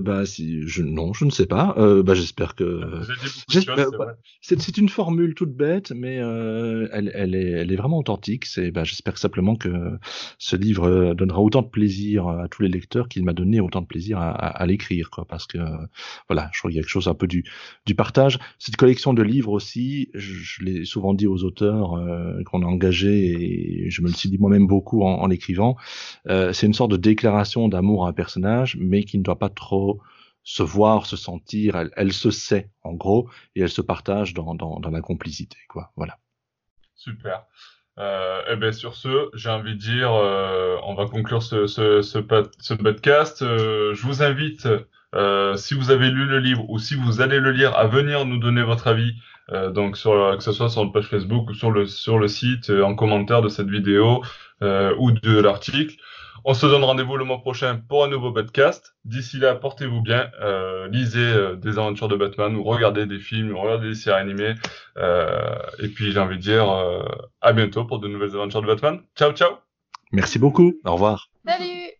Bah 0.02 0.24
si, 0.26 0.66
je, 0.66 0.82
non, 0.82 1.12
je 1.12 1.24
ne 1.24 1.30
sais 1.30 1.46
pas. 1.46 1.74
bah 2.04 2.14
j'espère 2.14 2.54
que. 2.54 2.80
C'est 4.40 4.78
une 4.78 4.88
formule 4.88 5.34
toute 5.34 5.54
bête, 5.54 5.92
mais 5.92 6.14
elle, 6.16 7.10
elle, 7.14 7.34
est, 7.34 7.50
elle 7.50 7.72
est 7.72 7.76
vraiment 7.76 7.98
authentique. 7.98 8.44
C'est, 8.46 8.70
bah, 8.70 8.84
j'espère 8.84 9.18
simplement 9.18 9.56
que 9.56 9.68
ce 10.38 10.56
livre 10.56 11.14
donnera 11.14 11.40
autant 11.40 11.62
de 11.62 11.68
plaisir 11.68 12.28
à 12.28 12.48
tous 12.48 12.62
les 12.62 12.68
lecteurs 12.68 13.08
qu'il 13.08 13.24
m'a 13.24 13.32
donné 13.32 13.60
autant 13.60 13.80
de 13.80 13.86
plaisir 13.86 14.18
à, 14.18 14.30
à, 14.30 14.66
l'écrire, 14.66 15.10
quoi. 15.10 15.24
Parce 15.24 15.46
que 15.46 15.58
voilà, 16.28 16.50
je 16.52 16.60
crois 16.60 16.70
qu'il 16.70 16.76
y 16.76 16.80
a 16.80 16.82
quelque 16.82 16.90
chose 16.90 17.08
un 17.08 17.14
peu 17.14 17.26
du, 17.26 17.44
du 17.86 17.94
partage. 17.94 18.38
Cette 18.58 18.76
collection 18.76 19.14
de 19.14 19.22
livres 19.22 19.52
aussi, 19.52 20.10
je, 20.14 20.34
je 20.34 20.64
l'ai 20.64 20.84
souvent 20.84 21.14
dit 21.14 21.26
aux 21.26 21.44
auteurs 21.44 22.00
qu'on 22.46 22.62
a 22.62 22.66
engagés 22.66 23.86
et 23.86 23.90
je 23.90 24.02
me 24.02 24.08
le 24.08 24.14
suis 24.14 24.28
dit 24.28 24.38
moi-même 24.38 24.66
beaucoup 24.66 25.04
en, 25.16 25.26
l'écrivant, 25.26 25.76
euh, 26.28 26.52
c'est 26.52 26.66
une 26.66 26.74
sorte 26.74 26.90
de 26.90 26.96
déclaration 26.96 27.68
d'amour 27.68 28.06
à 28.06 28.10
un 28.10 28.12
personnage, 28.12 28.76
mais 28.80 29.04
qui 29.04 29.18
ne 29.18 29.22
doit 29.22 29.38
pas 29.38 29.48
trop 29.48 30.00
se 30.42 30.62
voir, 30.62 31.06
se 31.06 31.16
sentir. 31.16 31.76
Elle, 31.96 32.12
se 32.12 32.30
sait, 32.30 32.70
en 32.82 32.94
gros, 32.94 33.28
et 33.54 33.62
elle 33.62 33.70
se 33.70 33.82
partage 33.82 34.34
dans, 34.34 34.80
la 34.90 35.00
complicité, 35.00 35.58
quoi. 35.68 35.92
Voilà. 35.96 36.18
Super. 36.94 37.44
Euh, 37.98 38.40
et 38.42 38.52
eh 38.52 38.56
bien 38.56 38.70
sur 38.70 38.94
ce, 38.94 39.28
j'ai 39.34 39.50
envie 39.50 39.74
de 39.74 39.80
dire, 39.80 40.12
euh, 40.12 40.76
on 40.84 40.94
va 40.94 41.06
conclure 41.06 41.42
ce, 41.42 42.20
podcast. 42.76 43.40
je 43.40 44.02
vous 44.02 44.22
invite, 44.22 44.68
si 45.56 45.74
vous 45.74 45.90
avez 45.90 46.10
lu 46.10 46.26
le 46.26 46.38
livre 46.38 46.64
ou 46.68 46.78
si 46.78 46.94
vous 46.94 47.20
allez 47.20 47.40
le 47.40 47.50
lire, 47.50 47.76
à 47.76 47.86
venir 47.86 48.24
nous 48.24 48.38
donner 48.38 48.62
votre 48.62 48.86
avis 48.86 49.14
euh, 49.50 49.70
donc 49.70 49.96
sur 49.96 50.36
que 50.36 50.42
ce 50.42 50.52
soit 50.52 50.68
sur 50.68 50.84
le 50.84 50.92
page 50.92 51.06
Facebook 51.06 51.48
ou 51.50 51.54
sur 51.54 51.70
le 51.70 51.86
sur 51.86 52.18
le 52.18 52.28
site 52.28 52.70
euh, 52.70 52.82
en 52.82 52.94
commentaire 52.94 53.42
de 53.42 53.48
cette 53.48 53.68
vidéo 53.68 54.22
euh, 54.62 54.94
ou 54.98 55.10
de 55.10 55.38
l'article. 55.38 55.96
On 56.44 56.54
se 56.54 56.66
donne 56.66 56.84
rendez-vous 56.84 57.16
le 57.16 57.24
mois 57.24 57.40
prochain 57.40 57.80
pour 57.88 58.04
un 58.04 58.08
nouveau 58.08 58.32
podcast. 58.32 58.94
D'ici 59.04 59.38
là, 59.38 59.54
portez-vous 59.54 60.00
bien, 60.00 60.30
lisez 60.88 61.56
des 61.56 61.78
aventures 61.78 62.08
de 62.08 62.16
Batman 62.16 62.54
ou 62.54 62.62
regardez 62.62 63.06
des 63.06 63.18
films, 63.18 63.50
ou 63.52 63.60
regardez 63.60 63.88
des 63.88 63.94
séries 63.96 64.20
animées. 64.20 64.54
et 64.96 65.88
puis 65.88 66.12
j'ai 66.12 66.20
envie 66.20 66.36
de 66.36 66.40
dire 66.40 66.72
à 67.40 67.52
bientôt 67.52 67.84
pour 67.84 67.98
de 67.98 68.06
nouvelles 68.06 68.36
aventures 68.36 68.62
de 68.62 68.68
Batman. 68.68 69.00
Ciao 69.16 69.32
ciao. 69.32 69.50
Merci 70.12 70.38
beaucoup. 70.38 70.74
Au 70.84 70.92
revoir. 70.92 71.28
Salut. 71.44 71.97